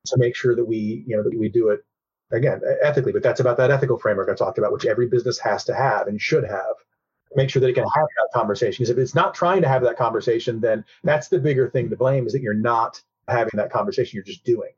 to 0.07 0.17
make 0.17 0.35
sure 0.35 0.55
that 0.55 0.65
we, 0.65 1.03
you 1.07 1.15
know, 1.15 1.23
that 1.23 1.37
we 1.37 1.49
do 1.49 1.69
it 1.69 1.85
again 2.31 2.61
ethically. 2.81 3.11
But 3.11 3.23
that's 3.23 3.39
about 3.39 3.57
that 3.57 3.71
ethical 3.71 3.97
framework 3.97 4.29
I 4.29 4.35
talked 4.35 4.57
about, 4.57 4.71
which 4.71 4.85
every 4.85 5.07
business 5.07 5.39
has 5.39 5.63
to 5.65 5.75
have 5.75 6.07
and 6.07 6.19
should 6.21 6.43
have. 6.43 6.75
Make 7.35 7.49
sure 7.49 7.61
that 7.61 7.69
it 7.69 7.73
can 7.73 7.83
have 7.83 8.07
that 8.17 8.29
conversation. 8.33 8.83
Because 8.83 8.89
if 8.89 8.97
it's 8.97 9.15
not 9.15 9.33
trying 9.33 9.61
to 9.61 9.67
have 9.67 9.81
that 9.83 9.97
conversation, 9.97 10.59
then 10.59 10.83
that's 11.03 11.29
the 11.29 11.39
bigger 11.39 11.69
thing 11.69 11.89
to 11.89 11.95
blame 11.95 12.27
is 12.27 12.33
that 12.33 12.41
you're 12.41 12.53
not 12.53 13.01
having 13.27 13.53
that 13.53 13.71
conversation. 13.71 14.17
You're 14.17 14.25
just 14.25 14.43
doing. 14.43 14.71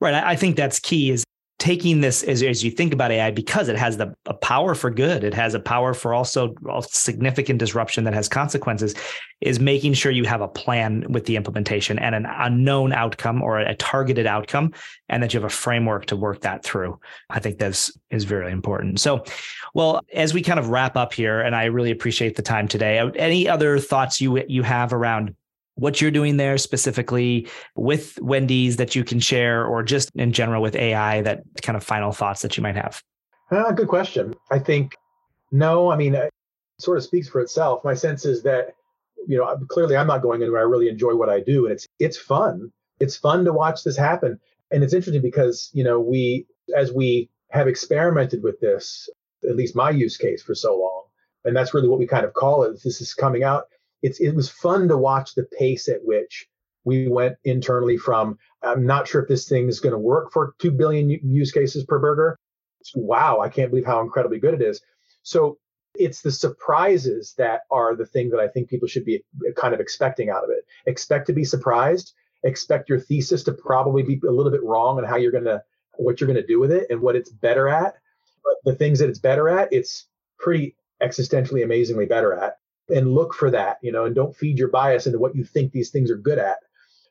Right. 0.00 0.14
I 0.14 0.34
think 0.34 0.56
that's 0.56 0.78
key 0.78 1.10
is 1.10 1.24
taking 1.60 2.00
this 2.00 2.22
as, 2.22 2.42
as 2.42 2.64
you 2.64 2.70
think 2.70 2.92
about 2.94 3.12
AI 3.12 3.30
because 3.30 3.68
it 3.68 3.76
has 3.76 3.98
the 3.98 4.12
a 4.26 4.34
power 4.34 4.74
for 4.74 4.90
good, 4.90 5.22
it 5.22 5.34
has 5.34 5.54
a 5.54 5.60
power 5.60 5.92
for 5.92 6.14
also 6.14 6.54
significant 6.80 7.58
disruption 7.58 8.02
that 8.04 8.14
has 8.14 8.28
consequences, 8.28 8.94
is 9.42 9.60
making 9.60 9.92
sure 9.92 10.10
you 10.10 10.24
have 10.24 10.40
a 10.40 10.48
plan 10.48 11.04
with 11.10 11.26
the 11.26 11.36
implementation 11.36 11.98
and 11.98 12.14
an 12.14 12.26
unknown 12.26 12.92
outcome 12.94 13.42
or 13.42 13.60
a 13.60 13.74
targeted 13.76 14.26
outcome, 14.26 14.72
and 15.10 15.22
that 15.22 15.34
you 15.34 15.38
have 15.38 15.46
a 15.46 15.54
framework 15.54 16.06
to 16.06 16.16
work 16.16 16.40
that 16.40 16.64
through. 16.64 16.98
I 17.28 17.40
think 17.40 17.58
this 17.58 17.96
is 18.10 18.24
very 18.24 18.50
important. 18.50 18.98
So, 18.98 19.22
well, 19.74 20.00
as 20.14 20.32
we 20.32 20.42
kind 20.42 20.58
of 20.58 20.70
wrap 20.70 20.96
up 20.96 21.12
here, 21.12 21.42
and 21.42 21.54
I 21.54 21.66
really 21.66 21.90
appreciate 21.90 22.36
the 22.36 22.42
time 22.42 22.68
today. 22.68 22.98
Any 23.16 23.48
other 23.48 23.78
thoughts 23.78 24.20
you 24.20 24.42
you 24.48 24.62
have 24.62 24.94
around 24.94 25.36
what 25.80 26.00
you're 26.00 26.10
doing 26.10 26.36
there 26.36 26.58
specifically 26.58 27.48
with 27.74 28.20
Wendy's 28.20 28.76
that 28.76 28.94
you 28.94 29.02
can 29.02 29.18
share, 29.18 29.64
or 29.66 29.82
just 29.82 30.10
in 30.14 30.32
general 30.32 30.62
with 30.62 30.76
AI, 30.76 31.22
that 31.22 31.42
kind 31.62 31.76
of 31.76 31.82
final 31.82 32.12
thoughts 32.12 32.42
that 32.42 32.56
you 32.56 32.62
might 32.62 32.76
have? 32.76 33.02
Uh, 33.50 33.72
good 33.72 33.88
question. 33.88 34.34
I 34.50 34.58
think 34.58 34.94
no, 35.52 35.90
I 35.90 35.96
mean, 35.96 36.14
it 36.14 36.30
sort 36.78 36.98
of 36.98 37.04
speaks 37.04 37.28
for 37.28 37.40
itself. 37.40 37.84
My 37.84 37.94
sense 37.94 38.24
is 38.24 38.42
that, 38.44 38.74
you 39.26 39.36
know, 39.36 39.56
clearly 39.68 39.96
I'm 39.96 40.06
not 40.06 40.22
going 40.22 40.42
anywhere. 40.42 40.60
I 40.60 40.64
really 40.64 40.88
enjoy 40.88 41.14
what 41.14 41.28
I 41.28 41.40
do 41.40 41.66
and 41.66 41.72
it's, 41.72 41.86
it's 41.98 42.16
fun. 42.16 42.72
It's 43.00 43.16
fun 43.16 43.44
to 43.44 43.52
watch 43.52 43.82
this 43.82 43.96
happen. 43.96 44.38
And 44.70 44.84
it's 44.84 44.94
interesting 44.94 45.22
because, 45.22 45.70
you 45.72 45.82
know, 45.82 45.98
we, 45.98 46.46
as 46.76 46.92
we 46.92 47.28
have 47.50 47.66
experimented 47.66 48.42
with 48.42 48.60
this, 48.60 49.08
at 49.48 49.56
least 49.56 49.74
my 49.74 49.90
use 49.90 50.16
case 50.16 50.42
for 50.42 50.54
so 50.54 50.78
long. 50.78 51.04
And 51.44 51.56
that's 51.56 51.74
really 51.74 51.88
what 51.88 51.98
we 51.98 52.06
kind 52.06 52.24
of 52.24 52.34
call 52.34 52.62
it. 52.62 52.80
This 52.84 53.00
is 53.00 53.14
coming 53.14 53.42
out. 53.42 53.64
It's 54.02 54.20
it 54.20 54.34
was 54.34 54.50
fun 54.50 54.88
to 54.88 54.96
watch 54.96 55.34
the 55.34 55.46
pace 55.58 55.88
at 55.88 56.04
which 56.04 56.48
we 56.84 57.08
went 57.08 57.36
internally 57.44 57.96
from 57.96 58.38
I'm 58.62 58.86
not 58.86 59.08
sure 59.08 59.22
if 59.22 59.28
this 59.28 59.48
thing 59.48 59.68
is 59.68 59.80
going 59.80 59.92
to 59.92 59.98
work 59.98 60.32
for 60.32 60.54
2 60.58 60.70
billion 60.70 61.10
use 61.10 61.52
cases 61.52 61.84
per 61.84 61.98
burger 61.98 62.38
to 62.84 62.98
wow, 62.98 63.40
I 63.40 63.48
can't 63.48 63.70
believe 63.70 63.86
how 63.86 64.00
incredibly 64.00 64.38
good 64.38 64.54
it 64.54 64.62
is. 64.62 64.80
So 65.22 65.58
it's 65.94 66.22
the 66.22 66.30
surprises 66.30 67.34
that 67.36 67.62
are 67.70 67.96
the 67.96 68.06
thing 68.06 68.30
that 68.30 68.40
I 68.40 68.48
think 68.48 68.68
people 68.68 68.88
should 68.88 69.04
be 69.04 69.22
uh, 69.46 69.52
kind 69.56 69.74
of 69.74 69.80
expecting 69.80 70.30
out 70.30 70.44
of 70.44 70.50
it. 70.50 70.64
Expect 70.86 71.26
to 71.26 71.32
be 71.32 71.44
surprised. 71.44 72.14
Expect 72.44 72.88
your 72.88 73.00
thesis 73.00 73.42
to 73.44 73.52
probably 73.52 74.02
be 74.02 74.20
a 74.26 74.30
little 74.30 74.52
bit 74.52 74.62
wrong 74.62 74.98
on 74.98 75.04
how 75.04 75.16
you're 75.16 75.32
going 75.32 75.44
to, 75.44 75.62
what 75.96 76.20
you're 76.20 76.28
going 76.28 76.40
to 76.40 76.46
do 76.46 76.60
with 76.60 76.72
it 76.72 76.86
and 76.90 77.00
what 77.00 77.16
it's 77.16 77.30
better 77.30 77.68
at. 77.68 77.94
But 78.42 78.54
the 78.64 78.74
things 78.74 78.98
that 79.00 79.10
it's 79.10 79.18
better 79.18 79.48
at, 79.48 79.72
it's 79.72 80.06
pretty 80.38 80.76
existentially 81.02 81.64
amazingly 81.64 82.06
better 82.06 82.32
at. 82.32 82.59
And 82.90 83.14
look 83.14 83.34
for 83.34 83.50
that, 83.50 83.78
you 83.82 83.92
know, 83.92 84.04
and 84.04 84.14
don't 84.14 84.36
feed 84.36 84.58
your 84.58 84.68
bias 84.68 85.06
into 85.06 85.18
what 85.18 85.36
you 85.36 85.44
think 85.44 85.72
these 85.72 85.90
things 85.90 86.10
are 86.10 86.16
good 86.16 86.38
at, 86.38 86.58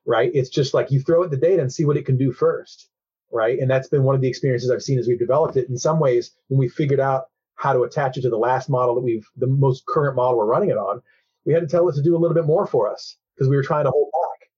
right? 0.05 0.31
It's 0.33 0.49
just 0.49 0.73
like 0.73 0.91
you 0.91 1.01
throw 1.01 1.23
it 1.23 1.31
the 1.31 1.37
data 1.37 1.61
and 1.61 1.71
see 1.71 1.85
what 1.85 1.97
it 1.97 2.05
can 2.05 2.17
do 2.17 2.31
first, 2.31 2.89
right? 3.31 3.59
And 3.59 3.69
that's 3.69 3.89
been 3.89 4.03
one 4.03 4.15
of 4.15 4.21
the 4.21 4.27
experiences 4.29 4.71
I've 4.71 4.83
seen 4.83 4.99
as 4.99 5.07
we've 5.07 5.19
developed 5.19 5.57
it. 5.57 5.69
In 5.69 5.77
some 5.77 5.99
ways, 5.99 6.31
when 6.47 6.59
we 6.59 6.69
figured 6.69 6.99
out 6.99 7.25
how 7.59 7.73
to 7.73 7.83
attach 7.83 8.17
it 8.17 8.21
to 8.21 8.29
the 8.29 8.37
last 8.37 8.69
model 8.69 8.95
that 8.95 9.01
we've 9.01 9.27
the 9.35 9.47
most 9.47 9.85
current 9.85 10.15
model 10.15 10.37
we're 10.37 10.45
running 10.45 10.69
it 10.69 10.77
on 10.77 11.01
we 11.45 11.53
had 11.53 11.59
to 11.59 11.67
tell 11.67 11.87
it 11.89 11.93
to 11.93 12.01
do 12.01 12.15
a 12.15 12.17
little 12.17 12.33
bit 12.33 12.45
more 12.45 12.65
for 12.65 12.89
us 12.89 13.17
because 13.35 13.49
we 13.49 13.55
were 13.55 13.63
trying 13.63 13.83
to 13.83 13.91
hold 13.91 14.09
back 14.13 14.49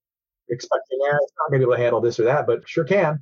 expecting 0.48 0.98
yeah, 1.04 1.16
it's 1.20 1.32
not 1.38 1.50
going 1.50 1.60
to 1.60 1.66
be 1.66 1.68
able 1.68 1.76
to 1.76 1.82
handle 1.82 2.00
this 2.00 2.20
or 2.20 2.24
that 2.24 2.46
but 2.46 2.66
sure 2.68 2.84
can 2.84 3.20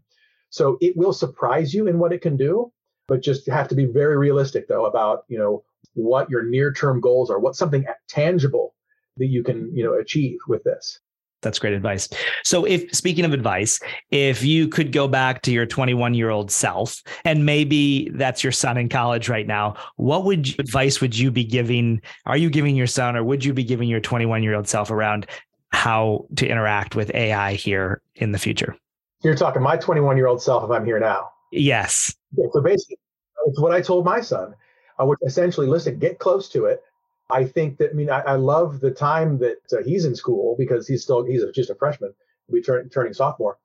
so 0.51 0.77
it 0.83 0.95
will 0.97 1.15
surprise 1.15 1.73
you 1.73 1.87
in 1.87 1.99
what 1.99 2.13
it 2.13 2.21
can 2.21 2.37
do 2.37 2.71
but 3.09 3.23
just 3.23 3.49
have 3.49 3.69
to 3.69 3.75
be 3.75 3.87
very 3.87 4.19
realistic 4.19 4.69
though 4.69 4.85
about 4.85 5.25
you 5.29 5.39
know 5.39 5.65
what 5.95 6.31
your 6.31 6.45
near 6.45 6.73
term 6.73 7.01
goals 7.01 7.31
are 7.31 7.39
what's 7.39 7.59
something 7.59 7.85
tangible 8.09 8.75
that 9.17 9.27
you 9.27 9.43
can 9.43 9.71
you 9.75 9.85
know 9.85 9.95
achieve 9.95 10.39
with 10.49 10.63
this 10.65 11.01
that's 11.43 11.59
great 11.59 11.73
advice. 11.73 12.09
So, 12.45 12.65
if 12.65 12.95
speaking 12.95 13.25
of 13.25 13.33
advice, 13.33 13.81
if 14.11 14.45
you 14.45 14.69
could 14.69 14.93
go 14.93 15.09
back 15.09 15.43
to 15.43 15.53
your 15.53 15.67
21 15.67 16.15
year 16.15 16.31
old 16.31 16.51
self, 16.51 17.03
and 17.25 17.47
maybe 17.47 18.11
that's 18.11 18.45
your 18.45 18.53
son 18.53 18.77
in 18.77 18.89
college 18.89 19.29
right 19.29 19.47
now, 19.47 19.75
what 19.97 20.25
would 20.25 20.49
you, 20.49 20.55
advice 20.59 21.01
would 21.01 21.17
you 21.17 21.31
be 21.31 21.45
giving? 21.45 22.03
Are 22.27 22.37
you 22.37 22.51
giving 22.51 22.77
your 22.77 22.87
son, 22.87 23.17
or 23.17 23.25
would 23.25 23.45
you 23.45 23.55
be 23.55 23.65
giving 23.65 23.89
your 23.89 24.01
21 24.01 24.43
year 24.43 24.55
old 24.55 24.69
self 24.69 24.91
around 24.91 25.27
how 25.73 26.27
to 26.37 26.47
interact 26.47 26.95
with 26.95 27.11
AI 27.15 27.55
here 27.55 28.03
in 28.17 28.33
the 28.33 28.39
future? 28.39 28.77
You're 29.23 29.37
talking 29.37 29.63
my 29.63 29.77
21 29.77 30.17
year 30.17 30.27
old 30.27 30.43
self 30.43 30.65
if 30.65 30.71
I'm 30.71 30.85
here 30.85 31.01
now. 31.01 31.31
Yes. 31.53 32.15
so 32.53 32.61
basically, 32.61 32.99
it's 33.47 33.61
what 33.61 33.73
I 33.73 33.81
told 33.81 34.05
my 34.05 34.21
son. 34.21 34.55
I 35.01 35.05
would 35.05 35.19
essentially 35.27 35.67
listen, 35.67 35.99
get 35.99 36.19
close 36.19 36.51
to 36.51 36.67
it, 36.67 36.83
I 37.31 37.45
think 37.45 37.79
that 37.79 37.91
I 37.91 37.93
mean 37.95 38.11
I, 38.11 38.21
I 38.21 38.35
love 38.35 38.81
the 38.81 38.91
time 38.91 39.39
that 39.39 39.59
uh, 39.73 39.83
he's 39.85 40.05
in 40.05 40.15
school 40.15 40.57
because 40.59 40.87
he's 40.87 41.03
still 41.03 41.25
he's 41.25 41.43
a, 41.43 41.53
just 41.53 41.71
a 41.71 41.75
freshman, 41.75 42.13
be 42.53 42.61
turn, 42.61 42.89
turning 42.89 43.15
sophomore, 43.15 43.59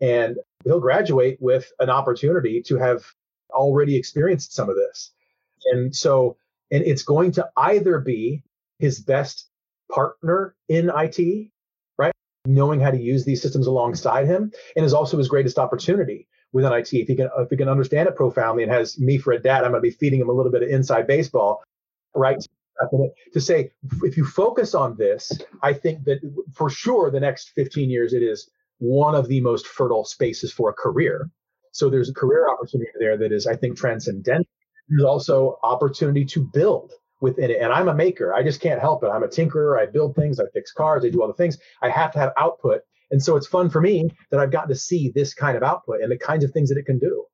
and 0.00 0.38
he'll 0.64 0.80
graduate 0.80 1.38
with 1.40 1.70
an 1.80 1.90
opportunity 1.90 2.62
to 2.62 2.76
have 2.76 3.04
already 3.50 3.96
experienced 3.96 4.54
some 4.54 4.68
of 4.68 4.76
this, 4.76 5.12
and 5.72 5.94
so 5.94 6.36
and 6.70 6.84
it's 6.84 7.02
going 7.02 7.32
to 7.32 7.48
either 7.56 7.98
be 7.98 8.42
his 8.78 9.00
best 9.00 9.48
partner 9.90 10.54
in 10.68 10.90
IT, 10.94 11.50
right, 11.96 12.14
knowing 12.46 12.80
how 12.80 12.90
to 12.90 13.00
use 13.00 13.24
these 13.24 13.42
systems 13.42 13.66
alongside 13.66 14.26
him, 14.26 14.52
and 14.76 14.84
is 14.84 14.94
also 14.94 15.18
his 15.18 15.28
greatest 15.28 15.58
opportunity 15.58 16.27
within 16.52 16.72
IT. 16.72 16.92
If 16.92 17.08
he 17.08 17.16
can 17.16 17.28
if 17.38 17.50
he 17.50 17.56
can 17.56 17.68
understand 17.68 18.08
it 18.08 18.16
profoundly 18.16 18.62
and 18.62 18.72
has 18.72 18.98
me 18.98 19.18
for 19.18 19.32
a 19.32 19.38
dad, 19.38 19.64
I'm 19.64 19.72
going 19.72 19.82
to 19.82 19.88
be 19.88 19.90
feeding 19.90 20.20
him 20.20 20.28
a 20.28 20.32
little 20.32 20.52
bit 20.52 20.62
of 20.62 20.68
inside 20.68 21.06
baseball, 21.06 21.62
right? 22.14 22.42
to 23.32 23.40
say 23.40 23.70
if 24.02 24.16
you 24.16 24.24
focus 24.24 24.74
on 24.74 24.96
this, 24.96 25.32
I 25.62 25.72
think 25.72 26.04
that 26.04 26.20
for 26.54 26.70
sure 26.70 27.10
the 27.10 27.20
next 27.20 27.50
15 27.56 27.90
years 27.90 28.12
it 28.12 28.22
is 28.22 28.48
one 28.78 29.14
of 29.14 29.28
the 29.28 29.40
most 29.40 29.66
fertile 29.66 30.04
spaces 30.04 30.52
for 30.52 30.70
a 30.70 30.72
career. 30.72 31.28
So 31.72 31.90
there's 31.90 32.08
a 32.08 32.14
career 32.14 32.48
opportunity 32.48 32.90
there 32.98 33.16
that 33.18 33.32
is, 33.32 33.46
I 33.46 33.56
think, 33.56 33.76
transcendental. 33.76 34.46
There's 34.88 35.04
also 35.04 35.58
opportunity 35.62 36.24
to 36.26 36.48
build 36.52 36.92
within 37.20 37.50
it. 37.50 37.60
And 37.60 37.72
I'm 37.72 37.88
a 37.88 37.94
maker. 37.94 38.32
I 38.32 38.42
just 38.42 38.60
can't 38.60 38.80
help 38.80 39.02
it. 39.04 39.08
I'm 39.08 39.22
a 39.22 39.28
tinkerer. 39.28 39.78
I 39.78 39.86
build 39.86 40.14
things. 40.14 40.40
I 40.40 40.44
fix 40.54 40.72
cars. 40.72 41.04
I 41.04 41.10
do 41.10 41.20
all 41.20 41.28
the 41.28 41.34
things. 41.34 41.58
I 41.82 41.90
have 41.90 42.12
to 42.12 42.18
have 42.18 42.32
output. 42.36 42.82
And 43.10 43.22
so 43.22 43.36
it's 43.36 43.46
fun 43.46 43.70
for 43.70 43.80
me 43.80 44.10
that 44.30 44.40
I've 44.40 44.50
gotten 44.50 44.68
to 44.68 44.76
see 44.76 45.10
this 45.14 45.34
kind 45.34 45.56
of 45.56 45.62
output 45.62 46.02
and 46.02 46.10
the 46.10 46.18
kinds 46.18 46.44
of 46.44 46.50
things 46.50 46.68
that 46.68 46.78
it 46.78 46.86
can 46.86 46.98
do. 46.98 47.24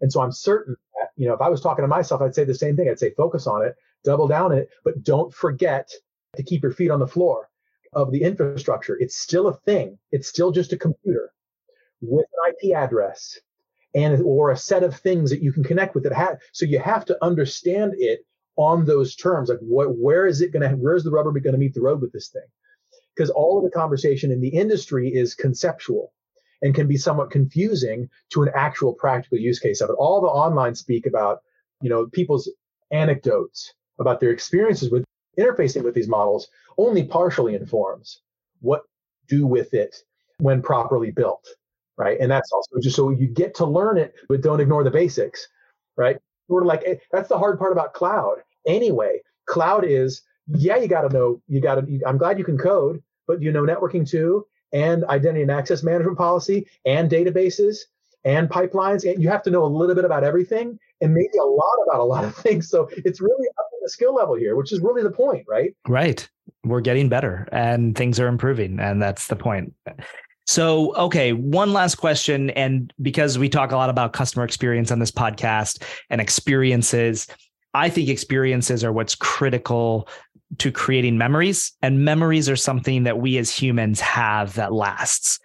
And 0.00 0.12
so 0.12 0.20
I'm 0.20 0.32
certain 0.32 0.76
that, 1.00 1.08
you 1.16 1.26
know, 1.26 1.34
if 1.34 1.40
I 1.40 1.48
was 1.48 1.60
talking 1.60 1.82
to 1.82 1.88
myself, 1.88 2.20
I'd 2.20 2.34
say 2.34 2.44
the 2.44 2.54
same 2.54 2.76
thing. 2.76 2.88
I'd 2.88 2.98
say 2.98 3.12
focus 3.16 3.46
on 3.46 3.64
it, 3.64 3.74
double 4.04 4.28
down 4.28 4.52
it, 4.52 4.68
but 4.84 5.02
don't 5.02 5.32
forget 5.34 5.90
to 6.36 6.42
keep 6.42 6.62
your 6.62 6.72
feet 6.72 6.90
on 6.90 7.00
the 7.00 7.06
floor 7.06 7.48
of 7.92 8.12
the 8.12 8.22
infrastructure. 8.22 8.96
It's 9.00 9.16
still 9.16 9.48
a 9.48 9.56
thing. 9.58 9.98
It's 10.12 10.28
still 10.28 10.50
just 10.50 10.72
a 10.72 10.76
computer 10.76 11.32
with 12.00 12.26
an 12.26 12.52
IP 12.52 12.76
address 12.76 13.38
and 13.94 14.20
or 14.22 14.50
a 14.50 14.56
set 14.56 14.82
of 14.82 14.96
things 14.96 15.30
that 15.30 15.42
you 15.42 15.52
can 15.52 15.64
connect 15.64 15.94
with 15.94 16.04
it. 16.06 16.12
So 16.52 16.66
you 16.66 16.80
have 16.80 17.04
to 17.06 17.24
understand 17.24 17.94
it 17.96 18.26
on 18.56 18.84
those 18.84 19.14
terms. 19.14 19.48
Like 19.48 19.60
what, 19.60 19.96
where 19.96 20.26
is 20.26 20.40
it 20.40 20.52
going 20.52 20.68
to, 20.68 20.76
where's 20.76 21.04
the 21.04 21.10
rubber 21.10 21.30
going 21.32 21.54
to 21.54 21.58
meet 21.58 21.74
the 21.74 21.80
road 21.80 22.00
with 22.00 22.12
this 22.12 22.28
thing? 22.28 22.42
Because 23.14 23.30
all 23.30 23.58
of 23.58 23.64
the 23.64 23.70
conversation 23.70 24.32
in 24.32 24.40
the 24.40 24.48
industry 24.48 25.08
is 25.12 25.34
conceptual 25.34 26.12
and 26.62 26.74
can 26.74 26.88
be 26.88 26.96
somewhat 26.96 27.30
confusing 27.30 28.08
to 28.30 28.42
an 28.42 28.50
actual 28.54 28.94
practical 28.94 29.38
use 29.38 29.58
case 29.58 29.80
of 29.80 29.90
it. 29.90 29.94
All 29.94 30.20
the 30.20 30.26
online 30.26 30.74
speak 30.74 31.06
about, 31.06 31.40
you 31.80 31.90
know, 31.90 32.06
people's 32.06 32.50
anecdotes 32.90 33.72
about 33.98 34.20
their 34.20 34.30
experiences 34.30 34.90
with 34.90 35.04
interfacing 35.38 35.82
with 35.82 35.94
these 35.94 36.08
models 36.08 36.48
only 36.78 37.04
partially 37.04 37.54
informs 37.54 38.20
what 38.60 38.82
do 39.28 39.46
with 39.46 39.74
it 39.74 39.96
when 40.38 40.62
properly 40.62 41.10
built 41.10 41.46
right? 41.96 42.18
And 42.20 42.28
that's 42.28 42.50
also 42.52 42.80
just 42.82 42.96
so 42.96 43.10
you 43.10 43.28
get 43.28 43.54
to 43.56 43.64
learn 43.64 43.98
it 43.98 44.14
but 44.28 44.42
don't 44.42 44.60
ignore 44.60 44.84
the 44.84 44.90
basics 44.90 45.46
right? 45.96 46.16
We're 46.48 46.64
like 46.64 46.82
eh, 46.86 46.96
that's 47.12 47.28
the 47.28 47.38
hard 47.38 47.58
part 47.58 47.72
about 47.72 47.94
cloud. 47.94 48.36
Anyway 48.66 49.20
cloud 49.46 49.84
is 49.84 50.22
yeah 50.48 50.76
you 50.76 50.88
got 50.88 51.02
to 51.02 51.14
know 51.14 51.40
you 51.48 51.60
got 51.60 51.76
to 51.76 52.00
i'm 52.06 52.18
glad 52.18 52.38
you 52.38 52.44
can 52.44 52.58
code 52.58 53.02
but 53.26 53.40
you 53.40 53.50
know 53.52 53.62
networking 53.62 54.08
too 54.08 54.46
and 54.72 55.04
identity 55.04 55.42
and 55.42 55.50
access 55.50 55.82
management 55.82 56.18
policy 56.18 56.66
and 56.84 57.10
databases 57.10 57.78
and 58.24 58.48
pipelines 58.48 59.08
and 59.10 59.22
you 59.22 59.28
have 59.28 59.42
to 59.42 59.50
know 59.50 59.64
a 59.64 59.66
little 59.66 59.94
bit 59.94 60.04
about 60.04 60.24
everything 60.24 60.78
and 61.00 61.12
maybe 61.12 61.38
a 61.40 61.44
lot 61.44 61.76
about 61.86 62.00
a 62.00 62.04
lot 62.04 62.24
of 62.24 62.34
things 62.44 62.68
so 62.68 62.88
it's 63.04 63.20
really 63.20 63.48
up 63.58 63.66
the 63.84 63.90
skill 63.90 64.14
level 64.14 64.34
here, 64.34 64.56
which 64.56 64.72
is 64.72 64.80
really 64.80 65.02
the 65.02 65.10
point, 65.10 65.44
right? 65.48 65.74
Right. 65.86 66.28
We're 66.64 66.80
getting 66.80 67.08
better 67.08 67.46
and 67.52 67.96
things 67.96 68.18
are 68.18 68.26
improving. 68.26 68.80
And 68.80 69.00
that's 69.00 69.28
the 69.28 69.36
point. 69.36 69.72
So, 70.46 70.94
okay, 70.96 71.32
one 71.32 71.72
last 71.72 71.94
question. 71.96 72.50
And 72.50 72.92
because 73.00 73.38
we 73.38 73.48
talk 73.48 73.70
a 73.70 73.76
lot 73.76 73.90
about 73.90 74.12
customer 74.12 74.44
experience 74.44 74.90
on 74.90 74.98
this 74.98 75.10
podcast 75.10 75.82
and 76.10 76.20
experiences, 76.20 77.28
I 77.74 77.88
think 77.88 78.08
experiences 78.08 78.82
are 78.84 78.92
what's 78.92 79.14
critical 79.14 80.08
to 80.58 80.72
creating 80.72 81.18
memories. 81.18 81.72
And 81.82 82.04
memories 82.04 82.48
are 82.48 82.56
something 82.56 83.04
that 83.04 83.18
we 83.18 83.38
as 83.38 83.50
humans 83.50 84.00
have 84.00 84.54
that 84.54 84.72
lasts. 84.72 85.38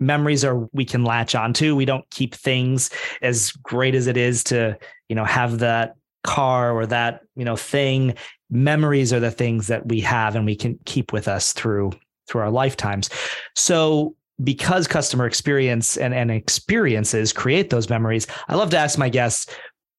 Memories 0.00 0.44
are 0.44 0.68
we 0.72 0.84
can 0.84 1.04
latch 1.04 1.34
onto. 1.34 1.74
We 1.74 1.84
don't 1.84 2.08
keep 2.10 2.34
things 2.34 2.90
as 3.20 3.52
great 3.52 3.94
as 3.94 4.06
it 4.06 4.16
is 4.16 4.44
to, 4.44 4.78
you 5.08 5.16
know, 5.16 5.24
have 5.24 5.58
that 5.58 5.94
car 6.24 6.72
or 6.72 6.84
that 6.84 7.22
you 7.36 7.44
know 7.44 7.56
thing 7.56 8.14
memories 8.50 9.12
are 9.12 9.20
the 9.20 9.30
things 9.30 9.66
that 9.68 9.86
we 9.88 10.00
have 10.00 10.34
and 10.34 10.44
we 10.44 10.54
can 10.54 10.78
keep 10.84 11.12
with 11.12 11.26
us 11.26 11.54
through 11.54 11.90
through 12.26 12.42
our 12.42 12.50
lifetimes 12.50 13.08
so 13.54 14.14
because 14.44 14.86
customer 14.86 15.26
experience 15.26 15.96
and, 15.96 16.14
and 16.14 16.30
experiences 16.30 17.32
create 17.32 17.70
those 17.70 17.88
memories 17.88 18.26
i 18.48 18.54
love 18.54 18.68
to 18.68 18.76
ask 18.76 18.98
my 18.98 19.08
guests 19.08 19.46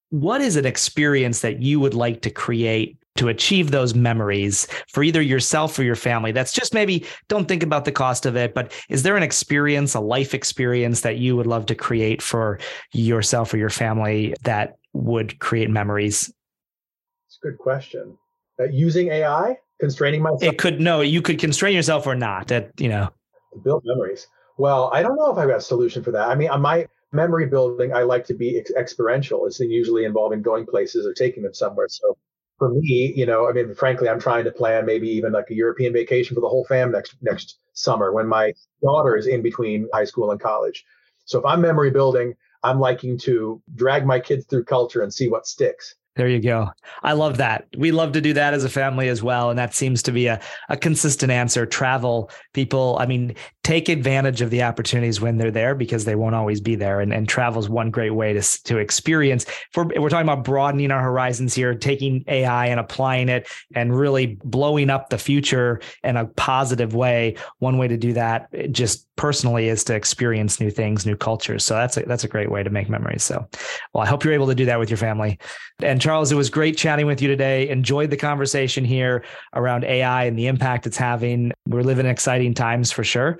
what 0.09 0.39
is 0.39 0.55
an 0.55 0.65
experience 0.65 1.41
that 1.41 1.61
you 1.61 1.79
would 1.79 1.93
like 1.93 2.21
to 2.21 2.29
create 2.29 2.98
to 3.19 3.27
achieve 3.27 3.71
those 3.71 3.93
memories 3.93 4.67
for 4.87 5.03
either 5.03 5.21
yourself 5.21 5.77
or 5.77 5.83
your 5.83 5.95
family 5.95 6.31
that's 6.31 6.51
just 6.51 6.73
maybe 6.73 7.05
don't 7.27 7.47
think 7.47 7.63
about 7.63 7.85
the 7.85 7.91
cost 7.91 8.25
of 8.25 8.35
it 8.35 8.53
but 8.53 8.73
is 8.89 9.03
there 9.03 9.15
an 9.15 9.23
experience 9.23 9.93
a 9.93 9.99
life 9.99 10.33
experience 10.33 11.01
that 11.01 11.17
you 11.17 11.35
would 11.35 11.47
love 11.47 11.65
to 11.65 11.75
create 11.75 12.21
for 12.21 12.59
yourself 12.93 13.53
or 13.53 13.57
your 13.57 13.69
family 13.69 14.33
that 14.43 14.79
would 14.93 15.39
create 15.39 15.69
memories? 15.69 16.33
It's 17.27 17.39
a 17.43 17.47
good 17.47 17.57
question. 17.57 18.17
Uh, 18.59 18.65
using 18.65 19.09
AI, 19.09 19.57
constraining 19.79 20.21
myself. 20.21 20.43
It 20.43 20.57
could 20.57 20.81
no, 20.81 21.01
you 21.01 21.21
could 21.21 21.39
constrain 21.39 21.75
yourself 21.75 22.05
or 22.07 22.15
not. 22.15 22.47
That 22.47 22.71
you 22.77 22.89
know, 22.89 23.09
build 23.63 23.83
memories. 23.85 24.27
Well, 24.57 24.89
I 24.93 25.01
don't 25.01 25.15
know 25.15 25.31
if 25.31 25.37
I've 25.37 25.47
got 25.47 25.57
a 25.57 25.61
solution 25.61 26.03
for 26.03 26.11
that. 26.11 26.27
I 26.27 26.35
mean, 26.35 26.49
on 26.49 26.61
my 26.61 26.87
memory 27.13 27.45
building, 27.45 27.93
I 27.93 28.03
like 28.03 28.25
to 28.25 28.33
be 28.33 28.59
ex- 28.59 28.71
experiential. 28.71 29.45
It's 29.45 29.59
usually 29.59 30.03
involving 30.03 30.41
going 30.41 30.65
places 30.65 31.05
or 31.05 31.13
taking 31.13 31.43
them 31.43 31.53
somewhere. 31.53 31.87
So 31.87 32.17
for 32.59 32.69
me, 32.69 33.13
you 33.15 33.25
know, 33.25 33.49
I 33.49 33.53
mean, 33.53 33.73
frankly, 33.73 34.09
I'm 34.09 34.19
trying 34.19 34.43
to 34.43 34.51
plan 34.51 34.85
maybe 34.85 35.09
even 35.09 35.31
like 35.31 35.49
a 35.49 35.55
European 35.55 35.93
vacation 35.93 36.35
for 36.35 36.41
the 36.41 36.49
whole 36.49 36.65
fam 36.65 36.91
next 36.91 37.15
next 37.21 37.57
summer 37.73 38.11
when 38.13 38.27
my 38.27 38.53
daughter 38.83 39.15
is 39.15 39.25
in 39.25 39.41
between 39.41 39.87
high 39.93 40.03
school 40.03 40.31
and 40.31 40.39
college. 40.39 40.85
So 41.25 41.39
if 41.39 41.45
I'm 41.45 41.61
memory 41.61 41.89
building, 41.89 42.35
I'm 42.63 42.79
liking 42.79 43.17
to 43.19 43.61
drag 43.75 44.05
my 44.05 44.19
kids 44.19 44.45
through 44.45 44.65
culture 44.65 45.01
and 45.01 45.13
see 45.13 45.29
what 45.29 45.47
sticks. 45.47 45.95
There 46.15 46.27
you 46.27 46.41
go. 46.41 46.69
I 47.01 47.13
love 47.13 47.37
that. 47.37 47.67
We 47.77 47.91
love 47.91 48.11
to 48.11 48.19
do 48.19 48.33
that 48.33 48.53
as 48.53 48.65
a 48.65 48.69
family 48.69 49.07
as 49.07 49.23
well. 49.23 49.49
And 49.49 49.57
that 49.57 49.73
seems 49.73 50.03
to 50.03 50.11
be 50.11 50.27
a, 50.27 50.41
a 50.67 50.75
consistent 50.75 51.31
answer. 51.31 51.65
Travel, 51.65 52.29
people, 52.53 52.97
I 52.99 53.05
mean, 53.05 53.35
take 53.69 53.87
advantage 53.87 54.41
of 54.41 54.49
the 54.49 54.63
opportunities 54.63 55.21
when 55.21 55.37
they're 55.37 55.51
there 55.51 55.75
because 55.75 56.03
they 56.03 56.15
won't 56.15 56.33
always 56.33 56.59
be 56.59 56.73
there. 56.73 57.01
And, 57.01 57.13
and 57.13 57.29
travel 57.29 57.59
is 57.59 57.69
one 57.69 57.91
great 57.91 58.09
way 58.09 58.33
to, 58.33 58.41
to 58.63 58.77
experience. 58.79 59.45
We're 59.75 60.09
talking 60.09 60.27
about 60.27 60.43
broadening 60.43 60.89
our 60.89 61.03
horizons 61.03 61.53
here, 61.53 61.75
taking 61.75 62.23
AI 62.27 62.65
and 62.65 62.79
applying 62.79 63.29
it 63.29 63.47
and 63.75 63.95
really 63.95 64.39
blowing 64.43 64.89
up 64.89 65.11
the 65.11 65.19
future 65.19 65.81
in 66.03 66.17
a 66.17 66.25
positive 66.25 66.95
way. 66.95 67.35
One 67.59 67.77
way 67.77 67.87
to 67.87 67.95
do 67.95 68.13
that 68.13 68.47
eh, 68.53 68.65
just 68.71 69.05
personally 69.17 69.67
is 69.67 69.83
to 69.83 69.93
experience 69.93 70.59
new 70.59 70.71
things, 70.71 71.05
new 71.05 71.15
cultures. 71.15 71.63
So 71.63 71.75
that's 71.75 71.97
a, 71.97 72.03
that's 72.03 72.23
a 72.23 72.27
great 72.27 72.49
way 72.49 72.63
to 72.63 72.69
make 72.71 72.89
memories. 72.89 73.21
So, 73.21 73.47
well, 73.93 74.01
I 74.01 74.07
hope 74.07 74.23
you're 74.23 74.33
able 74.33 74.47
to 74.47 74.55
do 74.55 74.65
that 74.65 74.79
with 74.79 74.89
your 74.89 74.97
family. 74.97 75.37
And 75.81 76.01
Charles, 76.01 76.31
it 76.31 76.35
was 76.35 76.49
great 76.49 76.77
chatting 76.77 77.05
with 77.05 77.21
you 77.21 77.27
today. 77.27 77.69
Enjoyed 77.69 78.09
the 78.09 78.17
conversation 78.17 78.83
here 78.83 79.23
around 79.53 79.83
AI 79.83 80.23
and 80.23 80.39
the 80.39 80.47
impact 80.47 80.87
it's 80.87 80.97
having. 80.97 81.51
We're 81.67 81.83
living 81.83 82.05
in 82.05 82.11
exciting 82.11 82.53
times 82.53 82.91
for 82.91 83.03
sure. 83.03 83.39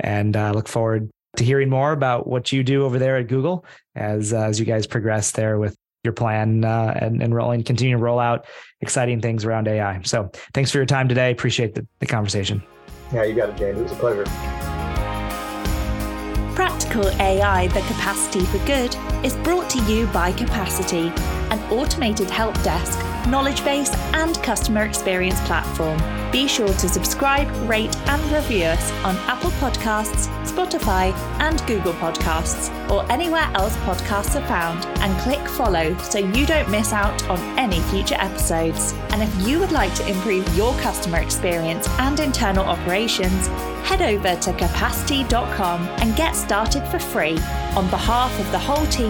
And 0.00 0.36
uh, 0.36 0.52
look 0.52 0.68
forward 0.68 1.10
to 1.36 1.44
hearing 1.44 1.68
more 1.68 1.92
about 1.92 2.26
what 2.26 2.52
you 2.52 2.62
do 2.62 2.84
over 2.84 2.98
there 2.98 3.16
at 3.16 3.28
Google 3.28 3.64
as, 3.94 4.32
uh, 4.32 4.42
as 4.42 4.58
you 4.58 4.66
guys 4.66 4.86
progress 4.86 5.30
there 5.32 5.58
with 5.58 5.76
your 6.02 6.12
plan 6.12 6.64
uh, 6.64 6.96
and, 7.00 7.22
and 7.22 7.34
rolling, 7.34 7.62
continue 7.62 7.96
to 7.96 8.02
roll 8.02 8.18
out 8.18 8.46
exciting 8.80 9.20
things 9.20 9.44
around 9.44 9.68
AI. 9.68 10.00
So 10.02 10.30
thanks 10.54 10.70
for 10.70 10.78
your 10.78 10.86
time 10.86 11.08
today. 11.08 11.30
Appreciate 11.30 11.74
the, 11.74 11.86
the 11.98 12.06
conversation. 12.06 12.62
Yeah, 13.12 13.24
you 13.24 13.34
got 13.34 13.50
it, 13.50 13.56
James. 13.56 13.78
It 13.78 13.82
was 13.82 13.92
a 13.92 13.96
pleasure. 13.96 14.24
Practical 16.54 17.08
AI 17.20 17.68
The 17.68 17.80
Capacity 17.80 18.44
for 18.46 18.58
Good 18.66 18.96
is 19.24 19.36
brought 19.36 19.68
to 19.70 19.82
you 19.84 20.06
by 20.08 20.32
Capacity, 20.32 21.12
an 21.50 21.60
automated 21.70 22.30
help 22.30 22.54
desk, 22.62 22.98
knowledge 23.28 23.62
base, 23.64 23.92
and 24.14 24.34
customer 24.42 24.84
experience 24.84 25.40
platform. 25.42 26.00
Be 26.30 26.46
sure 26.46 26.68
to 26.68 26.88
subscribe, 26.88 27.50
rate, 27.68 27.94
and 28.08 28.22
review 28.32 28.64
us 28.64 28.92
on 29.04 29.16
Apple 29.28 29.50
Podcasts, 29.52 30.28
Spotify, 30.44 31.12
and 31.40 31.64
Google 31.66 31.92
Podcasts, 31.94 32.70
or 32.88 33.10
anywhere 33.10 33.50
else 33.54 33.76
podcasts 33.78 34.40
are 34.40 34.46
found, 34.46 34.86
and 35.00 35.18
click 35.20 35.46
follow 35.48 35.96
so 35.98 36.18
you 36.18 36.46
don't 36.46 36.70
miss 36.70 36.92
out 36.92 37.22
on 37.28 37.38
any 37.58 37.80
future 37.90 38.16
episodes. 38.18 38.92
And 39.10 39.22
if 39.22 39.46
you 39.46 39.58
would 39.58 39.72
like 39.72 39.94
to 39.96 40.08
improve 40.08 40.56
your 40.56 40.72
customer 40.78 41.18
experience 41.18 41.88
and 41.98 42.20
internal 42.20 42.64
operations, 42.64 43.48
head 43.90 44.02
over 44.02 44.36
to 44.40 44.52
capacity.com 44.52 45.82
and 45.98 46.14
get 46.14 46.36
started 46.36 46.86
for 46.88 47.00
free. 47.00 47.38
On 47.74 47.90
behalf 47.90 48.38
of 48.38 48.50
the 48.52 48.58
whole 48.58 48.86
team, 48.86 49.09